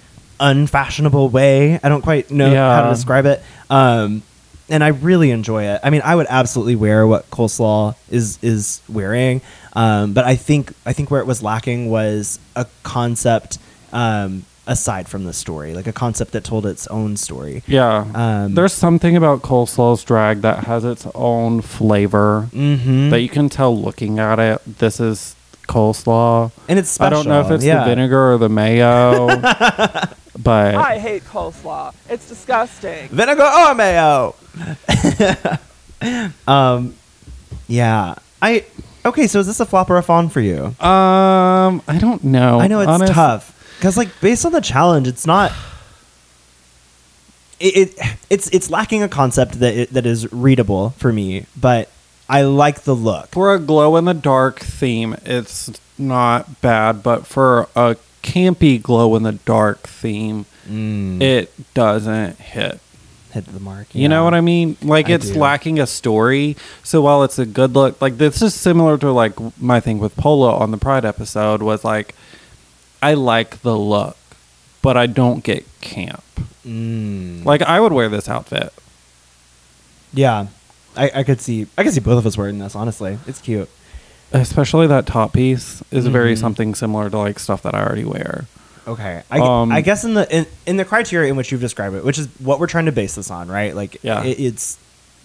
unfashionable 0.41 1.29
way. 1.29 1.79
I 1.83 1.89
don't 1.89 2.03
quite 2.03 2.31
know 2.31 2.51
how 2.55 2.83
to 2.83 2.91
describe 2.91 3.27
it. 3.27 3.43
Um, 3.71 4.23
and 4.69 4.83
I 4.83 4.89
really 4.89 5.31
enjoy 5.31 5.65
it. 5.65 5.81
I 5.83 5.91
mean, 5.91 6.03
I 6.05 6.15
would 6.15 6.27
absolutely 6.29 6.77
wear 6.77 7.07
what 7.07 7.31
coleslaw 7.31 7.95
is 8.11 8.39
is 8.43 8.81
wearing. 8.89 9.43
Um, 9.75 10.13
but 10.13 10.25
I 10.25 10.37
think 10.37 10.73
I 10.87 10.93
think 10.93 11.11
where 11.11 11.21
it 11.21 11.27
was 11.27 11.43
lacking 11.43 11.91
was 11.91 12.39
a 12.57 12.67
concept 12.83 13.59
um, 13.93 14.45
aside 14.67 15.09
from 15.09 15.25
the 15.25 15.33
story, 15.33 15.75
like 15.75 15.87
a 15.87 15.93
concept 15.93 16.33
that 16.33 16.43
told 16.45 16.65
its 16.67 16.87
own 16.87 17.17
story. 17.17 17.63
Yeah. 17.67 18.07
Um, 18.15 18.55
There's 18.55 18.73
something 18.73 19.17
about 19.17 19.43
coleslaw's 19.43 20.03
drag 20.05 20.41
that 20.43 20.65
has 20.65 20.85
its 20.85 21.07
own 21.15 21.61
flavor 21.61 22.49
Mm-hmm. 22.53 23.11
that 23.11 23.21
you 23.21 23.29
can 23.29 23.49
tell 23.49 23.77
looking 23.79 24.19
at 24.19 24.39
it. 24.39 24.61
This 24.79 25.01
is 25.01 25.37
coleslaw. 25.69 26.51
and 26.69 26.79
it's 26.79 26.89
special. 26.91 27.19
I 27.19 27.23
don't 27.23 27.29
know 27.29 27.41
if 27.41 27.51
it's 27.51 27.65
yeah. 27.65 27.81
the 27.85 27.91
vinegar 27.91 28.33
or 28.33 28.39
the 28.39 28.49
mayo, 28.49 29.27
but 30.43 30.75
I 30.75 30.99
hate 30.99 31.25
coleslaw. 31.25 31.95
It's 32.09 32.29
disgusting. 32.29 33.09
vinegar 33.09 33.43
or 33.45 33.75
mayo. 33.75 34.35
um, 36.47 36.95
yeah. 37.69 38.15
I 38.43 38.65
okay. 39.05 39.27
So 39.27 39.41
is 39.41 39.47
this 39.47 39.61
a 39.61 39.67
flop 39.67 39.91
or 39.91 39.97
a 39.97 40.03
fawn 40.03 40.29
for 40.29 40.41
you? 40.41 40.65
um, 40.81 41.83
I 41.89 41.99
don't 41.99 42.23
know. 42.25 42.61
I 42.61 42.67
know 42.67 42.81
it's 42.81 42.89
Honest- 42.89 43.13
tough 43.13 43.54
because, 43.85 43.99
like, 43.99 44.19
based 44.23 44.47
on 44.47 44.53
the 44.53 44.63
challenge, 44.63 45.07
it's 45.07 45.27
not. 45.27 45.53
It, 47.61 47.77
it 47.77 48.17
it's 48.31 48.49
it's 48.49 48.71
lacking 48.71 49.03
a 49.03 49.11
concept 49.11 49.61
that 49.61 49.75
it, 49.75 49.91
that 49.93 50.07
is 50.07 50.33
readable 50.33 50.91
for 50.97 51.13
me, 51.13 51.45
but 51.55 51.91
I 52.27 52.45
like 52.45 52.85
the 52.85 52.95
look. 52.95 53.29
For 53.33 53.53
a 53.55 53.59
glow 53.59 53.97
in 53.97 54.07
the 54.07 54.15
dark 54.15 54.59
theme, 54.61 55.15
it's 55.27 55.71
not 55.99 56.63
bad, 56.63 57.03
but 57.03 57.27
for 57.27 57.69
a 57.77 57.97
campy 58.23 58.81
glow 58.81 59.17
in 59.17 59.23
the 59.23 59.33
dark 59.33 59.81
theme, 59.81 60.47
Mm, 60.67 61.21
it 61.21 61.53
doesn't 61.75 62.39
hit. 62.39 62.81
hit 63.33 63.45
the 63.45 63.61
mark. 63.61 63.95
You 63.95 64.09
know 64.09 64.25
what 64.25 64.33
I 64.33 64.41
mean? 64.41 64.79
Like 64.81 65.11
I 65.11 65.13
it's 65.13 65.29
do. 65.29 65.39
lacking 65.39 65.79
a 65.79 65.87
story. 65.87 66.57
So 66.83 67.03
while 67.03 67.23
it's 67.23 67.39
a 67.39 67.45
good 67.45 67.75
look, 67.75 68.01
like 68.01 68.17
this 68.17 68.41
is 68.41 68.55
similar 68.55 68.97
to 68.97 69.13
like 69.13 69.35
my 69.61 69.79
thing 69.81 69.99
with 69.99 70.17
Pola 70.17 70.57
on 70.57 70.71
the 70.71 70.79
Pride 70.79 71.05
episode 71.05 71.61
was 71.63 71.85
like 71.85 72.15
I 73.05 73.15
like 73.15 73.61
the 73.63 73.77
look, 73.77 74.17
but 74.83 74.97
I 74.97 75.07
don't 75.07 75.45
get 75.45 75.65
camp. 75.81 76.23
Mm. 76.67 77.45
Like 77.45 77.63
I 77.63 77.79
would 77.81 77.93
wear 77.93 78.09
this 78.09 78.29
outfit. 78.29 78.73
Yeah, 80.13 80.47
I, 80.97 81.11
I 81.17 81.23
could 81.25 81.41
see 81.41 81.67
I 81.77 81.83
could 81.85 81.93
see 81.93 82.01
both 82.01 82.19
of 82.19 82.27
us 82.27 82.39
wearing 82.39 82.59
this. 82.59 82.75
Honestly, 82.75 83.19
it's 83.27 83.41
cute. 83.41 83.69
Especially 84.33 84.87
that 84.87 85.07
top 85.07 85.33
piece 85.33 85.83
is 85.91 86.07
very 86.07 86.35
Mhm. 86.35 86.39
something 86.39 86.75
similar 86.75 87.11
to 87.11 87.19
like 87.19 87.39
stuff 87.39 87.63
that 87.63 87.75
I 87.75 87.83
already 87.85 88.05
wear. 88.05 88.47
Okay, 88.87 89.23
I, 89.31 89.39
Um, 89.39 89.73
I 89.73 89.81
guess 89.81 90.05
in 90.05 90.15
the 90.15 90.27
in, 90.35 90.47
in 90.67 90.77
the 90.77 90.85
criteria 90.85 91.31
in 91.31 91.37
which 91.37 91.51
you've 91.53 91.61
described 91.61 91.95
it, 91.97 92.05
which 92.05 92.19
is 92.19 92.29
what 92.39 92.59
we're 92.61 92.67
trying 92.67 92.87
to 92.87 92.93
base 92.93 93.15
this 93.15 93.31
on, 93.31 93.49
right? 93.49 93.75
Like, 93.75 93.97
Yeah. 94.03 94.23
it, 94.25 94.39
it's 94.41 94.77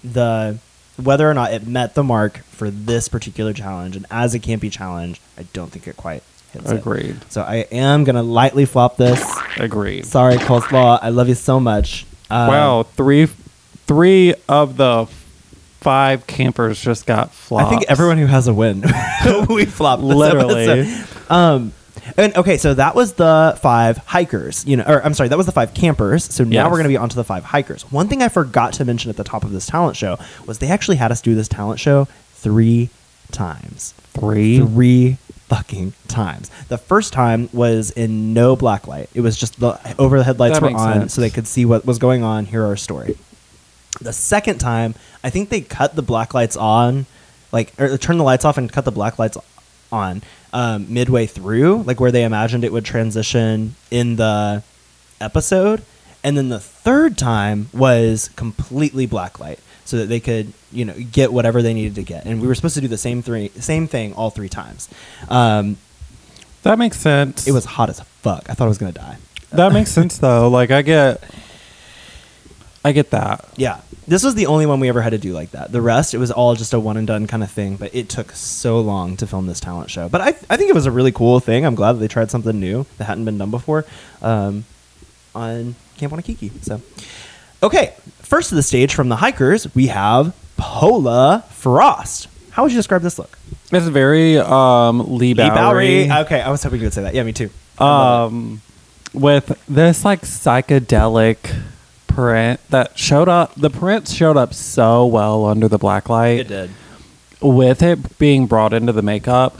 the 0.03 0.57
whether 0.97 1.29
or 1.29 1.33
not 1.33 1.53
it 1.53 1.65
met 1.67 1.93
the 1.95 2.03
mark 2.03 2.39
for 2.51 2.69
this 2.69 3.07
particular 3.07 3.53
challenge, 3.53 3.95
and 3.95 4.05
as 4.11 4.33
a 4.33 4.39
campy 4.39 4.71
challenge, 4.71 5.19
I 5.37 5.43
don't 5.53 5.71
think 5.71 5.87
it 5.87 5.95
quite 5.97 6.23
Agreed. 6.65 7.17
So 7.31 7.41
I 7.41 7.57
am 7.71 8.03
gonna 8.03 8.23
lightly 8.23 8.65
flop 8.65 8.97
this. 8.97 9.23
Agreed. 9.57 10.05
Sorry, 10.05 10.35
coleslaw. 10.37 10.99
I 11.01 11.09
love 11.09 11.27
you 11.29 11.35
so 11.35 11.59
much. 11.59 12.05
Um, 12.29 12.47
wow, 12.47 12.83
three 12.83 13.27
three 13.87 14.33
of 14.47 14.77
the 14.77 15.07
five 15.79 16.27
campers 16.27 16.81
just 16.81 17.05
got 17.05 17.31
flopped. 17.33 17.67
I 17.67 17.69
think 17.69 17.85
everyone 17.89 18.17
who 18.17 18.25
has 18.27 18.47
a 18.47 18.53
win, 18.53 18.81
we 19.49 19.65
flopped. 19.65 20.03
Literally. 20.03 20.67
episode. 20.81 21.31
Um, 21.31 21.73
and 22.17 22.35
okay, 22.35 22.57
so 22.57 22.73
that 22.73 22.95
was 22.95 23.13
the 23.13 23.57
five 23.61 23.97
hikers. 23.99 24.65
You 24.65 24.77
know, 24.77 24.83
or 24.87 25.03
I'm 25.05 25.13
sorry, 25.13 25.29
that 25.29 25.37
was 25.37 25.45
the 25.45 25.51
five 25.51 25.73
campers. 25.73 26.23
So 26.23 26.43
now 26.43 26.49
Yes. 26.51 26.65
we're 26.65 26.77
going 26.77 26.83
to 26.83 26.89
be 26.89 26.97
on 26.97 27.09
to 27.09 27.15
the 27.15 27.23
five 27.23 27.43
hikers. 27.45 27.83
One 27.91 28.07
thing 28.07 28.21
I 28.23 28.29
forgot 28.29 28.73
to 28.73 28.85
mention 28.85 29.09
at 29.09 29.15
the 29.17 29.23
top 29.23 29.43
of 29.43 29.51
this 29.51 29.67
talent 29.67 29.95
show 29.95 30.17
was 30.47 30.57
they 30.59 30.67
actually 30.69 30.97
had 30.97 31.11
us 31.11 31.21
do 31.21 31.35
this 31.35 31.47
talent 31.47 31.79
show 31.79 32.05
three 32.33 32.89
times. 33.31 33.93
three. 34.13 34.57
Three 34.59 35.17
fucking 35.49 35.93
times. 36.07 36.49
The 36.69 36.77
first 36.77 37.11
time 37.11 37.49
was 37.51 37.91
in 37.91 38.33
no 38.33 38.55
black 38.55 38.87
light. 38.87 39.09
It 39.13 39.21
was 39.21 39.35
just 39.37 39.59
the 39.59 39.79
overhead 39.99 40.39
lights 40.39 40.59
That 40.59 40.71
were 40.71 40.77
on, 40.77 40.93
sense. 41.01 41.13
so 41.15 41.21
they 41.21 41.29
could 41.29 41.47
see 41.47 41.65
what 41.65 41.85
was 41.85 41.97
going 41.97 42.23
on, 42.23 42.45
hear 42.45 42.63
our 42.63 42.77
story. 42.77 43.17
The 43.99 44.13
second 44.13 44.59
time, 44.59 44.95
I 45.23 45.29
think 45.29 45.49
they 45.49 45.61
cut 45.61 45.95
the 45.95 46.01
black 46.01 46.33
lights 46.33 46.55
on, 46.55 47.07
like 47.51 47.73
or 47.79 47.97
turned 47.97 48.19
the 48.19 48.23
lights 48.23 48.45
off 48.45 48.57
and 48.57 48.71
cut 48.71 48.85
the 48.85 48.91
black 48.91 49.17
lights 49.19 49.37
on 49.91 50.21
um, 50.53 50.91
midway 50.93 51.25
through, 51.25 51.81
like 51.83 51.99
where 51.99 52.11
they 52.11 52.23
imagined 52.23 52.63
it 52.63 52.71
would 52.71 52.85
transition 52.85 53.75
in 53.91 54.15
the 54.15 54.63
episode. 55.19 55.83
And 56.23 56.37
then 56.37 56.49
the 56.49 56.59
third 56.59 57.17
time 57.17 57.69
was 57.73 58.29
completely 58.35 59.05
black 59.05 59.39
light, 59.39 59.59
so 59.89 59.97
that 59.97 60.05
they 60.07 60.19
could, 60.19 60.53
you 60.71 60.85
know, 60.85 60.93
get 61.11 61.33
whatever 61.33 61.61
they 61.61 61.73
needed 61.73 61.95
to 61.95 62.03
get. 62.03 62.25
And 62.25 62.41
we 62.41 62.47
were 62.47 62.55
supposed 62.55 62.75
to 62.75 62.81
do 62.81 62.87
the 62.87 62.97
same 62.97 63.21
three, 63.21 63.49
same 63.59 63.87
thing 63.87 64.13
all 64.13 64.29
three 64.29 64.49
times. 64.49 64.87
Um, 65.29 65.77
That 66.63 66.77
makes 66.77 66.97
sense. 66.97 67.47
it 67.47 67.51
was 67.51 67.65
hot 67.65 67.89
as 67.89 67.99
fuck. 68.21 68.49
I 68.49 68.53
thought 68.53 68.65
I 68.65 68.69
was 68.69 68.77
gonna 68.77 68.91
die. 68.91 69.17
that 69.51 69.73
makes 69.73 69.91
sense 69.91 70.17
though. 70.19 70.47
Like 70.49 70.69
I 70.71 70.81
get, 70.83 71.23
I 72.85 72.91
get 72.91 73.09
that. 73.11 73.47
Yeah. 73.57 73.81
This 74.07 74.23
was 74.23 74.33
the 74.35 74.45
only 74.47 74.65
one 74.65 74.79
we 74.79 74.89
ever 74.89 75.01
had 75.01 75.11
to 75.11 75.17
do 75.19 75.33
like 75.33 75.51
that. 75.51 75.71
The 75.71 75.81
rest, 75.81 76.13
it 76.13 76.17
was 76.17 76.31
all 76.31 76.55
just 76.55 76.73
a 76.73 76.79
one 76.79 76.97
and 76.97 77.05
done 77.05 77.27
kind 77.27 77.43
of 77.43 77.51
thing, 77.51 77.75
but 77.75 77.93
it 77.93 78.09
took 78.09 78.31
so 78.31 78.79
long 78.79 79.17
to 79.17 79.27
film 79.27 79.45
this 79.47 79.59
talent 79.59 79.91
show. 79.91 80.09
But 80.09 80.21
I, 80.21 80.27
I 80.49 80.57
think 80.57 80.69
it 80.69 80.73
was 80.73 80.85
a 80.87 80.91
really 80.91 81.11
cool 81.11 81.39
thing. 81.39 81.65
I'm 81.65 81.75
glad 81.75 81.93
that 81.93 81.99
they 81.99 82.07
tried 82.07 82.31
something 82.31 82.59
new 82.59 82.85
that 82.97 83.05
hadn't 83.05 83.25
been 83.25 83.37
done 83.37 83.51
before 83.51 83.85
um, 84.21 84.65
on 85.35 85.75
Camp 85.97 86.11
Wannakiki. 86.13 86.51
So, 86.63 86.81
okay. 87.61 87.93
First 88.29 88.49
to 88.49 88.55
the 88.55 88.61
stage 88.61 88.93
from 88.93 89.09
the 89.09 89.15
hikers, 89.15 89.73
we 89.73 89.87
have 89.87 90.35
Pola 90.55 91.43
Frost. 91.49 92.27
How 92.51 92.61
would 92.61 92.71
you 92.71 92.77
describe 92.77 93.01
this 93.01 93.17
look? 93.17 93.39
It's 93.71 93.87
very 93.87 94.37
um, 94.37 94.99
Leigh 95.17 95.33
Leigh 95.33 95.49
Bowery. 95.49 96.11
Okay, 96.11 96.39
I 96.39 96.51
was 96.51 96.61
hoping 96.61 96.79
you 96.79 96.85
would 96.85 96.93
say 96.93 97.01
that. 97.01 97.15
Yeah, 97.15 97.23
me 97.23 97.33
too. 97.33 97.49
I 97.79 97.83
love 97.85 98.31
it. 98.31 98.35
um, 98.35 98.61
with 99.15 99.59
this 99.67 100.05
like 100.05 100.21
psychedelic 100.21 101.37
print 102.05 102.59
that 102.69 102.95
showed 102.99 103.29
up. 103.29 103.55
The 103.55 103.71
print 103.71 104.07
showed 104.07 104.37
up 104.37 104.53
so 104.53 105.07
well 105.07 105.45
under 105.45 105.67
the 105.67 105.79
black 105.79 106.07
light. 106.07 106.41
it 106.41 106.47
did. 106.49 106.69
with 107.41 107.81
it 107.81 108.19
being 108.19 108.45
brought 108.45 108.73
into 108.73 108.91
the 108.93 109.01
makeup, 109.01 109.57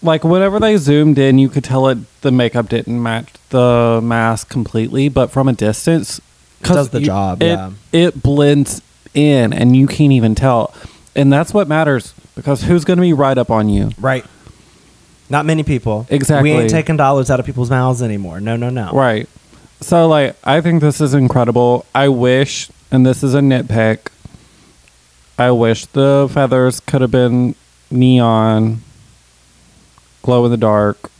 like 0.00 0.22
whenever 0.22 0.60
they 0.60 0.76
zoomed 0.76 1.18
in, 1.18 1.38
you 1.40 1.48
could 1.48 1.64
tell 1.64 1.88
it 1.88 1.98
the 2.20 2.30
makeup 2.30 2.68
didn't 2.68 3.02
match 3.02 3.32
the 3.48 3.98
mask 4.00 4.48
completely, 4.48 5.08
but 5.08 5.32
from 5.32 5.48
a 5.48 5.52
distance, 5.52 6.20
does 6.62 6.90
the 6.90 7.00
job, 7.00 7.42
It, 7.42 7.46
yeah. 7.46 7.70
it 7.92 8.22
blends 8.22 8.82
in, 9.14 9.52
and 9.52 9.76
you 9.76 9.86
can't 9.86 10.12
even 10.12 10.34
tell, 10.34 10.74
and 11.14 11.32
that's 11.32 11.54
what 11.54 11.68
matters 11.68 12.14
because 12.34 12.62
who's 12.62 12.84
going 12.84 12.98
to 12.98 13.02
be 13.02 13.12
right 13.12 13.36
up 13.36 13.50
on 13.50 13.68
you? 13.68 13.90
Right. 13.98 14.24
Not 15.28 15.44
many 15.46 15.62
people. 15.64 16.06
Exactly. 16.08 16.52
We 16.52 16.56
ain't 16.56 16.70
taking 16.70 16.96
dollars 16.96 17.30
out 17.30 17.40
of 17.40 17.46
people's 17.46 17.70
mouths 17.70 18.02
anymore. 18.02 18.40
No, 18.40 18.56
no, 18.56 18.70
no. 18.70 18.92
Right. 18.92 19.28
So 19.80 20.06
like 20.06 20.36
I 20.44 20.60
think 20.60 20.80
this 20.80 21.00
is 21.00 21.14
incredible. 21.14 21.84
I 21.94 22.08
wish 22.08 22.70
and 22.90 23.04
this 23.04 23.22
is 23.22 23.34
a 23.34 23.40
nitpick. 23.40 24.08
I 25.38 25.50
wish 25.50 25.86
the 25.86 26.28
feathers 26.32 26.80
could 26.80 27.00
have 27.02 27.10
been 27.10 27.54
neon 27.90 28.82
glow 30.22 30.44
in 30.44 30.50
the 30.50 30.56
dark. 30.56 31.10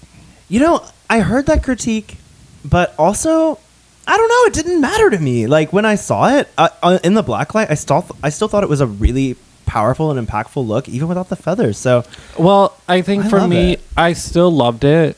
You 0.49 0.61
know, 0.61 0.84
I 1.11 1.20
heard 1.20 1.47
that 1.47 1.62
critique, 1.62 2.16
but 2.64 2.95
also, 2.99 3.59
I 4.07 4.17
don't 4.17 4.29
know. 4.29 4.45
It 4.47 4.55
didn't 4.55 4.81
matter 4.81 5.11
to 5.11 5.19
me. 5.19 5.47
Like 5.47 5.73
when 5.73 5.85
I 5.85 5.97
saw 5.97 6.29
it 6.37 6.49
uh, 6.57 6.99
in 7.03 7.15
the 7.15 7.25
blacklight, 7.25 7.71
I 7.71 7.75
still 7.75 8.07
I 8.23 8.29
still 8.29 8.49
thought 8.49 8.63
it 8.63 8.69
was 8.69 8.81
a 8.81 8.87
really 8.87 9.37
powerful 9.67 10.11
and 10.17 10.29
impactful 10.29 10.65
look, 10.65 10.89
even 10.89 11.09
without 11.09 11.29
the 11.29 11.37
feathers. 11.37 11.77
So 11.77 12.05
Well, 12.39 12.77
I 12.89 13.03
think 13.03 13.25
I 13.25 13.29
for 13.29 13.47
me 13.49 13.73
it. 13.75 13.81
I 13.97 14.13
still 14.13 14.51
loved 14.51 14.85
it. 14.85 15.17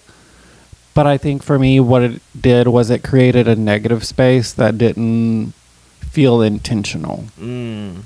But 0.95 1.07
I 1.07 1.16
think 1.16 1.45
for 1.45 1.59
me 1.61 1.78
what 1.78 2.03
it 2.03 2.22
did 2.41 2.66
was 2.66 2.91
it 2.91 3.05
created 3.05 3.47
a 3.47 3.55
negative 3.55 4.05
space 4.05 4.53
that 4.55 4.78
didn't 4.78 5.53
feel 6.01 6.43
intentional. 6.43 7.26
mm, 7.39 8.03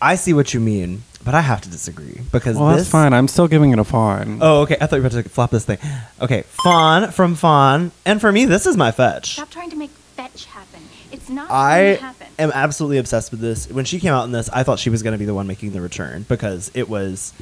I 0.00 0.14
see 0.14 0.32
what 0.32 0.54
you 0.54 0.60
mean, 0.60 1.02
but 1.28 1.34
I 1.34 1.42
have 1.42 1.60
to 1.60 1.68
disagree 1.68 2.22
because 2.32 2.56
Well, 2.56 2.68
this. 2.68 2.76
that's 2.78 2.88
fine. 2.88 3.12
I'm 3.12 3.28
still 3.28 3.48
giving 3.48 3.70
it 3.70 3.78
a 3.78 3.84
fine. 3.84 4.38
Oh, 4.40 4.62
okay. 4.62 4.78
I 4.80 4.86
thought 4.86 4.96
you 4.96 5.02
were 5.02 5.08
about 5.08 5.22
to 5.24 5.28
flop 5.28 5.50
this 5.50 5.66
thing. 5.66 5.76
Okay, 6.22 6.40
Fawn 6.64 7.10
from 7.10 7.34
Fawn, 7.34 7.92
and 8.06 8.18
for 8.18 8.32
me, 8.32 8.46
this 8.46 8.64
is 8.64 8.78
my 8.78 8.92
fetch. 8.92 9.34
Stop 9.34 9.50
trying 9.50 9.68
to 9.68 9.76
make 9.76 9.90
fetch 9.90 10.46
happen. 10.46 10.80
It's 11.12 11.28
not 11.28 11.50
I 11.50 11.78
happen. 12.00 12.28
am 12.38 12.50
absolutely 12.54 12.96
obsessed 12.96 13.30
with 13.30 13.40
this. 13.40 13.68
When 13.70 13.84
she 13.84 14.00
came 14.00 14.14
out 14.14 14.24
in 14.24 14.32
this, 14.32 14.48
I 14.48 14.62
thought 14.62 14.78
she 14.78 14.88
was 14.88 15.02
going 15.02 15.12
to 15.12 15.18
be 15.18 15.26
the 15.26 15.34
one 15.34 15.46
making 15.46 15.72
the 15.72 15.82
return 15.82 16.24
because 16.26 16.70
it 16.72 16.88
was 16.88 17.34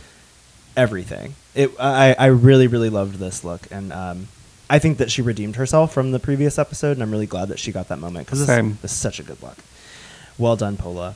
everything. 0.76 1.36
It 1.54 1.70
I, 1.78 2.16
I 2.18 2.26
really 2.26 2.66
really 2.66 2.90
loved 2.90 3.20
this 3.20 3.44
look, 3.44 3.68
and 3.70 3.92
um, 3.92 4.26
I 4.68 4.80
think 4.80 4.98
that 4.98 5.12
she 5.12 5.22
redeemed 5.22 5.54
herself 5.54 5.92
from 5.92 6.10
the 6.10 6.18
previous 6.18 6.58
episode, 6.58 6.96
and 6.96 7.04
I'm 7.04 7.12
really 7.12 7.26
glad 7.26 7.50
that 7.50 7.60
she 7.60 7.70
got 7.70 7.86
that 7.86 8.00
moment 8.00 8.26
because 8.26 8.44
this, 8.44 8.64
this 8.82 8.90
is 8.90 8.98
such 8.98 9.20
a 9.20 9.22
good 9.22 9.40
look. 9.44 9.58
Well 10.38 10.56
done, 10.56 10.76
Pola. 10.76 11.14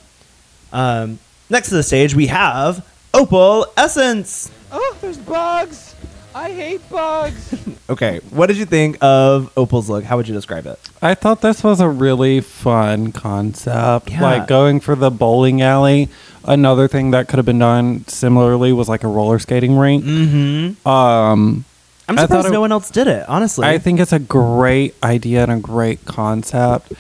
Um, 0.73 1.19
next 1.51 1.69
to 1.71 1.75
the 1.75 1.83
stage, 1.83 2.15
we 2.15 2.27
have 2.29 2.87
Opal 3.13 3.67
Essence. 3.77 4.51
Oh, 4.73 4.97
there's 5.01 5.19
bugs. 5.19 5.95
I 6.35 6.53
hate 6.53 6.89
bugs. 6.91 7.55
Okay, 7.91 8.21
what 8.31 8.47
did 8.47 8.57
you 8.57 8.67
think 8.67 8.99
of 9.03 9.53
Opal's 9.57 9.91
look? 9.91 10.05
How 10.05 10.17
would 10.17 10.29
you 10.29 10.33
describe 10.35 10.65
it? 10.65 10.79
I 11.03 11.15
thought 11.17 11.41
this 11.41 11.65
was 11.65 11.81
a 11.81 11.89
really 11.89 12.41
fun 12.41 13.11
concept. 13.11 14.09
Yeah. 14.13 14.23
Like 14.23 14.47
going 14.47 14.79
for 14.79 14.95
the 14.95 15.11
bowling 15.11 15.61
alley. 15.61 16.09
Another 16.45 16.87
thing 16.87 17.11
that 17.11 17.27
could 17.27 17.39
have 17.39 17.47
been 17.47 17.59
done 17.59 18.07
similarly 18.07 18.73
was 18.73 18.89
like 18.89 19.03
a 19.03 19.09
roller 19.09 19.41
skating 19.41 19.77
rink. 19.77 20.05
Mm-hmm. 20.05 20.87
Um, 20.89 21.65
I'm 22.09 22.17
I 22.17 22.21
thought 22.23 22.29
surprised 22.29 22.47
it- 22.47 22.53
no 22.53 22.61
one 22.61 22.71
else 22.71 22.91
did 22.93 23.09
it. 23.09 23.29
Honestly, 23.29 23.67
I 23.67 23.79
think 23.79 23.99
it's 23.99 24.13
a 24.13 24.21
great 24.21 24.95
idea 25.03 25.43
and 25.43 25.51
a 25.51 25.59
great 25.59 26.05
concept. 26.05 26.93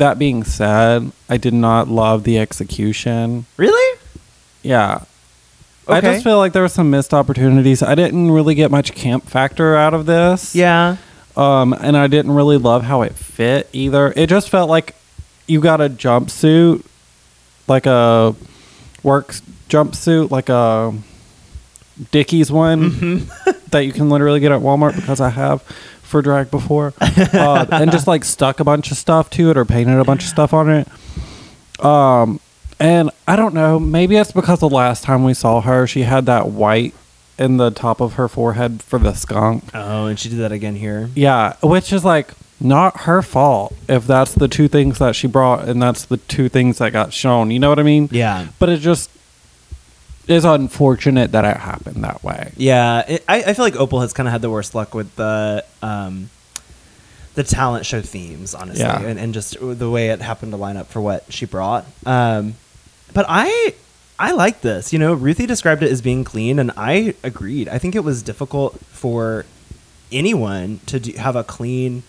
That 0.00 0.18
being 0.18 0.44
said, 0.44 1.12
I 1.28 1.36
did 1.36 1.52
not 1.52 1.86
love 1.86 2.24
the 2.24 2.38
execution. 2.38 3.44
really. 3.58 3.98
Yeah. 4.62 5.04
I 5.86 6.00
just 6.00 6.24
feel 6.24 6.38
like 6.38 6.54
there 6.54 6.62
were 6.62 6.68
some 6.68 6.90
missed 6.90 7.12
opportunities. 7.12 7.82
I 7.82 7.94
didn't 7.94 8.30
really 8.30 8.54
get 8.54 8.70
much 8.70 8.94
camp 8.94 9.26
factor 9.26 9.76
out 9.76 9.92
of 9.92 10.06
this. 10.06 10.54
Yeah. 10.54 10.96
Um, 11.36 11.74
and 11.74 11.98
I 11.98 12.06
didn't 12.06 12.32
really 12.32 12.56
love 12.56 12.84
how 12.84 13.02
it 13.02 13.14
fit 13.14 13.68
either. 13.74 14.14
It 14.16 14.28
just 14.30 14.48
felt 14.48 14.70
like 14.70 14.94
you 15.46 15.60
got 15.60 15.82
a 15.82 15.90
jumpsuit, 15.90 16.82
like 17.68 17.84
a 17.84 18.34
work 19.02 19.34
jumpsuit, 19.68 20.30
like 20.30 20.48
a 20.48 20.94
Dickies 22.10 22.50
one 22.50 23.28
that 23.70 23.80
you 23.80 23.92
can 23.92 24.08
literally 24.08 24.40
get 24.40 24.50
at 24.50 24.62
Walmart 24.62 24.96
because 24.96 25.20
I 25.20 25.28
have 25.28 25.62
for 26.10 26.20
drag 26.20 26.50
before, 26.50 26.92
uh, 27.00 27.66
and 27.70 27.90
just 27.90 28.06
like 28.06 28.24
stuck 28.24 28.60
a 28.60 28.64
bunch 28.64 28.90
of 28.90 28.96
stuff 28.96 29.30
to 29.30 29.50
it 29.50 29.56
or 29.56 29.64
painted 29.64 29.98
a 29.98 30.04
bunch 30.04 30.24
of 30.24 30.28
stuff 30.28 30.52
on 30.52 30.68
it. 30.68 30.88
Um, 31.84 32.40
and 32.78 33.10
I 33.26 33.36
don't 33.36 33.54
know, 33.54 33.78
maybe 33.78 34.16
it's 34.16 34.32
because 34.32 34.60
the 34.60 34.68
last 34.68 35.04
time 35.04 35.24
we 35.24 35.34
saw 35.34 35.60
her, 35.60 35.86
she 35.86 36.02
had 36.02 36.26
that 36.26 36.48
white 36.48 36.94
in 37.38 37.56
the 37.56 37.70
top 37.70 38.00
of 38.00 38.14
her 38.14 38.28
forehead 38.28 38.82
for 38.82 38.98
the 38.98 39.14
skunk. 39.14 39.64
Oh, 39.72 40.06
and 40.06 40.18
she 40.18 40.28
did 40.28 40.38
that 40.38 40.52
again 40.52 40.74
here. 40.74 41.08
Yeah, 41.14 41.56
which 41.62 41.92
is 41.92 42.04
like 42.04 42.32
not 42.60 43.02
her 43.02 43.22
fault 43.22 43.74
if 43.88 44.06
that's 44.06 44.34
the 44.34 44.46
two 44.46 44.68
things 44.68 44.98
that 44.98 45.16
she 45.16 45.26
brought 45.26 45.66
and 45.66 45.82
that's 45.82 46.04
the 46.04 46.18
two 46.18 46.48
things 46.48 46.78
that 46.78 46.92
got 46.92 47.12
shown. 47.12 47.50
You 47.50 47.58
know 47.58 47.70
what 47.70 47.78
I 47.78 47.82
mean? 47.82 48.08
Yeah. 48.12 48.48
But 48.58 48.68
it 48.68 48.80
just 48.80 49.10
is 50.30 50.44
unfortunate 50.44 51.32
that 51.32 51.44
it 51.44 51.56
happened 51.56 52.04
that 52.04 52.22
way. 52.22 52.52
Yeah, 52.56 53.04
it, 53.08 53.24
I, 53.28 53.42
I 53.42 53.54
feel 53.54 53.64
like 53.64 53.76
Opal 53.76 54.00
has 54.00 54.12
kind 54.12 54.26
of 54.28 54.32
had 54.32 54.42
the 54.42 54.50
worst 54.50 54.74
luck 54.74 54.94
with 54.94 55.14
the 55.16 55.64
um, 55.82 56.30
the 57.34 57.44
talent 57.44 57.86
show 57.86 58.00
themes, 58.02 58.54
honestly, 58.54 58.82
Yeah. 58.84 59.00
and, 59.00 59.18
and 59.18 59.32
just 59.34 59.56
the 59.60 59.88
way 59.90 60.08
it 60.10 60.20
happened 60.20 60.52
to 60.52 60.56
line 60.56 60.76
up 60.76 60.88
for 60.88 61.00
what 61.00 61.24
she 61.32 61.46
brought. 61.46 61.86
Um, 62.04 62.54
but 63.14 63.26
I 63.28 63.74
I 64.18 64.32
like 64.32 64.60
this. 64.60 64.92
You 64.92 64.98
know, 64.98 65.14
Ruthie 65.14 65.46
described 65.46 65.82
it 65.82 65.90
as 65.90 66.02
being 66.02 66.24
clean, 66.24 66.58
and 66.58 66.70
I 66.76 67.14
agreed. 67.22 67.68
I 67.68 67.78
think 67.78 67.94
it 67.94 68.04
was 68.04 68.22
difficult 68.22 68.78
for 68.86 69.46
anyone 70.12 70.80
to 70.86 71.00
do, 71.00 71.12
have 71.12 71.36
a 71.36 71.44
clean 71.44 72.02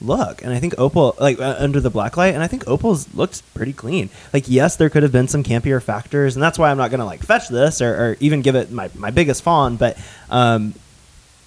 look, 0.00 0.42
and 0.42 0.52
I 0.52 0.60
think 0.60 0.74
Opal 0.78 1.14
like 1.18 1.40
uh, 1.40 1.56
under 1.58 1.80
the 1.80 1.90
black 1.90 2.16
light, 2.16 2.34
and 2.34 2.42
I 2.42 2.46
think 2.46 2.66
Opal's 2.68 3.12
looked 3.14 3.42
pretty 3.54 3.72
clean. 3.72 4.10
Like, 4.32 4.44
yes, 4.48 4.76
there 4.76 4.90
could 4.90 5.02
have 5.02 5.12
been 5.12 5.28
some 5.28 5.42
campier 5.42 5.82
factors, 5.82 6.36
and 6.36 6.42
that's 6.42 6.58
why 6.58 6.70
I'm 6.70 6.76
not 6.76 6.90
gonna 6.90 7.04
like 7.04 7.22
fetch 7.22 7.48
this 7.48 7.80
or, 7.80 7.94
or 7.94 8.16
even 8.20 8.42
give 8.42 8.54
it 8.54 8.70
my, 8.70 8.90
my 8.94 9.10
biggest 9.10 9.42
fawn, 9.42 9.76
but 9.76 9.96
um, 10.30 10.74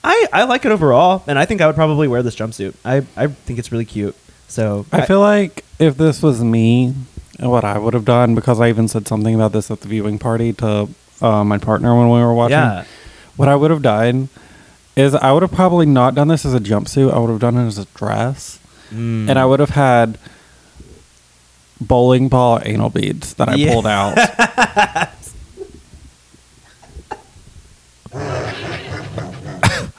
I 0.03 0.27
I 0.33 0.43
like 0.43 0.65
it 0.65 0.71
overall, 0.71 1.23
and 1.27 1.37
I 1.37 1.45
think 1.45 1.61
I 1.61 1.67
would 1.67 1.75
probably 1.75 2.07
wear 2.07 2.23
this 2.23 2.35
jumpsuit. 2.35 2.75
I 2.83 3.05
I 3.15 3.27
think 3.27 3.59
it's 3.59 3.71
really 3.71 3.85
cute. 3.85 4.15
So 4.47 4.85
I 4.91 5.05
feel 5.05 5.19
like 5.19 5.63
if 5.77 5.97
this 5.97 6.23
was 6.23 6.43
me, 6.43 6.95
what 7.39 7.63
I 7.63 7.77
would 7.77 7.93
have 7.93 8.05
done, 8.05 8.33
because 8.35 8.59
I 8.59 8.69
even 8.69 8.87
said 8.87 9.07
something 9.07 9.35
about 9.35 9.51
this 9.51 9.69
at 9.69 9.81
the 9.81 9.87
viewing 9.87 10.17
party 10.17 10.53
to 10.53 10.89
uh, 11.21 11.43
my 11.43 11.57
partner 11.57 11.95
when 11.95 12.09
we 12.09 12.19
were 12.19 12.33
watching. 12.33 12.57
Yeah. 12.57 12.85
What 13.35 13.47
I 13.47 13.55
would 13.55 13.71
have 13.71 13.81
done 13.81 14.29
is 14.99 15.15
I 15.15 15.31
would 15.31 15.41
have 15.41 15.51
probably 15.51 15.85
not 15.85 16.15
done 16.15 16.27
this 16.27 16.45
as 16.45 16.53
a 16.53 16.59
jumpsuit. 16.59 17.11
I 17.13 17.19
would 17.19 17.29
have 17.29 17.39
done 17.39 17.57
it 17.57 17.67
as 17.67 17.77
a 17.77 17.85
dress. 17.95 18.59
Mm. 18.91 19.29
and 19.29 19.37
I 19.37 19.45
would 19.45 19.59
have 19.59 19.69
had 19.69 20.17
bowling 21.79 22.27
ball 22.27 22.59
anal 22.65 22.89
beads 22.89 23.35
that 23.35 23.47
I 23.47 23.53
Yeah. 23.53 23.71
pulled 23.73 23.85
out. 23.85 24.17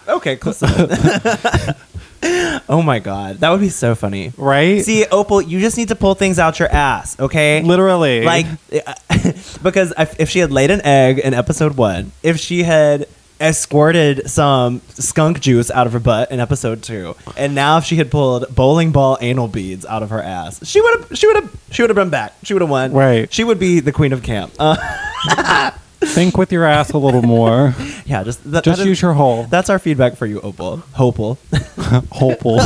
okay, 0.08 0.36
close 0.36 0.62
enough. 0.62 1.86
oh 2.68 2.82
my 2.82 2.98
god, 2.98 3.38
that 3.38 3.50
would 3.50 3.60
be 3.60 3.68
so 3.68 3.94
funny. 3.94 4.32
right? 4.36 4.84
See, 4.84 5.06
Opal, 5.06 5.42
you 5.42 5.60
just 5.60 5.76
need 5.76 5.88
to 5.88 5.96
pull 5.96 6.14
things 6.14 6.38
out 6.38 6.58
your 6.58 6.68
ass, 6.68 7.18
okay? 7.18 7.62
literally. 7.62 8.22
like 8.22 8.46
because 9.62 9.92
if 10.18 10.28
she 10.30 10.38
had 10.40 10.52
laid 10.52 10.70
an 10.70 10.80
egg 10.84 11.18
in 11.18 11.34
episode 11.34 11.76
one, 11.76 12.12
if 12.22 12.38
she 12.38 12.62
had 12.62 13.06
escorted 13.40 14.28
some 14.30 14.80
skunk 14.90 15.40
juice 15.40 15.70
out 15.70 15.86
of 15.86 15.92
her 15.94 15.98
butt 16.00 16.30
in 16.30 16.40
episode 16.40 16.82
two, 16.82 17.16
and 17.36 17.54
now 17.54 17.78
if 17.78 17.84
she 17.84 17.96
had 17.96 18.10
pulled 18.10 18.54
bowling 18.54 18.92
ball 18.92 19.16
anal 19.20 19.48
beads 19.48 19.86
out 19.86 20.02
of 20.02 20.10
her 20.10 20.22
ass, 20.22 20.64
she 20.66 20.80
would 20.80 21.00
have 21.00 21.18
she 21.18 21.26
would 21.26 21.36
have 21.36 21.56
she 21.70 21.82
would 21.82 21.90
have 21.90 21.96
been 21.96 22.10
back. 22.10 22.34
She 22.42 22.52
would 22.54 22.60
have 22.62 22.70
won. 22.70 22.92
Right. 22.92 23.32
She 23.32 23.44
would 23.44 23.58
be 23.58 23.80
the 23.80 23.92
queen 23.92 24.12
of 24.12 24.22
camp. 24.22 24.52
Uh, 24.58 25.70
think 26.00 26.36
with 26.38 26.50
your 26.52 26.64
ass 26.64 26.90
a 26.90 26.98
little 26.98 27.22
more. 27.22 27.74
yeah, 28.06 28.22
just 28.24 28.42
that, 28.50 28.64
Just 28.64 28.78
that 28.78 28.82
is- 28.82 28.88
use 28.88 29.02
your 29.02 29.12
hole. 29.14 29.44
That's 29.44 29.70
our 29.70 29.78
feedback 29.78 30.16
for 30.16 30.26
you, 30.26 30.40
Opal. 30.40 30.78
Hopal. 30.94 31.38
Hopeful. 32.12 32.58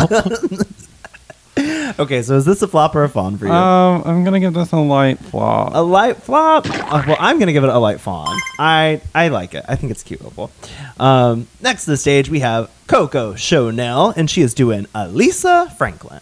Okay, 1.99 2.22
so 2.22 2.37
is 2.37 2.45
this 2.45 2.62
a 2.62 2.68
flop 2.68 2.95
or 2.95 3.05
a 3.05 3.09
fawn 3.09 3.37
for 3.39 3.47
you? 3.47 3.53
um, 3.53 4.03
I'm 4.05 4.24
gonna 4.24 4.41
give 4.41 4.55
this 4.55 4.72
a 4.72 4.76
light 4.76 5.18
flop. 5.18 5.72
A 5.74 5.82
light 5.82 6.16
flop. 6.22 6.66
Uh, 6.68 7.03
well, 7.07 7.16
I'm 7.20 7.39
gonna 7.39 7.53
give 7.53 7.64
it 7.64 7.70
a 7.70 7.78
light 7.78 8.01
fawn. 8.01 8.39
I 8.59 9.01
I 9.14 9.28
like 9.28 9.55
it. 9.55 9.64
I 9.68 9.76
think 9.76 9.91
it's 9.91 10.03
cute, 10.03 10.24
Opal. 10.24 10.51
Um, 10.99 11.47
next 11.61 11.85
to 11.85 11.91
the 11.93 11.97
stage 11.97 12.28
we 12.28 12.41
have 12.41 12.70
Coco 12.87 13.35
Chanel, 13.35 14.12
and 14.16 14.28
she 14.30 14.43
is 14.43 14.55
doing 14.55 14.87
Elisa 14.95 15.72
Franklin. 15.78 16.20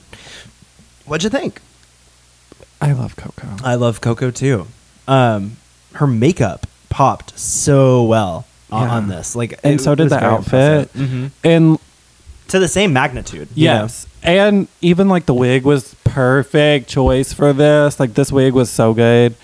What'd 1.06 1.24
you 1.24 1.30
think? 1.30 1.60
I 2.80 2.92
love 2.92 3.16
Coco. 3.16 3.46
I 3.64 3.74
love 3.76 4.00
Coco 4.00 4.30
too. 4.30 4.66
Um, 5.06 5.56
her 5.94 6.06
makeup 6.06 6.66
popped 6.88 7.38
so 7.38 8.02
well 8.04 8.46
on, 8.70 8.88
Yeah. 8.88 8.94
on 8.94 9.08
this. 9.08 9.36
Like, 9.36 9.58
and 9.62 9.80
so 9.80 9.94
did 9.94 10.08
the 10.10 10.22
outfit. 10.22 10.92
Mhm. 10.94 11.30
And 11.44 11.78
To 12.52 12.58
the 12.58 12.68
same 12.68 12.92
magnitude. 12.92 13.48
you 13.54 13.66
know? 13.68 13.82
yes, 13.82 14.06
and 14.22 14.68
even 14.80 15.08
like 15.08 15.26
the 15.26 15.34
wig 15.34 15.64
was 15.64 15.94
perfect 16.04 16.88
choice 16.88 17.32
for 17.32 17.52
this. 17.52 17.98
Like 17.98 18.14
this 18.14 18.30
wig 18.30 18.52
was 18.54 18.70
so 18.70 18.92
good, 18.94 19.34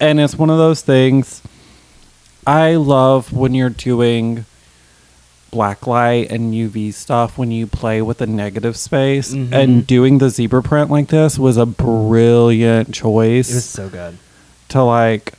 and 0.00 0.18
it's 0.20 0.34
one 0.36 0.50
of 0.50 0.58
those 0.58 0.80
things. 0.82 1.42
I 2.46 2.76
love 2.76 3.32
when 3.32 3.54
you're 3.54 3.68
doing 3.70 4.46
black 5.50 5.86
light 5.86 6.30
and 6.30 6.52
UV 6.54 6.92
stuff 6.92 7.36
when 7.38 7.50
you 7.50 7.66
play 7.66 8.00
with 8.02 8.18
the 8.18 8.26
negative 8.26 8.76
space 8.76 9.32
Mhm. 9.34 9.52
and 9.52 9.86
doing 9.86 10.18
the 10.18 10.28
zebra 10.28 10.62
print 10.62 10.90
like 10.90 11.08
this 11.08 11.38
was 11.38 11.56
a 11.56 11.64
brilliant 11.66 12.92
choice 12.92 13.50
It 13.50 13.54
was 13.54 13.64
so 13.64 13.88
good. 13.88 14.18
to 14.68 14.82
like 14.82 15.32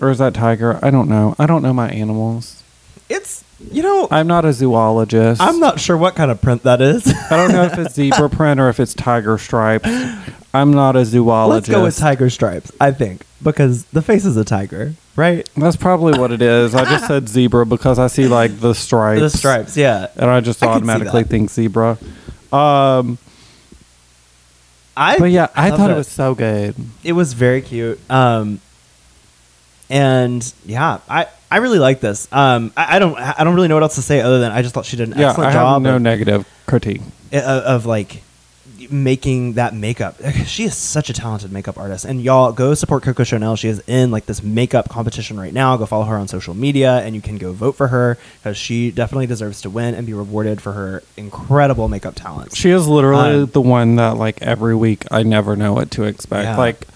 or 0.00 0.10
is 0.10 0.18
that 0.18 0.34
tiger? 0.34 0.78
I 0.82 0.90
don't 0.90 1.08
know. 1.08 1.36
I 1.38 1.44
don't 1.46 1.62
know 1.62 1.72
my 1.74 1.88
animals. 1.90 2.62
It's 3.10 3.43
you 3.70 3.82
know 3.82 4.08
I'm 4.10 4.26
not 4.26 4.44
a 4.44 4.52
zoologist. 4.52 5.40
I'm 5.40 5.60
not 5.60 5.80
sure 5.80 5.96
what 5.96 6.14
kind 6.14 6.30
of 6.30 6.40
print 6.40 6.62
that 6.64 6.80
is. 6.80 7.06
I 7.30 7.36
don't 7.36 7.52
know 7.52 7.64
if 7.64 7.78
it's 7.78 7.94
zebra 7.96 8.30
print 8.30 8.60
or 8.60 8.68
if 8.68 8.80
it's 8.80 8.94
tiger 8.94 9.38
stripes. 9.38 9.88
I'm 10.52 10.72
not 10.72 10.96
a 10.96 11.04
zoologist. 11.04 11.68
Let's 11.68 11.68
go 11.68 11.84
with 11.84 11.96
tiger 11.96 12.30
stripes. 12.30 12.70
I 12.80 12.92
think 12.92 13.24
because 13.42 13.84
the 13.86 14.02
face 14.02 14.24
is 14.24 14.36
a 14.36 14.44
tiger, 14.44 14.94
right? 15.16 15.48
That's 15.56 15.76
probably 15.76 16.18
what 16.18 16.32
it 16.32 16.42
is. 16.42 16.74
I 16.74 16.84
just 16.84 17.06
said 17.06 17.28
zebra 17.28 17.66
because 17.66 17.98
I 17.98 18.06
see 18.06 18.28
like 18.28 18.60
the 18.60 18.74
stripes. 18.74 19.20
The 19.20 19.30
stripes, 19.30 19.76
yeah. 19.76 20.08
And 20.16 20.30
I 20.30 20.40
just 20.40 20.62
I 20.62 20.68
automatically 20.68 21.24
think 21.24 21.50
zebra. 21.50 21.98
Um 22.52 23.18
I 24.96 25.18
but 25.18 25.30
yeah, 25.30 25.48
I, 25.54 25.70
thought 25.70 25.90
it 25.90 25.94
it. 25.94 25.96
was 25.96 26.08
so 26.08 26.34
good. 26.34 26.74
it 27.02 27.12
was 27.12 27.32
very 27.32 27.62
cute. 27.62 27.98
Um, 28.10 28.60
and 29.90 30.52
yeah, 30.64 30.98
I 31.08 31.26
I 31.50 31.58
really 31.58 31.78
like 31.78 32.00
this. 32.00 32.26
Um, 32.32 32.72
I, 32.76 32.96
I 32.96 32.98
don't 32.98 33.16
I 33.18 33.44
don't 33.44 33.54
really 33.54 33.68
know 33.68 33.74
what 33.76 33.82
else 33.82 33.94
to 33.96 34.02
say 34.02 34.20
other 34.20 34.40
than 34.40 34.50
I 34.52 34.62
just 34.62 34.74
thought 34.74 34.86
she 34.86 34.96
did 34.96 35.10
an 35.12 35.18
Yeah, 35.18 35.28
excellent 35.30 35.50
I 35.50 35.52
job 35.52 35.72
have 35.74 35.82
no 35.82 35.96
of, 35.96 36.02
negative 36.02 36.48
critique. 36.66 37.02
of, 37.32 37.42
of 37.42 37.86
like 37.86 38.22
making 38.90 39.54
that 39.54 39.72
makeup. 39.74 40.16
She 40.44 40.64
is 40.64 40.74
such 40.76 41.08
a 41.08 41.12
talented 41.14 41.50
makeup 41.52 41.78
artist, 41.78 42.04
and 42.04 42.20
y'all 42.20 42.52
go 42.52 42.74
support 42.74 43.02
Coco 43.02 43.24
Chanel. 43.24 43.56
She 43.56 43.68
is 43.68 43.82
in 43.86 44.10
like 44.10 44.26
this 44.26 44.42
makeup 44.42 44.88
competition 44.90 45.38
right 45.40 45.52
now. 45.54 45.76
Go 45.76 45.86
follow 45.86 46.04
her 46.04 46.16
on 46.16 46.28
social 46.28 46.54
media, 46.54 46.98
and 46.98 47.14
you 47.14 47.22
can 47.22 47.38
go 47.38 47.52
vote 47.52 47.72
for 47.76 47.88
her 47.88 48.18
because 48.42 48.56
she 48.58 48.90
definitely 48.90 49.26
deserves 49.26 49.62
to 49.62 49.70
win 49.70 49.94
and 49.94 50.06
be 50.06 50.12
rewarded 50.12 50.60
for 50.60 50.72
her 50.72 51.02
incredible 51.16 51.88
makeup 51.88 52.14
talents. 52.14 52.56
She 52.56 52.70
is 52.70 52.86
literally 52.86 53.42
Um, 53.44 53.46
the 53.46 53.60
one 53.62 53.96
that 53.96 54.16
like 54.16 54.42
every 54.42 54.74
week 54.76 55.04
I 55.10 55.22
never 55.22 55.56
know 55.56 55.72
what 55.72 55.90
to 55.92 56.04
expect. 56.04 56.44
Yeah. 56.44 56.56
Like 56.58 56.86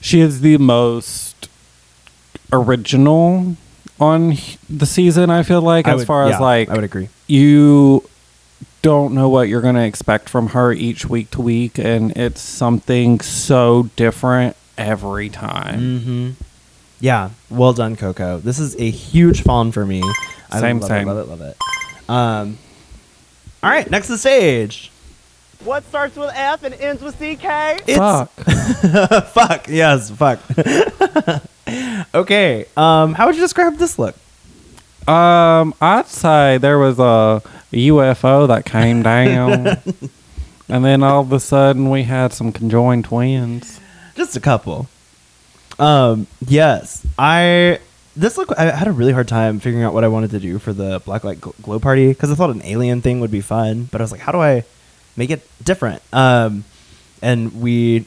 she 0.00 0.20
is 0.20 0.40
the 0.40 0.56
most 0.58 1.27
original 2.52 3.56
on 4.00 4.36
the 4.70 4.86
season, 4.86 5.30
I 5.30 5.42
feel 5.42 5.60
like, 5.62 5.86
I 5.88 5.92
as 5.92 5.98
would- 5.98 6.06
far 6.06 6.28
yeah, 6.28 6.34
as 6.36 6.40
like 6.40 6.68
I 6.70 6.74
would 6.74 6.84
agree. 6.84 7.08
you 7.26 8.08
don't 8.82 9.12
know 9.12 9.28
what 9.28 9.48
you're 9.48 9.60
going 9.60 9.74
to 9.74 9.84
expect 9.84 10.28
from 10.28 10.48
her 10.48 10.72
each 10.72 11.04
week 11.04 11.30
to 11.32 11.42
week 11.42 11.78
and 11.78 12.16
it's 12.16 12.40
something 12.40 13.18
so 13.20 13.90
different 13.96 14.56
every 14.76 15.28
time. 15.28 15.80
Mm-hmm. 16.00 16.30
Yeah, 17.00 17.30
well 17.50 17.72
done, 17.72 17.96
Coco. 17.96 18.38
This 18.38 18.58
is 18.60 18.74
a 18.76 18.88
huge 18.90 19.42
fawn 19.42 19.72
for 19.72 19.84
me. 19.84 20.02
I 20.50 20.60
Same, 20.60 20.78
love 20.80 20.88
same. 20.88 21.08
it, 21.08 21.12
love 21.12 21.18
it, 21.18 21.30
love 21.30 21.40
it. 21.40 21.56
Um, 22.08 22.58
all 23.62 23.70
right, 23.70 23.88
next 23.90 24.06
to 24.06 24.12
the 24.12 24.18
stage. 24.18 24.90
What 25.64 25.84
starts 25.84 26.16
with 26.16 26.30
F 26.34 26.62
and 26.62 26.72
ends 26.74 27.02
with 27.02 27.16
CK? 27.16 27.82
It's 27.86 27.98
Fuck. 27.98 28.30
fuck. 29.32 29.68
Yes, 29.68 30.08
fuck. 30.10 30.38
okay. 32.14 32.66
Um, 32.76 33.14
how 33.14 33.26
would 33.26 33.36
you 33.36 33.40
describe 33.42 33.76
this 33.76 33.98
look? 33.98 34.16
Um, 35.08 35.74
I'd 35.80 36.06
say 36.06 36.58
there 36.58 36.78
was 36.78 36.98
a 36.98 37.42
UFO 37.72 38.48
that 38.48 38.64
came 38.64 39.02
down, 39.02 39.66
and 40.68 40.84
then 40.84 41.02
all 41.02 41.20
of 41.20 41.32
a 41.32 41.40
sudden 41.40 41.88
we 41.90 42.02
had 42.02 42.32
some 42.32 42.52
conjoined 42.52 43.06
twins. 43.06 43.80
Just 44.16 44.36
a 44.36 44.40
couple. 44.40 44.88
Um, 45.78 46.26
yes, 46.46 47.06
I. 47.18 47.80
This 48.16 48.36
look, 48.36 48.52
I 48.58 48.74
had 48.74 48.88
a 48.88 48.92
really 48.92 49.12
hard 49.12 49.28
time 49.28 49.60
figuring 49.60 49.84
out 49.84 49.94
what 49.94 50.02
I 50.02 50.08
wanted 50.08 50.32
to 50.32 50.40
do 50.40 50.58
for 50.58 50.72
the 50.72 51.00
blacklight 51.00 51.36
gl- 51.36 51.54
glow 51.62 51.78
party 51.78 52.08
because 52.08 52.32
I 52.32 52.34
thought 52.34 52.50
an 52.50 52.62
alien 52.64 53.00
thing 53.00 53.20
would 53.20 53.30
be 53.30 53.40
fun, 53.40 53.88
but 53.92 54.00
I 54.00 54.04
was 54.04 54.10
like, 54.10 54.20
how 54.20 54.32
do 54.32 54.38
I 54.38 54.64
make 55.16 55.30
it 55.30 55.46
different? 55.62 56.02
Um, 56.12 56.64
and 57.22 57.60
we, 57.62 58.06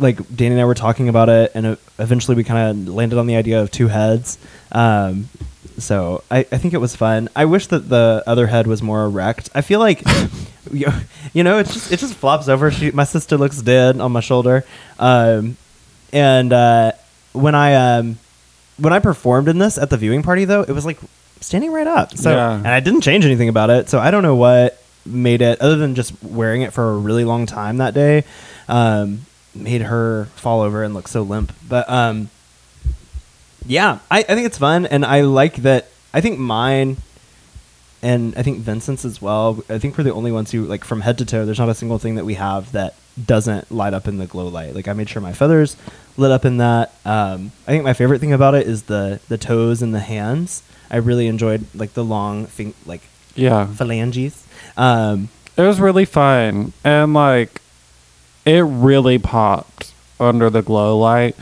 like, 0.00 0.18
Danny 0.34 0.54
and 0.54 0.60
I 0.60 0.64
were 0.64 0.74
talking 0.74 1.08
about 1.08 1.28
it, 1.28 1.52
and 1.54 1.76
eventually 1.98 2.34
we 2.36 2.42
kind 2.44 2.88
of 2.88 2.94
landed 2.94 3.18
on 3.18 3.26
the 3.26 3.36
idea 3.36 3.60
of 3.62 3.70
two 3.70 3.88
heads. 3.88 4.38
Um, 4.72 5.28
so 5.78 6.22
I, 6.30 6.38
I 6.40 6.58
think 6.58 6.74
it 6.74 6.78
was 6.80 6.94
fun. 6.96 7.28
I 7.36 7.44
wish 7.44 7.68
that 7.68 7.88
the 7.88 8.22
other 8.26 8.46
head 8.48 8.66
was 8.66 8.82
more 8.82 9.04
erect. 9.04 9.50
I 9.54 9.60
feel 9.62 9.78
like, 9.80 10.02
you 10.72 10.86
you 11.32 11.42
know, 11.44 11.58
it 11.58 11.66
just 11.68 11.90
it 11.92 11.98
just 12.00 12.14
flops 12.14 12.48
over. 12.48 12.70
She, 12.70 12.90
my 12.90 13.04
sister 13.04 13.36
looks 13.38 13.62
dead 13.62 14.00
on 14.00 14.12
my 14.12 14.20
shoulder. 14.20 14.64
Um, 14.98 15.56
and 16.12 16.52
uh, 16.52 16.92
when 17.32 17.54
I 17.54 17.74
um, 17.98 18.18
when 18.78 18.92
I 18.92 18.98
performed 18.98 19.48
in 19.48 19.58
this 19.58 19.78
at 19.78 19.90
the 19.90 19.96
viewing 19.96 20.22
party, 20.22 20.44
though, 20.44 20.62
it 20.62 20.72
was 20.72 20.84
like 20.84 20.98
standing 21.40 21.72
right 21.72 21.86
up. 21.86 22.16
So 22.16 22.30
Yeah. 22.30 22.54
and 22.56 22.68
I 22.68 22.80
didn't 22.80 23.00
change 23.02 23.24
anything 23.24 23.48
about 23.48 23.70
it. 23.70 23.88
So 23.88 23.98
I 23.98 24.10
don't 24.10 24.22
know 24.22 24.34
what 24.36 24.82
made 25.06 25.40
it, 25.40 25.60
other 25.62 25.76
than 25.76 25.94
just 25.94 26.12
wearing 26.22 26.60
it 26.62 26.72
for 26.74 26.90
a 26.90 26.96
really 26.98 27.24
long 27.24 27.46
time 27.46 27.78
that 27.78 27.94
day, 27.94 28.24
um, 28.68 29.24
made 29.60 29.82
her 29.82 30.26
fall 30.36 30.60
over 30.62 30.82
and 30.82 30.94
look 30.94 31.08
so 31.08 31.22
limp. 31.22 31.52
But 31.68 31.88
um, 31.90 32.30
yeah, 33.66 33.98
I, 34.10 34.20
I 34.20 34.22
think 34.22 34.46
it's 34.46 34.58
fun, 34.58 34.86
and 34.86 35.04
I 35.04 35.20
like 35.22 35.56
that. 35.56 35.88
I 36.12 36.20
think 36.20 36.38
mine, 36.38 36.96
and 38.02 38.34
I 38.36 38.42
think 38.42 38.58
Vincent's 38.58 39.04
as 39.04 39.20
well. 39.20 39.62
I 39.68 39.78
think 39.78 39.96
we're 39.96 40.04
the 40.04 40.12
only 40.12 40.32
ones 40.32 40.50
who 40.50 40.64
like 40.64 40.84
from 40.84 41.02
head 41.02 41.18
to 41.18 41.24
toe. 41.24 41.44
There's 41.44 41.58
not 41.58 41.68
a 41.68 41.74
single 41.74 41.98
thing 41.98 42.14
that 42.16 42.24
we 42.24 42.34
have 42.34 42.72
that 42.72 42.94
doesn't 43.26 43.70
light 43.70 43.92
up 43.92 44.08
in 44.08 44.18
the 44.18 44.26
glow 44.26 44.48
light. 44.48 44.74
Like 44.74 44.88
I 44.88 44.92
made 44.94 45.08
sure 45.08 45.20
my 45.20 45.32
feathers 45.32 45.76
lit 46.16 46.30
up 46.30 46.44
in 46.44 46.56
that. 46.56 46.94
Um, 47.04 47.52
I 47.66 47.72
think 47.72 47.84
my 47.84 47.92
favorite 47.92 48.18
thing 48.20 48.32
about 48.32 48.54
it 48.54 48.66
is 48.66 48.84
the 48.84 49.20
the 49.28 49.38
toes 49.38 49.82
and 49.82 49.94
the 49.94 50.00
hands. 50.00 50.62
I 50.90 50.96
really 50.96 51.26
enjoyed 51.28 51.66
like 51.74 51.92
the 51.92 52.04
long 52.04 52.46
thing, 52.46 52.74
like 52.86 53.02
Yeah, 53.36 53.66
phalanges. 53.66 54.44
Um, 54.76 55.28
it 55.56 55.62
was 55.62 55.78
really 55.80 56.04
fun, 56.06 56.72
and 56.82 57.12
like, 57.14 57.60
it 58.44 58.60
really 58.60 59.18
popped 59.18 59.92
under 60.18 60.50
the 60.50 60.62
glow 60.62 60.98
light. 60.98 61.36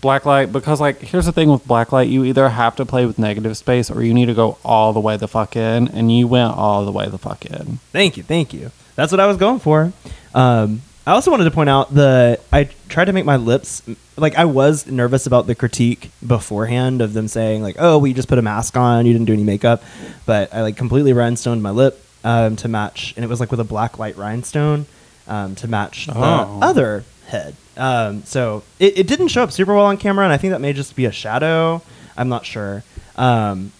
Blacklight, 0.00 0.52
because 0.52 0.80
like, 0.80 1.00
here's 1.00 1.24
the 1.24 1.32
thing 1.32 1.50
with 1.50 1.64
blacklight: 1.66 2.10
you 2.10 2.24
either 2.24 2.48
have 2.50 2.76
to 2.76 2.84
play 2.84 3.06
with 3.06 3.18
negative 3.18 3.56
space, 3.56 3.90
or 3.90 4.02
you 4.02 4.12
need 4.12 4.26
to 4.26 4.34
go 4.34 4.58
all 4.64 4.92
the 4.92 5.00
way 5.00 5.16
the 5.16 5.28
fuck 5.28 5.56
in, 5.56 5.88
and 5.88 6.12
you 6.16 6.28
went 6.28 6.54
all 6.54 6.84
the 6.84 6.92
way 6.92 7.08
the 7.08 7.18
fuck 7.18 7.46
in. 7.46 7.78
Thank 7.90 8.16
you, 8.16 8.22
thank 8.22 8.52
you. 8.52 8.70
That's 8.96 9.12
what 9.12 9.20
I 9.20 9.26
was 9.26 9.38
going 9.38 9.60
for. 9.60 9.92
Um, 10.34 10.82
I 11.06 11.12
also 11.12 11.30
wanted 11.30 11.44
to 11.44 11.50
point 11.50 11.68
out 11.70 11.92
the 11.92 12.40
I 12.52 12.64
tried 12.88 13.06
to 13.06 13.12
make 13.12 13.24
my 13.24 13.36
lips 13.36 13.82
like 14.16 14.36
I 14.36 14.44
was 14.46 14.86
nervous 14.86 15.26
about 15.26 15.46
the 15.46 15.54
critique 15.54 16.10
beforehand 16.26 17.00
of 17.00 17.12
them 17.12 17.28
saying 17.28 17.62
like, 17.62 17.76
"Oh, 17.78 18.04
you 18.04 18.14
just 18.14 18.28
put 18.28 18.38
a 18.38 18.42
mask 18.42 18.76
on, 18.76 19.06
you 19.06 19.12
didn't 19.12 19.26
do 19.26 19.32
any 19.32 19.44
makeup," 19.44 19.82
but 20.26 20.52
I 20.52 20.62
like 20.62 20.76
completely 20.76 21.12
rhinestoned 21.12 21.62
my 21.62 21.70
lip 21.70 22.02
um, 22.24 22.56
to 22.56 22.68
match, 22.68 23.14
and 23.16 23.24
it 23.24 23.28
was 23.28 23.40
like 23.40 23.50
with 23.50 23.60
a 23.60 23.64
black 23.64 23.98
light 23.98 24.16
rhinestone 24.16 24.86
um, 25.28 25.54
to 25.56 25.68
match 25.68 26.06
the 26.06 26.14
Oh. 26.16 26.58
other 26.62 27.04
head. 27.26 27.56
Um, 27.76 28.22
so 28.24 28.62
it, 28.78 28.98
it 28.98 29.06
didn't 29.06 29.28
show 29.28 29.42
up 29.42 29.50
super 29.52 29.74
well 29.74 29.86
on 29.86 29.96
camera, 29.96 30.24
and 30.24 30.32
I 30.32 30.36
think 30.36 30.52
that 30.52 30.60
may 30.60 30.72
just 30.72 30.94
be 30.96 31.06
a 31.06 31.12
shadow. 31.12 31.82
I'm 32.16 32.28
not 32.28 32.46
sure, 32.46 32.84
um, 33.16 33.72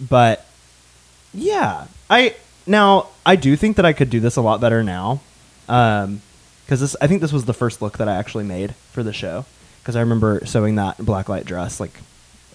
but 0.00 0.46
yeah, 1.34 1.86
I 2.08 2.34
now 2.66 3.08
I 3.26 3.36
do 3.36 3.54
think 3.56 3.76
that 3.76 3.84
I 3.84 3.92
could 3.92 4.08
do 4.10 4.20
this 4.20 4.36
a 4.36 4.40
lot 4.42 4.60
better 4.60 4.82
now, 4.82 5.20
because 5.66 6.80
this 6.80 6.96
I 7.00 7.06
think 7.06 7.20
this 7.20 7.32
was 7.32 7.44
the 7.44 7.52
first 7.52 7.82
look 7.82 7.98
that 7.98 8.08
I 8.08 8.14
actually 8.14 8.44
made 8.44 8.74
for 8.92 9.02
the 9.02 9.12
show. 9.12 9.44
Because 9.82 9.94
I 9.96 10.00
remember 10.00 10.40
sewing 10.46 10.74
that 10.76 10.96
blacklight 10.98 11.44
dress 11.44 11.78
like 11.78 12.00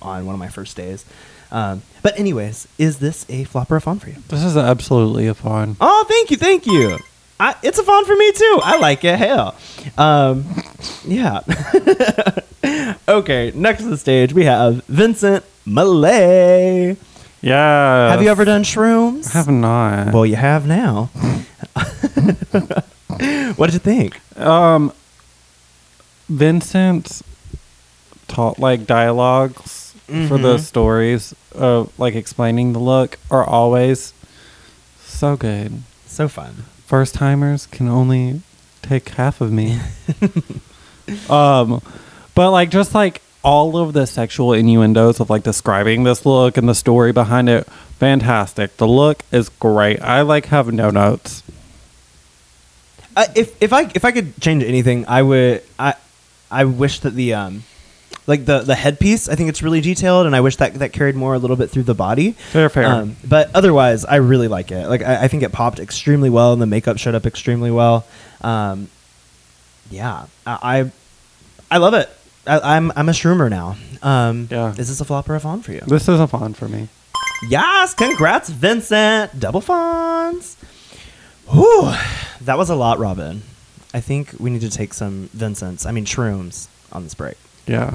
on 0.02 0.26
one 0.26 0.34
of 0.36 0.40
my 0.40 0.50
first 0.50 0.76
days. 0.76 1.06
Um, 1.52 1.82
but 2.02 2.18
anyways, 2.20 2.68
is 2.78 3.00
this 3.00 3.26
a 3.30 3.44
flop 3.46 3.72
or 3.72 3.78
a 3.78 3.82
fawn 3.82 4.00
for 4.00 4.10
you? 4.10 4.18
This 4.28 4.44
is 4.44 4.58
absolutely 4.58 5.28
a 5.28 5.34
fun. 5.34 5.78
Oh, 5.80 6.06
thank 6.10 6.32
you, 6.32 6.38
thank 6.38 6.66
you. 6.66 6.98
I, 7.42 7.56
it's 7.64 7.80
a 7.80 7.84
fun 7.84 8.06
for 8.06 8.16
me 8.16 8.32
too. 8.34 8.60
I 8.64 8.78
like 8.78 9.04
it. 9.04 9.18
Hell, 9.18 9.56
um, 9.98 10.46
yeah. 11.06 11.40
okay, 13.08 13.52
next 13.56 13.82
to 13.82 13.90
the 13.90 13.98
stage 13.98 14.32
we 14.32 14.46
have 14.46 14.86
Vincent 14.86 15.44
Malay. 15.66 16.96
Yeah. 17.42 18.12
Have 18.12 18.22
you 18.22 18.30
ever 18.30 18.46
done 18.46 18.62
shrooms? 18.64 19.34
I 19.34 19.40
have 19.40 19.48
not. 19.48 20.14
Well, 20.14 20.26
you 20.28 20.36
have 20.36 20.68
now. 20.68 21.06
what 23.56 23.72
did 23.72 23.74
you 23.74 23.80
think? 23.80 24.20
Um, 24.40 24.94
Vincent 26.30 27.24
taught 28.28 28.60
like 28.60 28.86
dialogues 28.86 29.96
for 30.28 30.38
the 30.38 30.58
Mhm. 30.58 30.60
stories, 30.60 31.34
uh, 31.58 31.86
like 31.98 32.14
explaining 32.16 32.74
the 32.74 32.80
look, 32.80 33.18
are 33.32 33.44
always 33.44 34.14
so 35.04 35.36
good. 35.36 35.82
So 36.06 36.28
fun. 36.28 36.66
First 36.92 37.16
timers 37.16 37.68
can 37.68 37.88
only 37.88 38.42
take 38.82 39.08
half 39.08 39.40
of 39.40 39.50
me. 39.50 39.80
um, 41.30 41.82
but 42.36 42.52
like 42.52 42.70
just 42.70 42.94
like 42.94 43.22
all 43.44 43.78
of 43.78 43.94
the 43.94 44.06
sexual 44.06 44.52
innuendos 44.52 45.22
of 45.22 45.30
like 45.30 45.42
describing 45.42 46.04
this 46.04 46.26
look 46.26 46.58
and 46.58 46.68
the 46.68 46.76
story 46.76 47.14
behind 47.14 47.48
it, 47.48 47.66
fantastic. 47.98 48.76
The 48.76 48.90
look 48.90 49.24
is 49.32 49.48
great. 49.48 50.02
I 50.02 50.24
like 50.24 50.48
have 50.48 50.74
no 50.74 50.90
notes. 50.90 51.44
Uh, 53.16 53.28
if 53.38 53.56
if 53.64 53.72
I 53.72 53.90
if 53.96 54.04
I 54.04 54.12
could 54.12 54.38
change 54.42 54.62
anything, 54.62 55.06
I 55.08 55.22
would. 55.22 55.64
I 55.80 55.94
I 56.52 56.66
wish 56.66 57.00
that 57.00 57.12
the 57.12 57.36
um, 57.36 57.64
like 58.28 58.46
the 58.46 58.60
the 58.60 58.76
headpiece. 58.76 59.28
I 59.30 59.36
think 59.36 59.50
it's 59.50 59.62
really 59.64 59.82
detailed, 59.82 60.26
and 60.28 60.36
I 60.36 60.42
wish 60.42 60.56
that 60.58 60.76
that 60.76 60.94
carried 60.94 61.16
more 61.16 61.34
a 61.34 61.40
little 61.40 61.56
bit 61.56 61.70
through 61.70 61.84
the 61.84 61.96
body. 61.96 62.32
Fair, 62.32 62.70
fair. 62.70 62.86
Um, 62.86 63.16
but 63.28 63.50
otherwise, 63.54 64.06
I 64.06 64.18
really 64.18 64.48
like 64.48 64.72
it. 64.72 64.88
Like 64.88 65.02
I, 65.02 65.24
I 65.24 65.28
think 65.28 65.44
it 65.44 65.52
popped 65.52 65.80
extremely 65.80 66.30
well, 66.30 66.54
and 66.54 66.62
the 66.62 66.66
makeup 66.68 66.98
showed 66.98 67.16
up 67.16 67.26
extremely 67.26 67.72
well. 67.72 68.06
Um, 68.42 68.90
yeah, 69.90 70.26
I 70.46 70.80
I, 70.80 70.92
I 71.76 71.78
love 71.78 71.94
it. 71.94 72.10
I, 72.48 72.76
I'm 72.76 72.92
I'm 72.96 73.10
a 73.10 73.14
shroomer 73.14 73.50
now. 73.50 73.76
Um, 74.02 74.48
Yeah. 74.50 74.72
Is 74.78 74.88
this 74.90 75.00
a 75.02 75.06
flop 75.06 75.30
or 75.30 75.36
a 75.36 75.40
fawn 75.40 75.62
for 75.62 75.72
you? 75.74 75.82
This 75.88 76.08
is 76.10 76.20
a 76.20 76.28
fawn 76.28 76.54
for 76.54 76.68
me. 76.68 76.88
Yes, 77.50 77.94
congrats, 77.94 78.50
Vincent. 78.50 79.40
Double 79.40 79.62
fawns. 79.62 80.58
Whew, 81.50 81.92
that 82.42 82.58
was 82.58 82.70
a 82.70 82.76
lot, 82.76 83.00
Robin. 83.00 83.42
I 83.94 84.00
think 84.00 84.34
we 84.40 84.50
need 84.52 84.62
to 84.62 84.70
take 84.70 84.94
some 84.94 85.30
Vincents, 85.34 85.86
I 85.86 85.92
mean 85.92 86.06
shrooms, 86.06 86.68
on 86.94 87.04
this 87.04 87.14
break. 87.14 87.36
Yeah. 87.68 87.94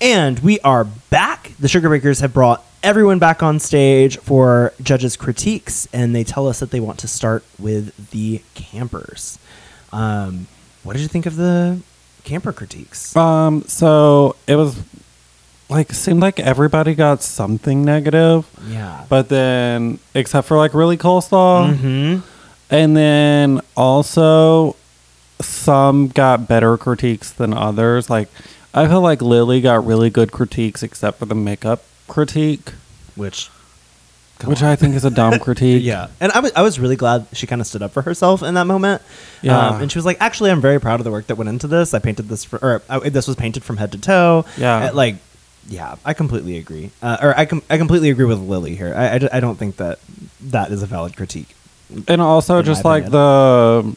And 0.00 0.38
we 0.40 0.60
are 0.60 0.84
back. 0.84 1.52
The 1.58 1.68
Sugar 1.68 1.88
Bakers 1.88 2.20
have 2.20 2.32
brought 2.32 2.64
everyone 2.82 3.18
back 3.18 3.42
on 3.42 3.58
stage 3.58 4.18
for 4.18 4.72
judges' 4.80 5.16
critiques, 5.16 5.88
and 5.92 6.14
they 6.14 6.22
tell 6.22 6.46
us 6.46 6.60
that 6.60 6.70
they 6.70 6.80
want 6.80 7.00
to 7.00 7.08
start 7.08 7.44
with 7.58 8.10
the 8.10 8.42
campers. 8.54 9.38
Um, 9.92 10.46
what 10.84 10.92
did 10.92 11.02
you 11.02 11.08
think 11.08 11.26
of 11.26 11.36
the 11.36 11.80
camper 12.22 12.52
critiques? 12.52 13.16
Um, 13.16 13.62
so 13.62 14.36
it 14.46 14.54
was 14.54 14.80
like 15.68 15.92
seemed 15.92 16.20
like 16.20 16.38
everybody 16.40 16.94
got 16.94 17.22
something 17.22 17.84
negative, 17.84 18.46
Yeah. 18.68 19.04
but 19.08 19.28
then 19.28 19.98
except 20.14 20.46
for 20.48 20.56
like 20.56 20.74
really 20.74 20.96
coleslaw, 20.96 21.74
hmm 21.76 22.18
and 22.68 22.96
then 22.96 23.60
also 23.76 24.74
some 25.40 26.08
got 26.08 26.48
better 26.48 26.76
critiques 26.76 27.30
than 27.30 27.52
others. 27.54 28.10
Like 28.10 28.28
I 28.74 28.88
feel 28.88 29.00
like 29.00 29.22
Lily 29.22 29.60
got 29.60 29.86
really 29.86 30.10
good 30.10 30.32
critiques 30.32 30.82
except 30.82 31.18
for 31.18 31.26
the 31.26 31.34
makeup 31.34 31.82
critique, 32.08 32.72
Which, 33.14 33.48
which 34.44 34.62
on. 34.62 34.68
I 34.68 34.76
think 34.76 34.94
is 34.96 35.04
a 35.04 35.10
dumb 35.10 35.38
critique. 35.40 35.82
Yeah, 35.84 36.08
and 36.20 36.32
I 36.32 36.40
was 36.40 36.52
I 36.56 36.62
was 36.62 36.78
really 36.80 36.96
glad 36.96 37.26
she 37.32 37.46
kind 37.46 37.60
of 37.60 37.66
stood 37.68 37.82
up 37.82 37.92
for 37.92 38.02
herself 38.02 38.42
in 38.42 38.54
that 38.54 38.66
moment. 38.66 39.00
Yeah. 39.42 39.68
um, 39.68 39.82
and 39.82 39.92
she 39.92 39.98
was 39.98 40.04
like, 40.04 40.16
"Actually, 40.20 40.50
I'm 40.50 40.60
very 40.60 40.80
proud 40.80 40.98
of 41.00 41.04
the 41.04 41.10
work 41.12 41.26
that 41.28 41.36
went 41.36 41.48
into 41.48 41.66
this. 41.68 41.94
I 41.94 41.98
painted 42.00 42.28
this 42.28 42.44
for, 42.44 42.58
or 42.62 42.82
uh, 42.88 42.98
this 43.00 43.26
was 43.28 43.36
painted 43.36 43.62
from 43.64 43.76
head 43.76 43.92
to 43.92 43.98
toe. 43.98 44.44
Yeah. 44.58 44.90
Like, 44.92 45.16
yeah, 45.68 45.96
I 46.04 46.14
completely 46.14 46.58
agree. 46.58 46.90
Uh, 47.02 47.16
or 47.20 47.38
I 47.38 47.44
com- 47.44 47.62
I 47.68 47.78
completely 47.78 48.10
agree 48.10 48.24
with 48.24 48.38
Lily 48.38 48.76
here. 48.76 48.94
I, 48.94 49.16
I, 49.16 49.28
I 49.32 49.40
don't 49.40 49.56
think 49.56 49.76
that 49.76 49.98
that 50.40 50.70
is 50.70 50.82
a 50.82 50.86
valid 50.86 51.16
critique. 51.16 51.54
And 52.08 52.20
also 52.20 52.62
just 52.62 52.84
like 52.84 53.10
the 53.10 53.94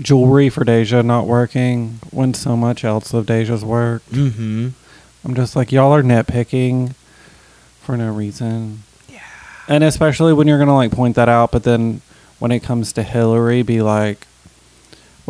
jewelry 0.00 0.48
for 0.48 0.64
Deja 0.64 1.02
not 1.02 1.26
working 1.26 1.98
when 2.10 2.34
so 2.34 2.56
much 2.56 2.84
else 2.84 3.12
of 3.12 3.26
Deja's 3.26 3.64
worked. 3.64 4.10
Mm-hmm. 4.10 4.68
I'm 5.24 5.34
just 5.34 5.56
like 5.56 5.72
y'all 5.72 5.92
are 5.92 6.02
nitpicking 6.02 6.94
for 7.80 7.96
no 7.96 8.12
reason. 8.12 8.82
Yeah. 9.08 9.20
And 9.68 9.84
especially 9.84 10.32
when 10.32 10.46
you're 10.46 10.58
gonna 10.58 10.74
like 10.74 10.92
point 10.92 11.16
that 11.16 11.28
out, 11.28 11.52
but 11.52 11.64
then 11.64 12.00
when 12.38 12.52
it 12.52 12.60
comes 12.60 12.92
to 12.94 13.02
Hillary, 13.02 13.62
be 13.62 13.82
like, 13.82 14.26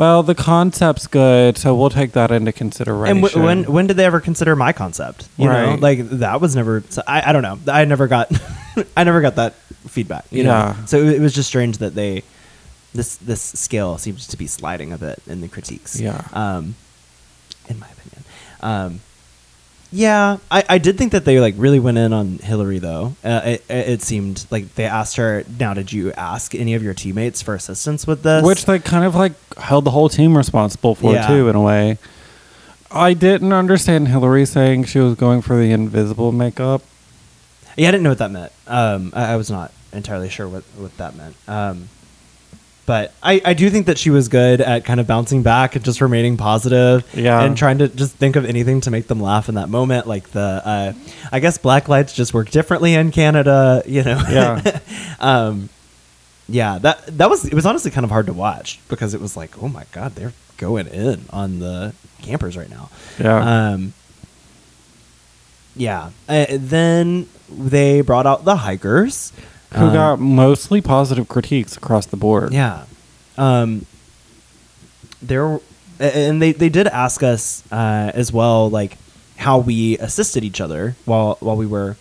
well, 0.00 0.22
the 0.22 0.34
concept's 0.34 1.06
good, 1.06 1.58
so 1.58 1.74
we'll 1.76 1.90
take 1.90 2.12
that 2.12 2.30
into 2.30 2.52
consideration. 2.52 3.18
And 3.18 3.26
w- 3.26 3.46
when 3.46 3.64
when 3.70 3.86
did 3.86 3.96
they 3.98 4.06
ever 4.06 4.18
consider 4.20 4.56
my 4.56 4.72
concept? 4.72 5.28
You 5.36 5.44
know, 5.46 5.52
Right. 5.72 5.80
like 5.80 6.08
that 6.20 6.40
was 6.40 6.56
never. 6.56 6.82
So 6.88 7.02
I, 7.06 7.28
I 7.28 7.32
don't 7.32 7.42
know. 7.42 7.58
I 7.70 7.84
never 7.84 8.08
got 8.08 8.32
I 8.96 9.04
never 9.04 9.20
got 9.20 9.34
that 9.36 9.54
feedback. 9.86 10.24
You 10.30 10.44
know, 10.44 10.50
Yeah. 10.50 10.84
so 10.86 10.96
it, 11.02 11.16
it 11.16 11.20
was 11.20 11.34
just 11.34 11.48
strange 11.48 11.78
that 11.78 11.94
they 11.94 12.22
this 12.94 13.16
this 13.16 13.42
scale 13.42 13.98
seems 13.98 14.26
to 14.28 14.36
be 14.38 14.46
sliding 14.46 14.90
a 14.92 14.98
bit 14.98 15.20
in 15.26 15.42
the 15.42 15.48
critiques. 15.48 16.00
Yeah. 16.00 16.26
Um, 16.32 16.74
in 17.68 17.78
my 17.78 17.86
opinion. 17.88 18.24
Um, 18.62 19.00
yeah, 19.92 20.38
I, 20.50 20.64
I 20.68 20.78
did 20.78 20.96
think 20.98 21.12
that 21.12 21.24
they 21.24 21.40
like 21.40 21.54
really 21.56 21.80
went 21.80 21.98
in 21.98 22.12
on 22.12 22.38
Hillary 22.38 22.78
though. 22.78 23.14
Uh, 23.24 23.40
it, 23.44 23.64
it 23.68 24.02
seemed 24.02 24.46
like 24.50 24.74
they 24.74 24.84
asked 24.84 25.16
her. 25.16 25.44
Now, 25.58 25.74
did 25.74 25.92
you 25.92 26.12
ask 26.12 26.54
any 26.54 26.74
of 26.74 26.82
your 26.82 26.94
teammates 26.94 27.42
for 27.42 27.54
assistance 27.54 28.06
with 28.06 28.22
this? 28.22 28.44
Which 28.44 28.66
they 28.66 28.78
kind 28.78 29.04
of 29.04 29.14
like 29.14 29.32
held 29.56 29.84
the 29.84 29.90
whole 29.90 30.08
team 30.08 30.36
responsible 30.36 30.94
for 30.94 31.12
Yeah. 31.12 31.26
too, 31.26 31.48
in 31.48 31.56
a 31.56 31.60
way. 31.60 31.98
I 32.90 33.14
didn't 33.14 33.52
understand 33.52 34.08
Hillary 34.08 34.44
saying 34.46 34.84
she 34.84 34.98
was 34.98 35.14
going 35.14 35.42
for 35.42 35.56
the 35.56 35.70
invisible 35.70 36.32
makeup. 36.32 36.82
Yeah, 37.76 37.88
I 37.88 37.90
didn't 37.92 38.02
know 38.02 38.10
what 38.10 38.18
that 38.18 38.30
meant. 38.32 38.52
Um, 38.66 39.12
I, 39.14 39.32
I 39.32 39.36
was 39.36 39.50
not 39.50 39.72
entirely 39.92 40.28
sure 40.28 40.48
what, 40.48 40.64
what 40.76 40.96
that 40.98 41.14
meant. 41.16 41.36
Um, 41.46 41.88
but 42.90 43.12
I, 43.22 43.40
I 43.44 43.54
do 43.54 43.70
think 43.70 43.86
that 43.86 43.98
she 43.98 44.10
was 44.10 44.26
good 44.26 44.60
at 44.60 44.84
kind 44.84 44.98
of 44.98 45.06
bouncing 45.06 45.44
back 45.44 45.76
and 45.76 45.84
just 45.84 46.00
remaining 46.00 46.36
positive 46.36 47.08
Yeah. 47.14 47.40
and 47.40 47.56
trying 47.56 47.78
to 47.78 47.86
just 47.86 48.16
think 48.16 48.34
of 48.34 48.44
anything 48.44 48.80
to 48.80 48.90
make 48.90 49.06
them 49.06 49.20
laugh 49.20 49.48
in 49.48 49.54
that 49.54 49.68
moment. 49.68 50.08
Like 50.08 50.30
the, 50.30 50.40
uh, 50.64 50.92
I 51.30 51.38
guess 51.38 51.56
black 51.56 51.88
lights 51.88 52.12
just 52.12 52.34
work 52.34 52.50
differently 52.50 52.94
in 52.94 53.12
Canada, 53.12 53.84
you 53.86 54.02
know? 54.02 54.20
Yeah. 54.28 54.80
um, 55.20 55.68
yeah, 56.48 56.78
that, 56.78 57.06
that 57.18 57.30
was, 57.30 57.44
it 57.44 57.54
was 57.54 57.64
honestly 57.64 57.92
kind 57.92 58.02
of 58.02 58.10
hard 58.10 58.26
to 58.26 58.32
watch 58.32 58.80
because 58.88 59.14
it 59.14 59.20
was 59.20 59.36
like, 59.36 59.62
oh 59.62 59.68
my 59.68 59.84
God, 59.92 60.16
they're 60.16 60.32
going 60.56 60.88
in 60.88 61.26
on 61.30 61.60
the 61.60 61.94
campers 62.22 62.56
right 62.56 62.68
now. 62.70 62.90
Yeah. 63.20 63.68
Um, 63.68 63.92
yeah. 65.76 66.10
Uh, 66.28 66.46
then 66.50 67.28
they 67.48 68.00
brought 68.00 68.26
out 68.26 68.44
the 68.44 68.56
hikers. 68.56 69.32
Who 69.74 69.86
Um, 69.86 69.92
got 69.92 70.20
mostly 70.20 70.80
positive 70.80 71.28
critiques 71.28 71.76
across 71.76 72.06
the 72.06 72.16
board. 72.16 72.52
Yeah. 72.52 72.84
Um, 73.38 73.86
there, 75.22 75.60
and 75.98 76.42
they, 76.42 76.52
they 76.52 76.68
did 76.68 76.86
ask 76.86 77.22
us 77.22 77.62
uh, 77.70 78.10
as 78.14 78.32
well, 78.32 78.68
like 78.68 78.98
how 79.36 79.58
we 79.58 79.96
assisted 79.98 80.44
each 80.44 80.60
other 80.60 80.96
while 81.04 81.36
while 81.40 81.56
we 81.56 81.66
were 81.66 81.96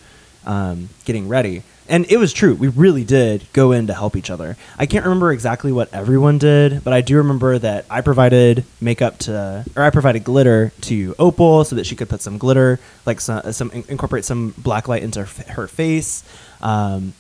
um, 0.46 0.90
getting 1.06 1.28
ready. 1.28 1.64
And 1.88 2.06
it 2.12 2.18
was 2.18 2.34
true. 2.34 2.54
We 2.54 2.68
really 2.68 3.04
did 3.04 3.48
go 3.52 3.72
in 3.72 3.88
to 3.88 3.96
help 3.96 4.16
each 4.16 4.30
other. 4.30 4.58
I 4.78 4.86
can't 4.86 5.04
remember 5.06 5.32
exactly 5.32 5.72
what 5.72 5.92
everyone 5.92 6.38
did, 6.38 6.84
but 6.84 6.94
I 6.94 7.02
do 7.02 7.18
remember 7.18 7.58
that 7.58 7.86
I 7.90 8.02
provided 8.02 8.64
makeup 8.80 9.18
to, 9.20 9.66
or 9.76 9.82
I 9.82 9.90
provided 9.90 10.24
glitter 10.24 10.72
to 10.82 11.16
Opal 11.18 11.66
so 11.66 11.76
that 11.76 11.88
she 11.88 11.96
could 11.96 12.08
put 12.08 12.22
some 12.22 12.38
glitter, 12.38 12.80
like 13.08 13.20
some, 13.20 13.52
some 13.54 13.72
incorporate 13.72 14.24
some 14.24 14.54
black 14.56 14.88
light 14.88 15.02
into 15.02 15.26
her, 15.26 15.54
her 15.54 15.68
face. 15.68 16.24
Um, 16.62 17.14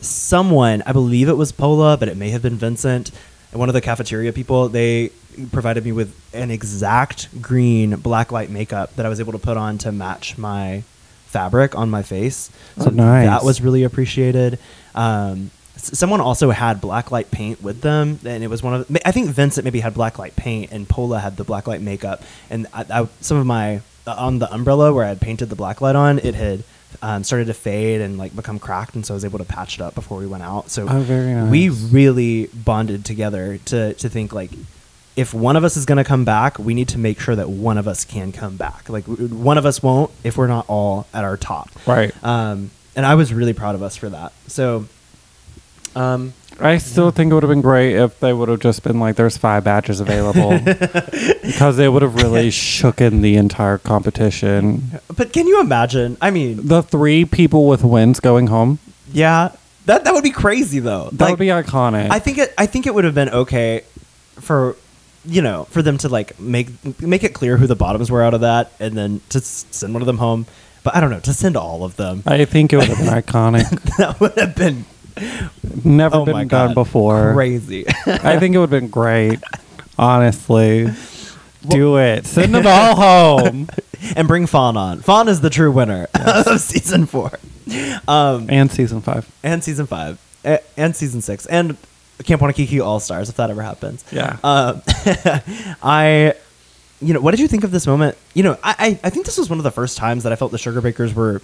someone, 0.00 0.82
I 0.86 0.92
believe 0.92 1.28
it 1.28 1.36
was 1.36 1.52
Pola, 1.52 1.96
but 1.96 2.08
it 2.08 2.16
may 2.16 2.30
have 2.30 2.42
been 2.42 2.56
Vincent, 2.56 3.10
one 3.52 3.68
of 3.68 3.72
the 3.74 3.80
cafeteria 3.80 4.32
people, 4.32 4.68
they 4.68 5.10
provided 5.52 5.84
me 5.84 5.92
with 5.92 6.14
an 6.34 6.50
exact 6.50 7.40
green 7.42 7.96
black 7.96 8.32
light 8.32 8.50
makeup 8.50 8.94
that 8.96 9.06
I 9.06 9.08
was 9.08 9.20
able 9.20 9.32
to 9.32 9.38
put 9.38 9.56
on 9.56 9.78
to 9.78 9.92
match 9.92 10.36
my 10.38 10.82
fabric 11.26 11.74
on 11.74 11.90
my 11.90 12.02
face. 12.02 12.50
So 12.78 12.86
Oh, 12.86 12.90
nice. 12.90 13.26
that 13.26 13.44
was 13.44 13.60
really 13.60 13.82
appreciated. 13.82 14.58
Um, 14.94 15.50
s- 15.74 15.98
someone 15.98 16.20
also 16.20 16.50
had 16.50 16.80
black 16.80 17.10
light 17.10 17.30
paint 17.30 17.62
with 17.62 17.80
them, 17.82 18.18
and 18.24 18.42
it 18.42 18.48
was 18.48 18.62
one 18.62 18.74
of. 18.74 18.96
I 19.04 19.12
think 19.12 19.28
Vincent 19.30 19.64
maybe 19.64 19.80
had 19.80 19.92
black 19.94 20.18
light 20.18 20.36
paint, 20.36 20.70
and 20.72 20.88
Pola 20.88 21.18
had 21.18 21.36
the 21.36 21.44
black 21.44 21.66
light 21.66 21.80
makeup. 21.82 22.22
And 22.50 22.66
I, 22.72 22.84
I, 22.90 23.08
some 23.20 23.36
of 23.36 23.44
my 23.46 23.80
uh, 24.06 24.14
on 24.18 24.38
the 24.38 24.52
umbrella 24.52 24.92
where 24.92 25.04
I 25.04 25.08
had 25.08 25.20
painted 25.20 25.50
the 25.50 25.56
black 25.56 25.80
light 25.82 25.96
on, 25.96 26.18
it 26.20 26.34
had 26.34 26.62
um, 27.02 27.24
started 27.24 27.46
to 27.46 27.54
fade 27.54 28.00
and 28.00 28.16
like 28.18 28.34
become 28.34 28.58
cracked, 28.58 28.94
and 28.94 29.04
so 29.04 29.14
I 29.14 29.16
was 29.16 29.24
able 29.24 29.38
to 29.38 29.44
patch 29.44 29.74
it 29.74 29.80
up 29.82 29.94
before 29.94 30.18
we 30.18 30.26
went 30.26 30.42
out. 30.42 30.70
So 30.70 30.86
Oh, 30.88 31.02
nice. 31.02 31.50
we 31.50 31.68
really 31.68 32.46
bonded 32.48 33.04
together 33.04 33.58
to 33.66 33.94
to 33.94 34.08
think 34.08 34.32
like 34.32 34.50
if 35.16 35.32
one 35.32 35.56
of 35.56 35.64
us 35.64 35.76
is 35.78 35.86
going 35.86 35.96
to 35.96 36.04
come 36.04 36.24
back, 36.26 36.58
we 36.58 36.74
need 36.74 36.88
to 36.88 36.98
make 36.98 37.18
sure 37.20 37.34
that 37.34 37.48
one 37.48 37.78
of 37.78 37.88
us 37.88 38.04
can 38.04 38.32
come 38.32 38.56
back. 38.56 38.88
Like 38.90 39.06
w- 39.06 39.28
one 39.34 39.56
of 39.58 39.64
us 39.64 39.82
won't 39.82 40.10
if 40.24 40.36
we're 40.36 40.46
not 40.46 40.66
all 40.68 41.06
at 41.14 41.24
our 41.24 41.36
top. 41.38 41.70
Right. 41.86 42.12
Um, 42.22 42.70
and 42.94 43.06
I 43.06 43.14
was 43.14 43.32
really 43.32 43.54
proud 43.54 43.74
of 43.74 43.82
us 43.82 43.96
for 43.96 44.08
that. 44.10 44.32
So, 44.46 44.86
um, 45.94 46.34
I 46.58 46.78
still 46.78 47.10
think 47.10 47.30
it 47.30 47.34
would 47.34 47.42
have 47.42 47.50
been 47.50 47.60
great 47.60 47.94
if 47.96 48.18
they 48.20 48.32
would 48.32 48.48
have 48.48 48.60
just 48.60 48.82
been 48.82 48.98
like, 48.98 49.16
"There's 49.16 49.36
five 49.36 49.64
badges 49.64 50.00
available," 50.00 50.58
because 51.42 51.76
they 51.76 51.88
would 51.88 52.02
have 52.02 52.14
really 52.14 52.48
shooken 52.48 53.20
the 53.20 53.36
entire 53.36 53.78
competition. 53.78 55.00
but 55.14 55.32
can 55.32 55.46
you 55.46 55.60
imagine? 55.60 56.16
I 56.20 56.30
mean, 56.30 56.66
The 56.66 56.82
three 56.82 57.24
people 57.24 57.66
with 57.68 57.84
wins 57.84 58.20
going 58.20 58.46
home. 58.46 58.78
yeah, 59.12 59.50
that 59.86 60.04
that 60.04 60.14
would 60.14 60.24
be 60.24 60.30
crazy 60.30 60.78
though. 60.78 61.10
That 61.12 61.30
would 61.30 61.38
be 61.38 61.46
iconic. 61.48 62.10
I 62.10 62.18
think 62.18 62.38
it. 62.38 62.54
I 62.56 62.66
think 62.66 62.86
it 62.86 62.94
would 62.94 63.04
have 63.04 63.14
been 63.14 63.30
okay 63.30 63.82
for 64.40 64.76
you 65.24 65.42
know 65.42 65.64
for 65.70 65.82
them 65.82 65.98
to 65.98 66.08
like 66.08 66.38
make 66.40 66.68
make 67.02 67.22
it 67.24 67.34
clear 67.34 67.56
who 67.56 67.66
the 67.66 67.76
bottoms 67.76 68.10
were 68.10 68.22
out 68.22 68.32
of 68.34 68.40
that, 68.40 68.72
and 68.80 68.96
then 68.96 69.20
to 69.30 69.38
s- 69.38 69.66
send 69.70 69.92
one 69.92 70.02
of 70.02 70.06
them 70.06 70.18
home. 70.18 70.46
But 70.82 70.94
I 70.96 71.00
don't 71.00 71.10
know 71.10 71.20
to 71.20 71.34
send 71.34 71.56
all 71.56 71.84
of 71.84 71.96
them. 71.96 72.22
I 72.26 72.44
think 72.44 72.72
it 72.72 72.76
would 72.76 72.88
have 72.88 72.98
been 72.98 73.08
iconic. 73.08 73.68
that 73.98 74.20
would 74.20 74.38
have 74.38 74.54
been 74.54 74.84
Never 75.84 76.16
oh 76.16 76.24
been 76.24 76.48
done 76.48 76.74
before. 76.74 77.32
crazy. 77.34 77.86
I 78.06 78.38
think 78.38 78.54
it 78.54 78.58
would 78.58 78.70
have 78.70 78.80
been 78.80 78.88
great. 78.90 79.40
Honestly, 79.98 80.88
do 81.68 81.98
it. 81.98 82.26
Send 82.26 82.54
them 82.54 82.66
all 82.66 82.96
home. 82.96 83.68
and 84.14 84.28
bring 84.28 84.46
Fawn 84.46 84.76
on. 84.76 85.00
Fawn 85.00 85.28
is 85.28 85.40
the 85.40 85.50
true 85.50 85.72
winner 85.72 86.06
of 86.14 86.60
season 86.60 87.06
four, 87.06 87.30
um, 88.06 88.46
And 88.50 88.70
season 88.70 89.00
five. 89.00 89.28
and 89.42 89.64
season 89.64 89.86
five, 89.86 90.18
a- 90.44 90.60
and 90.76 90.94
season 90.94 91.22
six, 91.22 91.46
and 91.46 91.76
Camp 92.24 92.42
Wannakiki 92.42 92.84
All 92.84 93.00
Stars 93.00 93.28
if 93.30 93.36
that 93.36 93.48
ever 93.50 93.62
happens. 93.62 94.04
Yeah. 94.12 94.36
Um, 94.44 94.82
I, 95.82 96.34
you 97.00 97.14
know, 97.14 97.20
what 97.20 97.30
did 97.32 97.40
you 97.40 97.48
think 97.48 97.64
of 97.64 97.70
this 97.70 97.86
moment? 97.86 98.16
You 98.34 98.42
know, 98.42 98.58
I, 98.62 98.74
I, 98.78 98.86
I 99.04 99.10
think 99.10 99.26
this 99.26 99.38
was 99.38 99.48
one 99.50 99.58
of 99.58 99.64
the 99.64 99.70
first 99.70 99.96
times 99.96 100.22
that 100.24 100.32
I 100.32 100.36
felt 100.36 100.52
the 100.52 100.58
Sugar 100.58 100.80
Bakers 100.80 101.14
were 101.14 101.40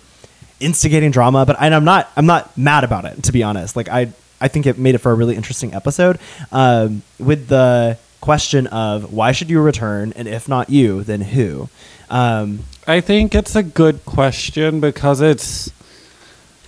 instigating 0.62 1.10
drama, 1.10 1.44
but 1.44 1.56
and 1.60 1.74
I'm 1.74 1.84
not 1.84 2.10
I'm 2.16 2.26
not 2.26 2.56
mad 2.56 2.84
about 2.84 3.04
it 3.04 3.22
to 3.24 3.32
be 3.32 3.42
honest. 3.42 3.76
Like 3.76 3.88
I 3.88 4.12
I 4.40 4.48
think 4.48 4.66
it 4.66 4.78
made 4.78 4.94
it 4.94 4.98
for 4.98 5.12
a 5.12 5.14
really 5.14 5.36
interesting 5.36 5.74
episode 5.74 6.18
um, 6.50 7.02
with 7.18 7.48
the 7.48 7.98
question 8.20 8.66
of 8.68 9.12
why 9.12 9.32
should 9.32 9.50
you 9.50 9.60
return 9.60 10.12
and 10.16 10.26
if 10.28 10.48
not 10.48 10.70
you 10.70 11.02
then 11.04 11.20
who. 11.20 11.68
Um, 12.10 12.60
I 12.86 13.00
think 13.00 13.34
it's 13.34 13.54
a 13.56 13.62
good 13.62 14.04
question 14.04 14.80
because 14.80 15.20
it's 15.20 15.70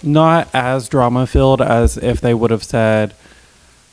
not 0.02 0.48
as 0.54 0.88
drama 0.88 1.26
filled 1.26 1.60
as 1.60 1.96
if 1.96 2.20
they 2.20 2.34
would 2.34 2.50
have 2.50 2.64
said, 2.64 3.14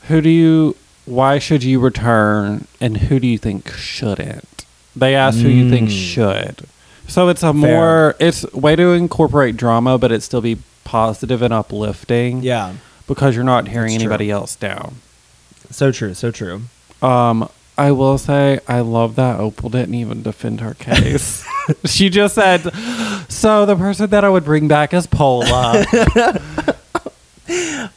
Who 0.07 0.21
do 0.21 0.29
you, 0.29 0.75
why 1.05 1.39
should 1.39 1.63
you 1.63 1.79
return, 1.79 2.67
and 2.79 2.97
who 2.97 3.19
do 3.19 3.27
you 3.27 3.37
think 3.37 3.69
shouldn't? 3.71 4.65
They 4.95 5.15
asked 5.15 5.39
who 5.39 5.49
you 5.49 5.69
think 5.69 5.89
Mm. 5.89 6.13
should. 6.13 6.67
So 7.07 7.27
it's 7.29 7.43
a 7.43 7.51
more, 7.53 8.15
it's 8.19 8.43
way 8.53 8.75
to 8.75 8.93
incorporate 8.93 9.57
drama, 9.57 9.97
but 9.97 10.11
it 10.11 10.23
still 10.23 10.41
be 10.41 10.57
positive 10.83 11.41
and 11.41 11.53
uplifting. 11.53 12.41
yeah, 12.41 12.73
Because 13.07 13.35
you're 13.35 13.43
not 13.43 13.67
hearing 13.67 13.87
That's 13.91 14.03
true. 14.03 14.11
anybody 14.11 14.31
else 14.31 14.55
down. 14.55 14.95
so 15.69 15.91
true, 15.91 16.13
so 16.13 16.31
true. 16.31 16.61
Um, 17.01 17.49
I 17.77 17.91
will 17.91 18.17
say 18.17 18.59
I 18.67 18.81
love 18.81 19.15
that 19.15 19.39
Opal 19.39 19.69
didn't 19.69 19.95
even 19.95 20.21
defend 20.21 20.61
her 20.61 20.73
case. 20.75 21.43
she 21.85 22.09
just 22.09 22.35
said, 22.35 22.61
"So 23.27 23.65
the 23.65 23.75
person 23.75 24.09
that 24.11 24.23
I 24.23 24.29
would 24.29 24.43
bring 24.45 24.67
back 24.67 24.93
is 24.93 25.07
Pola." 25.07 25.83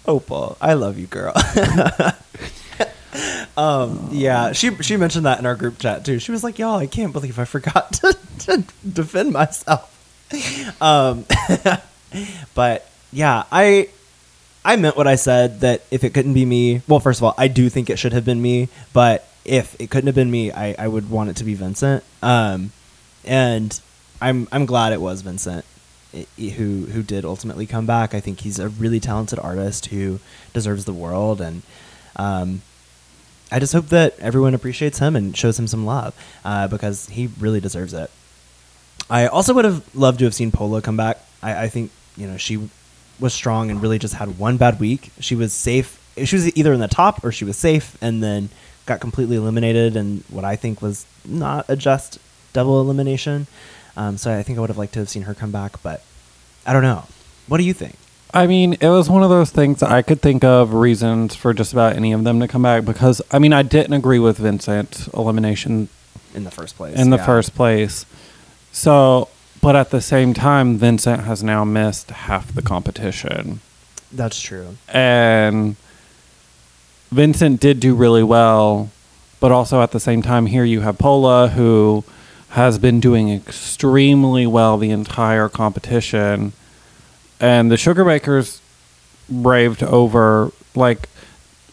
Opal, 0.06 0.56
I 0.60 0.72
love 0.74 0.98
you, 0.98 1.06
girl. 1.06 1.32
um, 3.56 4.08
yeah, 4.12 4.52
she 4.52 4.74
she 4.82 4.96
mentioned 4.96 5.26
that 5.26 5.38
in 5.38 5.46
our 5.46 5.54
group 5.54 5.78
chat 5.78 6.04
too. 6.04 6.18
She 6.18 6.32
was 6.32 6.42
like, 6.42 6.58
"Y'all, 6.58 6.78
I 6.78 6.86
can't 6.86 7.12
believe 7.12 7.38
I 7.38 7.44
forgot 7.44 7.92
to, 7.94 8.16
to 8.40 8.64
defend 8.90 9.32
myself." 9.32 9.90
Um, 10.80 11.26
but 12.54 12.90
yeah, 13.12 13.44
I 13.52 13.88
I 14.64 14.76
meant 14.76 14.96
what 14.96 15.06
I 15.06 15.16
said 15.16 15.60
that 15.60 15.82
if 15.90 16.04
it 16.04 16.14
couldn't 16.14 16.34
be 16.34 16.44
me, 16.44 16.82
well, 16.88 17.00
first 17.00 17.20
of 17.20 17.24
all, 17.24 17.34
I 17.38 17.48
do 17.48 17.68
think 17.68 17.90
it 17.90 17.98
should 17.98 18.12
have 18.12 18.24
been 18.24 18.42
me, 18.42 18.68
but 18.92 19.28
if 19.44 19.78
it 19.80 19.90
couldn't 19.90 20.06
have 20.06 20.14
been 20.14 20.30
me, 20.30 20.50
I, 20.50 20.74
I 20.78 20.88
would 20.88 21.10
want 21.10 21.30
it 21.30 21.36
to 21.36 21.44
be 21.44 21.54
Vincent. 21.54 22.02
Um, 22.22 22.72
and 23.24 23.78
I'm 24.20 24.48
I'm 24.50 24.66
glad 24.66 24.92
it 24.92 25.00
was 25.00 25.22
Vincent 25.22 25.64
who 26.38 26.86
who 26.86 27.02
did 27.02 27.24
ultimately 27.24 27.66
come 27.66 27.86
back. 27.86 28.14
I 28.14 28.20
think 28.20 28.40
he's 28.40 28.58
a 28.58 28.68
really 28.68 29.00
talented 29.00 29.38
artist 29.38 29.86
who 29.86 30.20
deserves 30.52 30.84
the 30.84 30.92
world, 30.92 31.40
and 31.40 31.62
um, 32.16 32.62
I 33.52 33.58
just 33.58 33.72
hope 33.72 33.88
that 33.88 34.18
everyone 34.18 34.54
appreciates 34.54 34.98
him 34.98 35.16
and 35.16 35.36
shows 35.36 35.58
him 35.58 35.66
some 35.66 35.86
love 35.86 36.14
uh, 36.44 36.68
because 36.68 37.08
he 37.08 37.28
really 37.38 37.60
deserves 37.60 37.94
it. 37.94 38.10
I 39.08 39.26
also 39.26 39.54
would 39.54 39.64
have 39.64 39.94
loved 39.94 40.18
to 40.20 40.24
have 40.24 40.34
seen 40.34 40.50
Pola 40.50 40.80
come 40.80 40.96
back. 40.96 41.18
I, 41.42 41.64
I 41.64 41.68
think 41.68 41.90
you 42.16 42.26
know 42.26 42.36
she 42.36 42.68
was 43.20 43.34
strong 43.34 43.70
and 43.70 43.80
really 43.82 43.98
just 43.98 44.14
had 44.14 44.38
one 44.38 44.56
bad 44.56 44.80
week. 44.80 45.10
She 45.20 45.34
was 45.34 45.52
safe 45.52 46.00
she 46.22 46.36
was 46.36 46.56
either 46.56 46.72
in 46.72 46.80
the 46.80 46.88
top 46.88 47.24
or 47.24 47.32
she 47.32 47.44
was 47.44 47.56
safe, 47.56 47.96
and 48.00 48.22
then 48.22 48.48
got 48.86 49.00
completely 49.00 49.36
eliminated, 49.36 49.96
and 49.96 50.22
what 50.28 50.44
I 50.44 50.56
think 50.56 50.80
was 50.80 51.06
not 51.24 51.66
a 51.68 51.76
just 51.76 52.18
double 52.52 52.80
elimination. 52.80 53.46
Um, 53.96 54.18
so 54.18 54.36
I 54.36 54.42
think 54.42 54.58
I 54.58 54.60
would 54.60 54.70
have 54.70 54.78
liked 54.78 54.92
to 54.94 55.00
have 55.00 55.08
seen 55.08 55.22
her 55.22 55.34
come 55.34 55.50
back, 55.50 55.82
but 55.82 56.02
I 56.66 56.72
don't 56.72 56.82
know. 56.82 57.04
What 57.46 57.58
do 57.58 57.64
you 57.64 57.72
think? 57.72 57.96
I 58.34 58.48
mean, 58.48 58.72
it 58.80 58.88
was 58.88 59.08
one 59.08 59.22
of 59.22 59.30
those 59.30 59.50
things 59.50 59.80
I 59.80 60.02
could 60.02 60.20
think 60.20 60.42
of 60.42 60.74
reasons 60.74 61.36
for 61.36 61.54
just 61.54 61.72
about 61.72 61.94
any 61.94 62.12
of 62.12 62.24
them 62.24 62.40
to 62.40 62.48
come 62.48 62.62
back 62.62 62.84
because 62.84 63.22
I 63.30 63.38
mean, 63.38 63.52
I 63.52 63.62
didn't 63.62 63.92
agree 63.92 64.18
with 64.18 64.38
Vincent's 64.38 65.06
elimination 65.08 65.88
In 66.34 66.42
the 66.42 66.50
first 66.50 66.76
place, 66.76 66.98
in 66.98 67.10
the 67.10 67.16
Yeah. 67.16 67.26
first 67.26 67.54
place. 67.54 68.04
So, 68.72 69.28
but 69.62 69.76
at 69.76 69.90
the 69.90 70.00
same 70.00 70.34
time, 70.34 70.76
Vincent 70.78 71.22
has 71.24 71.44
now 71.44 71.62
missed 71.64 72.10
half 72.10 72.52
the 72.52 72.60
competition. 72.60 73.60
That's 74.10 74.40
true. 74.40 74.76
And 74.88 75.76
Vincent 77.12 77.60
did 77.60 77.78
do 77.78 77.94
really 77.94 78.24
well, 78.24 78.90
but 79.38 79.52
also 79.52 79.80
at 79.80 79.92
the 79.92 80.00
same 80.00 80.22
time, 80.22 80.46
here 80.46 80.64
you 80.64 80.80
have 80.80 80.98
Pola 80.98 81.48
who 81.50 82.02
has 82.50 82.78
been 82.78 82.98
doing 82.98 83.30
extremely 83.32 84.44
well 84.44 84.76
the 84.76 84.90
entire 84.90 85.48
competition. 85.48 86.52
And 87.40 87.70
the 87.70 87.76
Sugar 87.76 88.04
Bakers 88.04 88.60
raved 89.30 89.82
over, 89.82 90.50
like, 90.74 91.08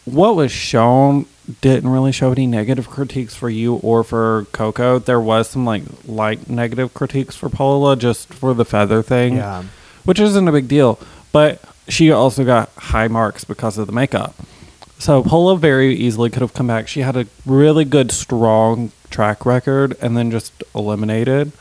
what 0.05 0.36
was 0.36 0.51
shown 0.51 1.26
didn't 1.59 1.89
really 1.89 2.12
show 2.12 2.32
any 2.32 2.47
negative 2.47 2.89
critiques 2.89 3.36
for 3.36 3.49
you 3.49 3.76
or 3.76 4.03
for 4.03 4.45
Coco. 4.51 4.99
There 4.99 5.20
was 5.20 5.49
some, 5.49 5.66
like, 5.66 5.84
light 6.05 6.49
negative 6.49 6.93
critiques 6.93 7.36
for 7.36 7.49
Pola 7.49 7.95
just 7.95 8.34
for 8.34 8.53
the 8.53 8.64
feather 8.66 9.01
thing 9.01 9.36
Yeah. 9.38 9.64
which 10.05 10.20
isn't 10.20 10.47
a 10.47 10.51
big 10.51 10.68
deal. 10.68 10.97
But 11.32 11.62
she 11.88 12.12
also 12.12 12.43
got 12.45 12.70
high 12.78 13.07
marks 13.07 13.43
because 13.43 13.78
of 13.78 13.88
the 13.88 13.91
makeup. 13.93 14.36
So 14.99 15.24
Pola 15.24 15.57
very 15.57 15.95
easily 15.95 16.30
could 16.30 16.41
have 16.41 16.53
come 16.53 16.68
back. 16.68 16.88
She 16.88 17.01
had 17.01 17.18
a 17.18 17.26
really 17.45 17.86
good, 17.86 18.12
strong 18.12 18.91
track 19.09 19.45
record 19.45 19.97
and 20.01 20.16
then 20.16 20.32
just 20.32 20.64
eliminated. 20.76 21.51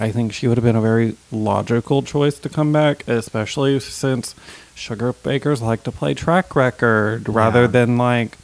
I 0.00 0.10
think 0.10 0.32
she 0.32 0.48
would 0.48 0.56
have 0.56 0.64
been 0.64 0.76
a 0.76 0.80
very 0.80 1.14
logical 1.30 2.02
choice 2.02 2.38
to 2.40 2.48
come 2.48 2.72
back, 2.72 3.06
especially 3.06 3.78
since 3.80 4.34
sugar 4.74 5.12
bakers 5.12 5.60
like 5.60 5.82
to 5.84 5.92
play 5.92 6.14
track 6.14 6.56
record 6.56 7.28
rather 7.28 7.62
Yeah. 7.62 7.66
than 7.68 7.98
like 7.98 8.38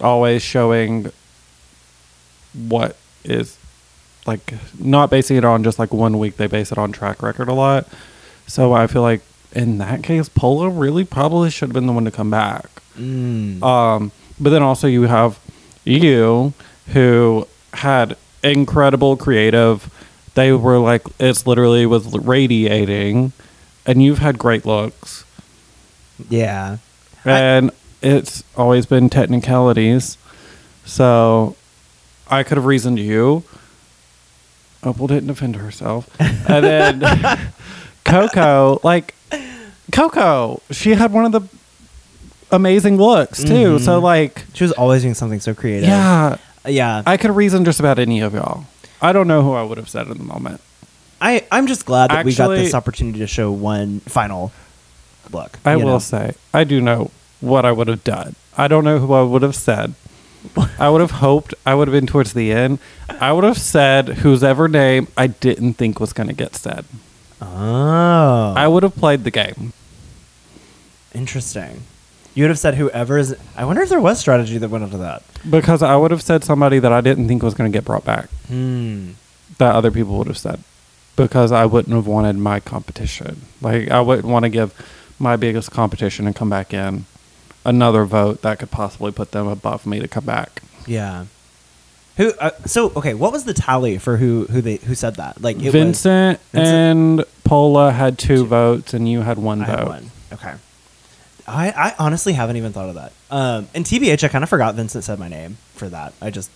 always 0.00 0.40
showing 0.42 1.12
what 2.68 2.96
is 3.24 3.58
like 4.26 4.54
not 4.78 5.10
basing 5.10 5.36
it 5.36 5.44
on 5.44 5.62
just 5.62 5.78
like 5.78 5.92
one 5.92 6.18
week 6.18 6.36
they 6.36 6.46
base 6.46 6.72
it 6.72 6.78
on 6.78 6.92
track 6.92 7.22
record 7.22 7.48
a 7.48 7.52
lot 7.52 7.86
so 8.46 8.72
i 8.72 8.86
feel 8.86 9.02
like 9.02 9.20
in 9.54 9.78
that 9.78 10.02
case 10.02 10.28
Pola 10.28 10.68
really 10.68 11.04
probably 11.04 11.50
should 11.50 11.68
have 11.68 11.74
been 11.74 11.86
the 11.86 11.92
one 11.92 12.04
to 12.04 12.10
come 12.10 12.30
back 12.30 12.66
Mm. 12.98 13.60
um 13.62 14.12
but 14.38 14.50
then 14.50 14.62
also 14.62 14.86
you 14.86 15.02
have 15.02 15.40
you 15.84 16.52
who 16.92 17.46
had 17.72 18.16
incredible 18.44 19.16
creative 19.16 19.92
they 20.34 20.52
were 20.52 20.78
like 20.78 21.02
it's 21.18 21.46
literally 21.46 21.86
was 21.86 22.06
radiating 22.18 23.32
and 23.86 24.02
you've 24.02 24.18
had 24.18 24.38
great 24.38 24.64
looks 24.66 25.24
yeah. 26.28 26.78
I- 27.24 27.38
and 27.40 27.70
it's 28.02 28.44
always 28.56 28.86
been 28.86 29.08
technicalities. 29.08 30.18
So 30.84 31.56
I 32.28 32.42
could 32.42 32.56
have 32.58 32.66
reasoned 32.66 32.98
you. 32.98 33.44
Opal 34.82 35.06
didn't 35.06 35.28
defend 35.28 35.56
herself. 35.56 36.08
And 36.20 36.64
then 36.64 37.38
Coco, 38.04 38.80
like 38.84 39.14
Coco, 39.92 40.60
she 40.70 40.90
had 40.90 41.12
one 41.12 41.24
of 41.24 41.32
the 41.32 41.48
amazing 42.54 42.98
looks 42.98 43.42
too. 43.42 43.78
So 43.78 43.96
mm-hmm. 43.96 44.04
like 44.04 44.44
She 44.52 44.64
was 44.64 44.72
always 44.72 45.02
doing 45.02 45.14
something 45.14 45.40
so 45.40 45.54
creative. 45.54 45.88
yeah, 45.88 46.36
Yeah. 46.66 47.02
I 47.06 47.16
could 47.16 47.30
reason 47.30 47.64
just 47.64 47.80
about 47.80 47.98
any 47.98 48.20
of 48.20 48.34
y'all. 48.34 48.66
I 49.04 49.12
don't 49.12 49.28
know 49.28 49.42
who 49.42 49.52
I 49.52 49.62
would 49.62 49.76
have 49.78 49.88
said 49.88 50.06
in 50.08 50.16
the 50.18 50.24
moment. 50.24 50.60
I, 51.20 51.46
I'm 51.52 51.66
just 51.66 51.84
glad 51.86 52.10
that 52.10 52.24
we 52.24 52.34
got 52.34 52.44
Actually- 52.50 52.64
this 52.64 52.74
opportunity 52.74 53.18
to 53.20 53.26
show 53.26 53.50
one 53.52 54.00
final 54.00 54.50
look. 55.30 55.58
I 55.64 55.72
you 55.76 55.84
will 55.84 55.92
know? 55.94 55.98
say, 55.98 56.34
I 56.52 56.64
do 56.64 56.80
know 56.80 57.10
what 57.40 57.64
I 57.64 57.72
would 57.72 57.88
have 57.88 58.02
done. 58.04 58.34
I 58.56 58.68
don't 58.68 58.84
know 58.84 58.98
who 58.98 59.12
I 59.12 59.22
would 59.22 59.42
have 59.42 59.54
said. 59.54 59.94
I 60.78 60.90
would 60.90 61.00
have 61.00 61.10
hoped 61.12 61.54
I 61.64 61.74
would 61.74 61.88
have 61.88 61.92
been 61.92 62.06
towards 62.06 62.34
the 62.34 62.52
end. 62.52 62.78
I 63.08 63.32
would 63.32 63.44
have 63.44 63.56
said 63.58 64.08
whose 64.08 64.44
ever 64.44 64.68
name 64.68 65.08
I 65.16 65.26
didn't 65.26 65.74
think 65.74 65.98
was 66.00 66.12
going 66.12 66.28
to 66.28 66.34
get 66.34 66.54
said. 66.54 66.84
Oh. 67.40 68.54
I 68.56 68.68
would 68.68 68.82
have 68.82 68.94
played 68.94 69.24
the 69.24 69.30
game. 69.30 69.72
Interesting. 71.14 71.82
You 72.34 72.42
would 72.44 72.50
have 72.50 72.58
said 72.58 72.74
whoever 72.74 73.16
is. 73.18 73.36
I 73.56 73.64
wonder 73.64 73.82
if 73.82 73.88
there 73.88 74.00
was 74.00 74.18
strategy 74.18 74.58
that 74.58 74.68
went 74.68 74.82
into 74.84 74.98
that. 74.98 75.22
Because 75.48 75.82
I 75.82 75.94
would 75.96 76.10
have 76.10 76.22
said 76.22 76.42
somebody 76.42 76.78
that 76.80 76.92
I 76.92 77.00
didn't 77.00 77.28
think 77.28 77.42
was 77.42 77.54
going 77.54 77.70
to 77.70 77.76
get 77.76 77.84
brought 77.84 78.04
back 78.04 78.28
Hmm. 78.48 79.10
that 79.58 79.74
other 79.74 79.90
people 79.90 80.18
would 80.18 80.26
have 80.26 80.38
said. 80.38 80.60
Because 81.16 81.52
I 81.52 81.64
wouldn't 81.64 81.94
have 81.94 82.06
wanted 82.08 82.36
my 82.36 82.58
competition. 82.58 83.42
Like, 83.60 83.88
I 83.90 84.00
wouldn't 84.00 84.26
want 84.26 84.44
to 84.44 84.48
give 84.48 84.72
my 85.20 85.36
biggest 85.36 85.70
competition 85.70 86.26
and 86.26 86.34
come 86.34 86.50
back 86.50 86.74
in 86.74 87.04
another 87.64 88.04
vote 88.04 88.42
that 88.42 88.58
could 88.58 88.70
possibly 88.72 89.12
put 89.12 89.30
them 89.30 89.46
above 89.46 89.86
me 89.86 90.00
to 90.00 90.08
come 90.08 90.24
back. 90.24 90.60
Yeah. 90.86 91.26
Who? 92.16 92.32
Uh, 92.40 92.50
so 92.66 92.92
okay, 92.96 93.14
what 93.14 93.32
was 93.32 93.44
the 93.44 93.54
tally 93.54 93.98
for 93.98 94.16
who 94.18 94.46
who 94.50 94.60
they 94.60 94.76
who 94.76 94.94
said 94.94 95.16
that? 95.16 95.40
Like 95.42 95.56
it 95.62 95.70
Vincent, 95.72 96.40
Vincent- 96.52 96.68
and 96.74 97.24
Pola 97.44 97.90
had 97.92 98.18
two, 98.18 98.38
Two. 98.38 98.46
votes, 98.46 98.92
and 98.94 99.08
you 99.08 99.22
had 99.22 99.38
one 99.38 99.62
I 99.62 99.66
vote. 99.66 99.78
had 99.78 99.88
one. 99.88 100.10
Okay. 100.32 100.52
I, 101.46 101.70
I 101.70 101.94
honestly 101.98 102.32
haven't 102.32 102.56
even 102.56 102.72
thought 102.72 102.88
of 102.88 102.94
that. 102.94 103.12
Um, 103.30 103.68
and 103.74 103.84
TBH, 103.84 104.24
I 104.24 104.28
kind 104.28 104.42
of 104.44 104.48
forgot 104.50 104.74
Vincent 104.74 105.04
said 105.04 105.18
my 105.18 105.28
name 105.28 105.58
for 105.74 105.88
that. 105.88 106.14
I 106.20 106.30
just 106.30 106.50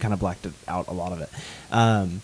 kind 0.00 0.12
of 0.12 0.20
blacked 0.20 0.44
it 0.46 0.52
out 0.66 0.88
a 0.88 0.92
lot 0.92 1.12
of 1.12 1.20
it. 1.20 1.30
Um, 1.70 2.20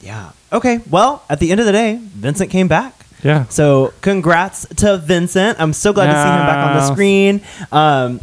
yeah. 0.00 0.32
Okay. 0.52 0.80
Well, 0.90 1.22
at 1.30 1.38
the 1.40 1.50
end 1.50 1.60
of 1.60 1.66
the 1.66 1.72
day, 1.72 2.00
Vincent 2.02 2.50
came 2.50 2.68
back. 2.68 2.94
Yeah. 3.22 3.44
So 3.46 3.94
congrats 4.02 4.66
to 4.76 4.98
Vincent. 4.98 5.60
I'm 5.60 5.72
so 5.72 5.92
glad 5.92 6.06
to 6.06 6.12
see 6.12 6.18
him 6.18 6.46
back 6.46 6.66
on 6.68 6.76
the 6.76 6.92
screen. 6.92 7.40
Um, 7.72 8.20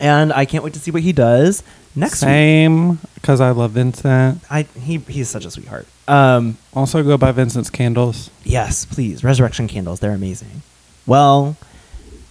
and 0.00 0.32
I 0.32 0.44
can't 0.44 0.62
wait 0.62 0.74
to 0.74 0.80
see 0.80 0.90
what 0.90 1.02
he 1.02 1.12
does 1.12 1.62
next 1.94 2.20
week. 2.22 2.28
Same, 2.28 2.98
because 3.14 3.40
I 3.40 3.50
love 3.50 3.72
Vincent. 3.72 4.42
I 4.50 4.62
he 4.78 4.98
he's 4.98 5.28
such 5.28 5.44
a 5.44 5.50
sweetheart. 5.50 5.86
Um, 6.06 6.58
Also, 6.74 7.02
go 7.02 7.16
buy 7.16 7.32
Vincent's 7.32 7.70
candles. 7.70 8.30
yes, 8.44 8.84
please. 8.84 9.24
Resurrection 9.24 9.66
candles, 9.68 9.98
they're 10.00 10.12
amazing. 10.12 10.62
Well, 11.06 11.56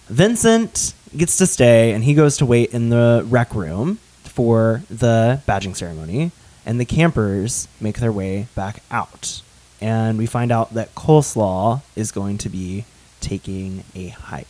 Vincent 0.08 0.94
gets 1.16 1.36
to 1.38 1.46
stay 1.46 1.92
and 1.92 2.04
he 2.04 2.14
goes 2.14 2.36
to 2.38 2.46
wait 2.46 2.70
in 2.70 2.90
the 2.90 3.24
rec 3.28 3.54
room 3.54 3.98
for 4.24 4.82
the 4.90 5.40
badging 5.48 5.74
ceremony, 5.74 6.30
and 6.66 6.78
the 6.78 6.84
campers 6.84 7.68
make 7.80 7.98
their 7.98 8.12
way 8.12 8.48
back 8.54 8.82
out. 8.90 9.40
And 9.80 10.18
we 10.18 10.26
find 10.26 10.52
out 10.52 10.74
that 10.74 10.94
Coleslaw 10.94 11.82
is 11.94 12.12
going 12.12 12.38
to 12.38 12.48
be 12.48 12.84
taking 13.20 13.84
a 13.94 14.08
hike. 14.08 14.46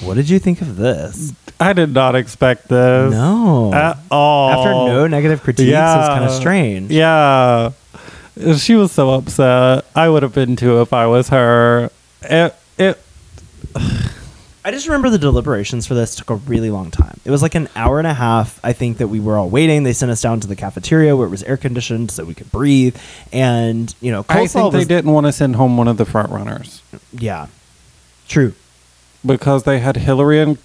What 0.00 0.14
did 0.14 0.28
you 0.28 0.38
think 0.38 0.60
of 0.60 0.76
this? 0.76 1.32
I 1.58 1.72
did 1.72 1.92
not 1.94 2.14
expect 2.14 2.68
this. 2.68 3.12
No. 3.12 3.72
At 3.72 3.98
all. 4.10 4.50
After 4.50 4.70
no 4.70 5.06
negative 5.06 5.42
critiques, 5.42 5.70
it 5.70 5.74
was 5.74 6.08
kind 6.08 6.24
of 6.24 6.32
strange. 6.32 6.90
Yeah. 6.90 7.72
She 8.56 8.74
was 8.74 8.92
so 8.92 9.10
upset. 9.10 9.84
I 9.94 10.08
would 10.08 10.22
have 10.22 10.34
been 10.34 10.56
too 10.56 10.80
if 10.80 10.92
I 10.92 11.06
was 11.06 11.28
her. 11.28 11.90
It, 12.22 12.54
it, 12.78 12.98
I 14.62 14.70
just 14.70 14.86
remember 14.86 15.08
the 15.08 15.18
deliberations 15.18 15.86
for 15.86 15.94
this 15.94 16.14
took 16.16 16.28
a 16.30 16.34
really 16.34 16.70
long 16.70 16.90
time. 16.90 17.18
It 17.24 17.30
was 17.30 17.40
like 17.40 17.54
an 17.54 17.68
hour 17.74 17.98
and 17.98 18.06
a 18.06 18.12
half. 18.12 18.60
I 18.62 18.72
think 18.74 18.98
that 18.98 19.08
we 19.08 19.18
were 19.18 19.38
all 19.38 19.48
waiting. 19.48 19.84
They 19.84 19.94
sent 19.94 20.10
us 20.12 20.20
down 20.20 20.40
to 20.40 20.46
the 20.46 20.56
cafeteria 20.56 21.16
where 21.16 21.26
it 21.26 21.30
was 21.30 21.42
air 21.44 21.56
conditioned 21.56 22.10
so 22.10 22.24
we 22.24 22.34
could 22.34 22.52
breathe. 22.52 22.96
And 23.32 23.94
you 24.02 24.12
know, 24.12 24.24
I 24.28 24.46
think 24.46 24.72
they 24.72 24.78
was- 24.80 24.86
didn't 24.86 25.12
want 25.12 25.26
to 25.26 25.32
send 25.32 25.56
home 25.56 25.76
one 25.78 25.88
of 25.88 25.96
the 25.96 26.04
front 26.04 26.30
runners 26.30 26.82
Yeah, 27.12 27.46
true. 28.28 28.52
because 29.24 29.62
they 29.62 29.78
had 29.78 29.96
Hillary 29.96 30.40
and 30.40 30.58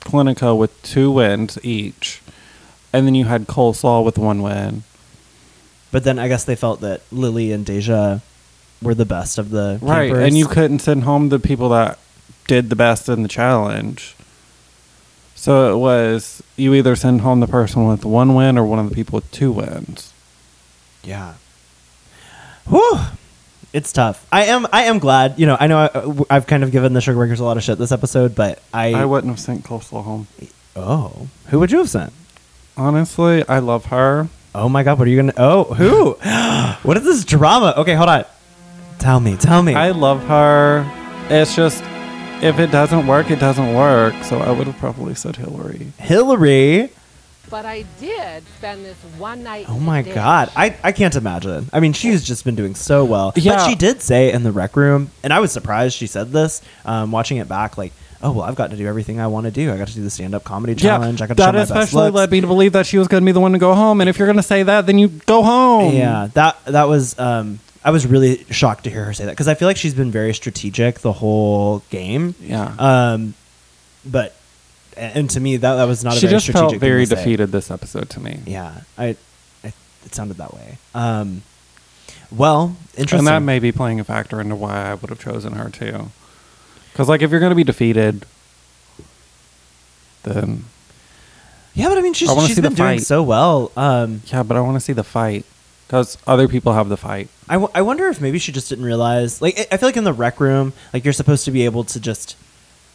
Clinico 0.00 0.56
with 0.56 0.82
two 0.82 1.10
wins 1.12 1.58
each, 1.62 2.20
and 2.92 3.06
then 3.06 3.14
you 3.14 3.26
had 3.26 3.46
Coleslaw 3.46 4.04
with 4.04 4.18
one 4.18 4.42
win. 4.42 4.82
But 5.92 6.04
then 6.04 6.18
I 6.18 6.26
guess 6.28 6.42
they 6.44 6.56
felt 6.56 6.80
that 6.80 7.02
Lily 7.12 7.52
and 7.52 7.64
Deja 7.66 8.20
were 8.82 8.94
the 8.94 9.04
best 9.04 9.38
of 9.38 9.50
the 9.50 9.78
Right, 9.82 10.08
campers. 10.08 10.26
and 10.28 10.38
you 10.38 10.46
couldn't 10.46 10.78
send 10.80 11.04
home 11.04 11.28
the 11.28 11.38
people 11.38 11.68
that 11.70 11.98
did 12.46 12.70
the 12.70 12.76
best 12.76 13.08
in 13.08 13.22
the 13.22 13.28
challenge. 13.28 14.14
So 15.34 15.72
it 15.74 15.78
was 15.78 16.42
you 16.56 16.74
either 16.74 16.96
send 16.96 17.22
home 17.22 17.40
the 17.40 17.46
person 17.46 17.86
with 17.86 18.04
one 18.04 18.34
win 18.34 18.58
or 18.58 18.64
one 18.64 18.78
of 18.78 18.88
the 18.88 18.94
people 18.94 19.16
with 19.16 19.30
two 19.30 19.52
wins. 19.52 20.12
Yeah. 21.02 21.34
Whew. 22.68 22.98
It's 23.72 23.92
tough. 23.92 24.26
I 24.32 24.46
am. 24.46 24.66
I 24.72 24.82
am 24.84 24.98
glad. 24.98 25.38
You 25.38 25.46
know. 25.46 25.56
I 25.58 25.66
know. 25.68 25.78
I, 25.78 25.86
uh, 25.86 26.24
I've 26.28 26.46
kind 26.46 26.64
of 26.64 26.72
given 26.72 26.92
the 26.92 27.00
Sugar 27.00 27.20
Bakers 27.20 27.38
a 27.40 27.44
lot 27.44 27.56
of 27.56 27.62
shit 27.62 27.78
this 27.78 27.92
episode, 27.92 28.34
but 28.34 28.60
I. 28.74 28.92
I 28.94 29.04
wouldn't 29.04 29.30
have 29.32 29.38
sent 29.40 29.64
Coleslaw 29.64 30.02
home. 30.04 30.26
oh, 30.74 31.28
who 31.46 31.60
would 31.60 31.70
you 31.70 31.78
have 31.78 31.88
sent? 31.88 32.12
Honestly, 32.76 33.46
I 33.48 33.60
love 33.60 33.86
her. 33.86 34.28
Oh 34.54 34.68
my 34.68 34.82
god, 34.82 34.98
what 34.98 35.06
are 35.06 35.10
you 35.10 35.16
gonna? 35.16 35.34
Oh, 35.36 35.64
who? 35.74 36.12
what 36.88 36.96
is 36.96 37.04
this 37.04 37.24
drama? 37.24 37.74
Okay, 37.76 37.94
hold 37.94 38.08
on. 38.08 38.24
Tell 39.00 39.18
me, 39.18 39.36
tell 39.36 39.62
me. 39.62 39.74
I 39.74 39.92
love 39.92 40.22
her. 40.24 40.86
It's 41.30 41.56
just 41.56 41.82
if 42.42 42.58
it 42.58 42.70
doesn't 42.70 43.06
work, 43.06 43.30
it 43.30 43.40
doesn't 43.40 43.74
work. 43.74 44.12
So 44.24 44.40
I 44.40 44.50
would 44.50 44.66
have 44.66 44.76
probably 44.76 45.14
said 45.14 45.36
Hillary. 45.36 45.92
Hillary. 45.98 46.90
But 47.48 47.64
I 47.64 47.86
did 47.98 48.44
spend 48.58 48.84
this 48.84 48.98
one 49.16 49.42
night. 49.42 49.66
Oh 49.68 49.78
my 49.80 50.02
ditch. 50.02 50.14
god, 50.14 50.52
I, 50.54 50.76
I 50.84 50.92
can't 50.92 51.16
imagine. 51.16 51.68
I 51.72 51.80
mean, 51.80 51.94
she's 51.94 52.22
just 52.22 52.44
been 52.44 52.54
doing 52.54 52.74
so 52.74 53.06
well. 53.06 53.32
Yeah. 53.36 53.56
But 53.56 53.68
she 53.68 53.74
did 53.74 54.02
say 54.02 54.32
in 54.32 54.42
the 54.42 54.52
rec 54.52 54.76
room, 54.76 55.10
and 55.24 55.32
I 55.32 55.40
was 55.40 55.50
surprised 55.50 55.96
she 55.96 56.06
said 56.06 56.30
this. 56.30 56.60
Um, 56.84 57.10
watching 57.10 57.38
it 57.38 57.48
back, 57.48 57.78
like, 57.78 57.92
oh 58.22 58.32
well, 58.32 58.44
I've 58.44 58.54
got 58.54 58.70
to 58.70 58.76
do 58.76 58.86
everything 58.86 59.18
I 59.18 59.28
want 59.28 59.46
to 59.46 59.50
do. 59.50 59.72
I 59.72 59.78
got 59.78 59.88
to 59.88 59.94
do 59.94 60.02
the 60.02 60.10
stand 60.10 60.34
up 60.34 60.44
comedy 60.44 60.74
challenge. 60.74 61.20
Yeah, 61.20 61.24
I 61.24 61.28
got 61.28 61.36
to 61.38 61.42
show 61.42 61.46
that 61.46 61.52
my 61.54 61.58
best 61.58 61.70
especially 61.70 62.04
looks. 62.04 62.16
led 62.16 62.30
me 62.30 62.40
to 62.42 62.46
believe 62.46 62.72
that 62.74 62.86
she 62.86 62.98
was 62.98 63.08
going 63.08 63.22
to 63.22 63.26
be 63.26 63.32
the 63.32 63.40
one 63.40 63.52
to 63.52 63.58
go 63.58 63.74
home. 63.74 64.00
And 64.02 64.10
if 64.10 64.18
you're 64.18 64.28
going 64.28 64.36
to 64.36 64.42
say 64.42 64.62
that, 64.62 64.86
then 64.86 64.98
you 64.98 65.08
go 65.08 65.42
home. 65.42 65.94
Yeah, 65.94 66.28
that 66.34 66.62
that 66.66 66.84
was. 66.84 67.18
Um, 67.18 67.60
I 67.84 67.90
was 67.90 68.06
really 68.06 68.44
shocked 68.50 68.84
to 68.84 68.90
hear 68.90 69.04
her 69.06 69.12
say 69.12 69.24
that 69.24 69.32
because 69.32 69.48
I 69.48 69.54
feel 69.54 69.68
like 69.68 69.76
she's 69.76 69.94
been 69.94 70.10
very 70.10 70.34
strategic 70.34 71.00
the 71.00 71.12
whole 71.12 71.82
game. 71.90 72.34
Yeah. 72.40 72.74
Um, 72.78 73.34
but 74.04 74.36
and 74.96 75.30
to 75.30 75.40
me 75.40 75.56
that 75.56 75.76
that 75.76 75.84
was 75.84 76.04
not. 76.04 76.14
a 76.14 76.16
she 76.16 76.26
very 76.26 76.32
just 76.32 76.46
strategic 76.46 76.70
felt 76.70 76.80
very 76.80 77.06
to 77.06 77.10
say. 77.10 77.16
defeated 77.16 77.52
this 77.52 77.70
episode 77.70 78.10
to 78.10 78.20
me. 78.20 78.40
Yeah, 78.46 78.82
I, 78.98 79.16
I. 79.64 79.72
It 80.04 80.14
sounded 80.14 80.36
that 80.38 80.54
way. 80.54 80.78
Um, 80.94 81.42
well, 82.30 82.76
interesting. 82.96 83.20
And 83.20 83.26
that 83.28 83.40
may 83.40 83.58
be 83.58 83.72
playing 83.72 84.00
a 84.00 84.04
factor 84.04 84.40
into 84.40 84.56
why 84.56 84.90
I 84.90 84.94
would 84.94 85.10
have 85.10 85.18
chosen 85.18 85.54
her 85.54 85.68
too. 85.68 86.10
Because, 86.92 87.08
like, 87.08 87.22
if 87.22 87.30
you're 87.30 87.40
going 87.40 87.50
to 87.50 87.56
be 87.56 87.64
defeated, 87.64 88.24
then 90.22 90.64
yeah, 91.74 91.88
but 91.88 91.98
I 91.98 92.02
mean, 92.02 92.14
she's 92.14 92.28
I 92.28 92.34
she's 92.46 92.56
see 92.56 92.60
the 92.60 92.68
been 92.68 92.74
doing 92.76 92.98
so 93.00 93.22
well. 93.22 93.72
Um, 93.76 94.22
yeah, 94.26 94.42
but 94.42 94.56
I 94.56 94.60
want 94.60 94.74
to 94.76 94.80
see 94.80 94.92
the 94.92 95.04
fight. 95.04 95.44
Because 95.86 96.18
other 96.26 96.46
people 96.46 96.72
have 96.72 96.88
the 96.88 96.96
fight. 96.96 97.28
I, 97.50 97.54
w- 97.54 97.70
I 97.74 97.82
wonder 97.82 98.06
if 98.08 98.20
maybe 98.20 98.38
she 98.38 98.52
just 98.52 98.68
didn't 98.70 98.84
realize. 98.86 99.42
Like, 99.42 99.58
I- 99.58 99.66
I 99.72 99.76
feel 99.76 99.88
like 99.88 99.96
in 99.98 100.04
the 100.04 100.12
rec 100.12 100.40
room, 100.40 100.72
like 100.94 101.04
you're 101.04 101.12
supposed 101.12 101.44
to 101.44 101.50
be 101.50 101.64
able 101.66 101.84
to 101.84 102.00
just 102.00 102.36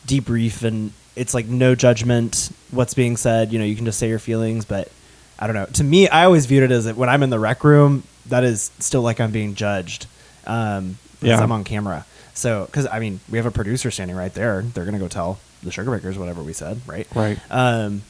debrief, 0.07 0.63
and 0.63 0.91
it's 1.15 1.33
like 1.33 1.45
no 1.47 1.75
judgment 1.75 2.49
what's 2.71 2.93
being 2.93 3.17
said. 3.17 3.51
You 3.53 3.59
know, 3.59 3.65
you 3.65 3.75
can 3.75 3.85
just 3.85 3.99
say 3.99 4.07
your 4.09 4.19
feelings. 4.19 4.65
But 4.65 4.89
I 5.37 5.45
don't 5.47 5.55
know. 5.55 5.65
To 5.65 5.83
me, 5.83 6.07
I 6.09 6.25
always 6.25 6.45
viewed 6.45 6.63
it 6.63 6.71
as 6.71 6.85
that 6.85 6.95
when 6.95 7.09
I'm 7.09 7.21
in 7.23 7.29
the 7.29 7.39
rec 7.39 7.63
room, 7.63 8.03
that 8.27 8.43
is 8.43 8.71
still 8.79 9.01
like 9.01 9.19
I'm 9.19 9.31
being 9.31 9.55
judged. 9.55 10.07
Um, 10.47 10.97
because 11.19 11.37
Yeah. 11.39 11.43
I'm 11.43 11.51
on 11.51 11.63
camera. 11.63 12.05
So, 12.33 12.65
because 12.65 12.87
I 12.91 12.99
mean, 12.99 13.19
we 13.29 13.37
have 13.37 13.45
a 13.45 13.51
producer 13.51 13.89
standing 13.91 14.15
right 14.17 14.33
there. 14.33 14.61
They're 14.61 14.85
gonna 14.85 14.99
go 14.99 15.07
tell 15.07 15.39
the 15.63 15.71
sugar 15.71 15.89
bakers 15.91 16.17
whatever 16.17 16.43
we 16.43 16.53
said, 16.53 16.81
right? 16.85 17.07
Right. 17.15 17.39
Um, 17.49 18.01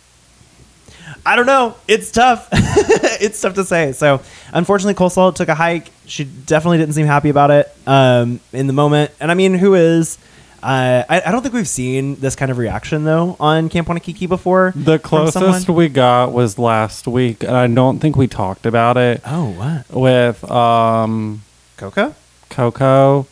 I 1.25 1.35
don't 1.35 1.45
know. 1.45 1.75
It's 1.87 2.11
tough. 2.11 2.47
it's 2.51 3.39
tough 3.41 3.55
to 3.55 3.63
say. 3.65 3.91
So, 3.93 4.21
unfortunately, 4.53 4.93
Coleslaw 4.93 5.33
took 5.35 5.49
a 5.49 5.55
hike. 5.55 5.91
She 6.05 6.23
definitely 6.23 6.77
didn't 6.77 6.93
seem 6.93 7.07
happy 7.07 7.29
about 7.29 7.51
it 7.51 7.71
um, 7.87 8.39
in 8.53 8.67
the 8.67 8.73
moment. 8.73 9.11
And 9.19 9.31
I 9.31 9.33
mean, 9.33 9.55
who 9.55 9.73
is? 9.73 10.17
Uh, 10.63 11.03
I, 11.07 11.21
I 11.27 11.31
don't 11.31 11.43
think 11.43 11.53
we've 11.53 11.67
seen 11.67 12.15
this 12.15 12.35
kind 12.35 12.49
of 12.49 12.57
reaction 12.57 13.03
though 13.03 13.35
on 13.39 13.69
Camp 13.69 13.87
Wannakiki 13.87 14.27
before. 14.27 14.73
The 14.75 14.97
closest 14.97 15.69
we 15.69 15.89
got 15.89 16.31
was 16.31 16.57
last 16.57 17.07
week, 17.07 17.43
and 17.43 17.55
I 17.55 17.67
don't 17.67 17.99
think 17.99 18.15
we 18.15 18.25
talked 18.27 18.65
about 18.65 18.97
it 18.97 19.21
Oh, 19.25 19.51
what? 19.51 19.95
with 19.95 20.43
um, 20.49 21.43
Coco? 21.77 22.15
Coco 22.49 23.27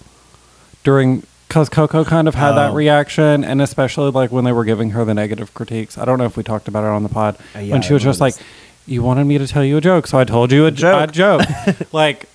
during 0.83 1.23
because 1.53 1.69
Coco 1.69 2.03
kind 2.03 2.27
of 2.27 2.33
had 2.33 2.53
that 2.53 2.71
Oh. 2.71 2.73
reaction, 2.73 3.43
and 3.43 3.61
especially 3.61 4.09
like 4.09 4.31
when 4.31 4.43
they 4.43 4.51
were 4.51 4.65
giving 4.65 4.89
her 4.89 5.05
the 5.05 5.13
negative 5.13 5.53
critiques. 5.53 5.99
I 5.99 6.05
don't 6.05 6.17
know 6.17 6.25
if 6.25 6.35
we 6.35 6.41
talked 6.41 6.67
about 6.67 6.83
it 6.83 6.87
on 6.87 7.03
the 7.03 7.09
pod 7.09 7.37
Uh, 7.55 7.59
yeah, 7.59 7.73
when 7.73 7.83
she 7.83 7.91
I 7.91 7.93
was 7.93 8.01
just 8.03 8.19
like, 8.19 8.33
noticed. 8.33 8.49
"You 8.87 9.03
wanted 9.03 9.25
me 9.25 9.37
to 9.37 9.45
tell 9.47 9.63
you 9.63 9.77
a 9.77 9.81
joke, 9.81 10.07
so 10.07 10.17
I 10.17 10.23
told 10.23 10.51
you 10.51 10.65
a, 10.65 10.71
joke." 10.71 11.09
a 11.09 11.13
joke." 11.13 11.41
like, 11.93 12.27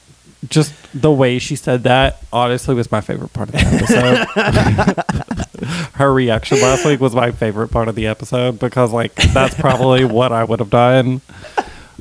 just 0.48 0.72
the 0.94 1.10
way 1.10 1.40
she 1.40 1.56
said 1.56 1.82
that 1.82 2.22
honestly 2.32 2.76
was 2.76 2.92
my 2.92 3.00
favorite 3.00 3.32
part 3.32 3.48
of 3.48 3.56
the 3.56 3.66
episode. 3.66 4.24
her 5.94 6.12
reaction 6.12 6.60
last 6.60 6.84
week 6.86 7.00
was 7.00 7.12
my 7.12 7.32
favorite 7.32 7.72
part 7.72 7.88
of 7.88 7.96
the 7.96 8.06
episode 8.06 8.60
because 8.60 8.92
like 8.92 9.16
that's 9.34 9.56
probably 9.56 10.04
what 10.04 10.30
I 10.30 10.44
would 10.44 10.60
have 10.60 10.70
done. 10.70 11.22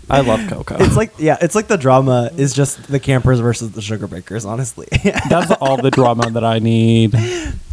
I 0.10 0.22
love 0.22 0.48
Coco. 0.50 0.78
It's 0.80 0.96
like 0.96 1.12
yeah, 1.18 1.38
it's 1.42 1.56
like 1.56 1.68
the 1.68 1.78
drama 1.78 2.30
is 2.38 2.54
just 2.54 2.88
the 2.88 3.00
campers 3.00 3.40
versus 3.40 3.72
the 3.72 3.82
sugar 3.82 4.08
bakers. 4.08 4.46
Honestly, 4.46 4.88
That's 5.30 5.52
all 5.52 5.78
the 5.82 5.92
drama 5.92 6.30
that 6.32 6.44
I 6.44 6.60
need. 6.60 7.14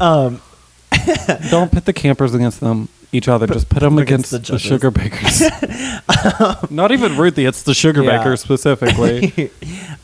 um, 0.00 0.40
Don't 1.50 1.70
pit 1.70 1.84
the 1.84 1.92
campers 1.92 2.34
against 2.34 2.60
them 2.60 2.88
each 3.12 3.28
other. 3.28 3.46
Just 3.46 3.68
put 3.68 3.80
them 3.80 3.98
against 3.98 4.32
against, 4.32 4.48
the 4.48 4.52
the, 4.54 4.58
sugar 4.58 4.90
bakers. 4.90 5.42
Not 6.70 6.90
even 6.92 7.16
Ruthie. 7.16 7.44
It's 7.46 7.62
the 7.62 7.74
sugar 7.74 8.02
Yeah. 8.02 8.18
bakers 8.18 8.40
specifically. 8.40 9.50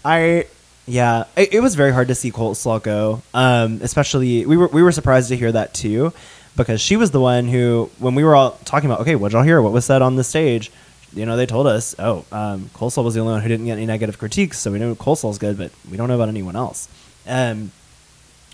I 0.04 0.46
yeah, 0.86 1.24
it, 1.36 1.54
it 1.54 1.60
was 1.60 1.74
very 1.74 1.92
hard 1.92 2.08
to 2.08 2.14
see 2.14 2.30
Coleslaw 2.30 2.82
go. 2.82 3.22
Um, 3.34 3.80
especially 3.82 4.46
we 4.46 4.56
were 4.56 4.68
we 4.68 4.82
were 4.82 4.92
surprised 4.92 5.28
to 5.28 5.36
hear 5.36 5.52
that 5.52 5.74
too, 5.74 6.12
because 6.56 6.80
she 6.80 6.96
was 6.96 7.10
the 7.10 7.20
one 7.20 7.48
who 7.48 7.90
when 7.98 8.14
we 8.14 8.24
were 8.24 8.34
all 8.36 8.52
talking 8.64 8.88
about 8.90 9.00
okay, 9.00 9.16
what 9.16 9.32
y'all 9.32 9.42
hear? 9.42 9.60
What 9.60 9.72
was 9.72 9.84
said 9.84 10.02
on 10.02 10.16
the 10.16 10.24
stage? 10.24 10.70
You 11.12 11.26
know, 11.26 11.36
they 11.36 11.46
told 11.46 11.66
us, 11.66 11.94
oh, 11.98 12.24
um, 12.30 12.70
Coleslaw 12.74 13.02
was 13.02 13.14
the 13.14 13.20
only 13.20 13.32
one 13.32 13.42
who 13.42 13.48
didn't 13.48 13.66
get 13.66 13.72
any 13.72 13.86
negative 13.86 14.18
critiques, 14.18 14.58
so 14.58 14.70
we 14.70 14.78
know 14.78 14.94
Coleslaw's 14.94 15.38
good, 15.38 15.58
but 15.58 15.72
we 15.90 15.96
don't 15.96 16.08
know 16.08 16.14
about 16.14 16.28
anyone 16.28 16.54
else. 16.56 16.88
Um, 17.26 17.72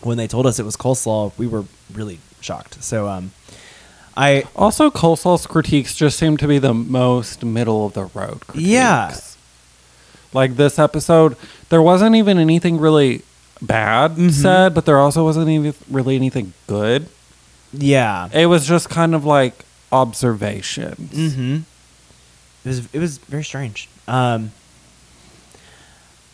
when 0.03 0.17
they 0.17 0.27
told 0.27 0.47
us 0.47 0.59
it 0.59 0.65
was 0.65 0.77
Coleslaw, 0.77 1.33
we 1.39 1.47
were 1.47 1.65
really 1.93 2.19
shocked. 2.41 2.83
So, 2.83 3.09
um, 3.09 3.33
I 4.17 4.45
also, 4.57 4.91
Coleslaw's 4.91 5.47
critiques 5.47 5.95
just 5.95 6.19
seem 6.19 6.39
to 6.39 6.49
be 6.49 6.59
the 6.59 6.73
most 6.73 7.45
middle 7.45 7.85
of 7.87 7.93
the 7.93 8.05
road. 8.07 8.41
Critiques. 8.47 8.67
Yeah. 8.71 9.17
Like 10.33 10.57
this 10.57 10.79
episode, 10.79 11.37
there 11.69 11.83
wasn't 11.83 12.17
even 12.17 12.39
anything 12.39 12.79
really 12.79 13.23
bad 13.61 14.13
Mm-hmm. 14.13 14.29
said, 14.31 14.75
but 14.75 14.87
there 14.87 14.99
also 14.99 15.25
wasn't 15.25 15.49
even 15.51 15.75
really 15.91 16.17
anything 16.17 16.53
good. 16.67 17.09
yeah, 17.73 18.29
It 18.33 18.47
was 18.47 18.67
just 18.67 18.89
kind 18.89 19.15
of 19.15 19.25
like 19.27 19.65
observations. 19.93 21.13
Mm-hmm. 21.13 21.57
It 22.67 22.71
was 22.71 22.89
it 22.95 22.99
was 22.99 23.19
very 23.19 23.45
strange. 23.45 23.89
Um, 24.09 24.51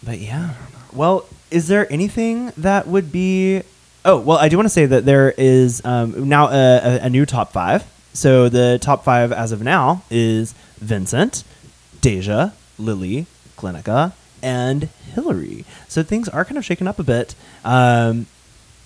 but 0.03 0.19
yeah. 0.19 0.55
Well, 0.91 1.27
is 1.51 1.69
there 1.69 1.93
anything 1.93 2.53
that 2.57 2.87
would 2.87 3.13
be? 3.13 3.61
Oh, 4.07 4.19
well, 4.19 4.39
I 4.39 4.49
do 4.49 4.57
want 4.57 4.65
to 4.65 4.71
say 4.73 4.87
that 4.87 5.05
there 5.05 5.35
is 5.37 5.85
um, 5.85 6.31
now 6.31 6.49
a, 6.49 6.79
a, 6.79 7.01
a 7.03 7.11
new 7.11 7.27
top 7.27 7.53
five. 7.53 7.85
So 8.15 8.49
the 8.49 8.79
top 8.81 9.05
five 9.05 9.31
as 9.31 9.53
of 9.53 9.63
now 9.63 10.05
is 10.11 10.55
Vincent, 10.79 11.45
Deja, 12.01 12.53
Lily, 12.79 13.27
Clinica, 13.59 14.13
and 14.43 14.85
Hillary. 15.15 15.67
So 15.87 16.03
things 16.03 16.31
are 16.31 16.47
kind 16.47 16.57
of 16.57 16.65
shaken 16.65 16.89
up 16.89 16.99
a 16.99 17.05
bit. 17.05 17.35
Um, 17.63 18.27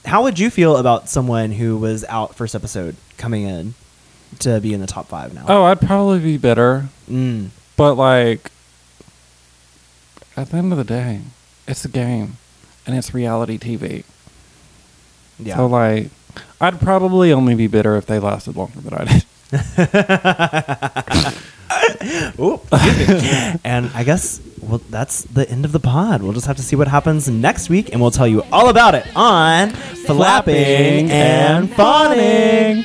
how 0.04 0.24
would 0.24 0.40
you 0.40 0.50
feel 0.50 0.76
about 0.76 1.08
someone 1.08 1.52
who 1.52 1.76
was 1.78 2.04
out 2.08 2.34
first 2.34 2.56
episode 2.56 2.96
coming 3.18 3.44
in 3.44 3.74
to 4.40 4.60
be 4.60 4.74
in 4.74 4.80
the 4.80 4.86
top 4.86 5.08
five 5.08 5.34
now? 5.34 5.44
Oh, 5.48 5.64
I'd 5.64 5.80
probably 5.80 6.20
be 6.20 6.36
bitter. 6.36 6.88
Mm. 7.08 7.48
But 7.76 7.94
like 7.94 8.50
at 10.36 10.50
the 10.50 10.56
end 10.56 10.72
of 10.72 10.78
the 10.78 10.84
day, 10.84 11.20
it's 11.66 11.84
a 11.84 11.88
game 11.88 12.36
and 12.86 12.96
it's 12.96 13.14
reality 13.14 13.58
TV. 13.58 14.04
Yeah. 15.38 15.56
So 15.56 15.66
like 15.66 16.10
I'd 16.60 16.80
probably 16.80 17.32
only 17.32 17.54
be 17.54 17.66
bitter 17.66 17.96
if 17.96 18.06
they 18.06 18.18
lasted 18.18 18.56
longer 18.56 18.80
than 18.80 18.94
I 18.94 19.04
did. 19.04 19.24
Ooh, 22.38 22.60
and 23.64 23.90
I 23.94 24.02
guess 24.04 24.40
well, 24.60 24.80
that's 24.90 25.22
the 25.22 25.48
end 25.48 25.64
of 25.64 25.72
the 25.72 25.80
pod. 25.80 26.22
We'll 26.22 26.32
just 26.32 26.46
have 26.46 26.56
to 26.56 26.62
see 26.62 26.76
what 26.76 26.88
happens 26.88 27.28
next 27.28 27.68
week, 27.68 27.90
and 27.92 28.00
we'll 28.00 28.10
tell 28.10 28.26
you 28.26 28.42
all 28.52 28.68
about 28.68 28.94
it 28.94 29.06
on 29.16 29.70
Flapping 29.70 31.10
and 31.10 31.70
Fawning. 31.72 32.84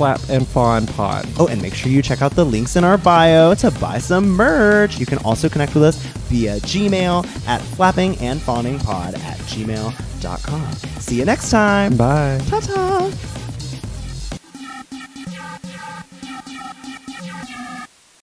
Flap 0.00 0.30
and 0.30 0.48
Fawn 0.48 0.86
Pod. 0.86 1.28
Oh, 1.38 1.46
and 1.48 1.60
make 1.60 1.74
sure 1.74 1.92
you 1.92 2.00
check 2.00 2.22
out 2.22 2.30
the 2.32 2.42
links 2.42 2.76
in 2.76 2.84
our 2.84 2.96
bio 2.96 3.52
to 3.56 3.70
buy 3.72 3.98
some 3.98 4.30
merch. 4.30 4.98
You 4.98 5.04
can 5.04 5.18
also 5.18 5.46
connect 5.46 5.74
with 5.74 5.84
us 5.84 5.96
via 6.30 6.56
Gmail 6.60 7.26
at 7.46 7.60
flappingandfawningpod 7.60 9.18
at 9.18 9.36
gmail.com. 9.40 10.72
See 11.00 11.16
you 11.16 11.26
next 11.26 11.50
time. 11.50 11.98
Bye. 11.98 12.40
Ta-ta. 12.48 13.39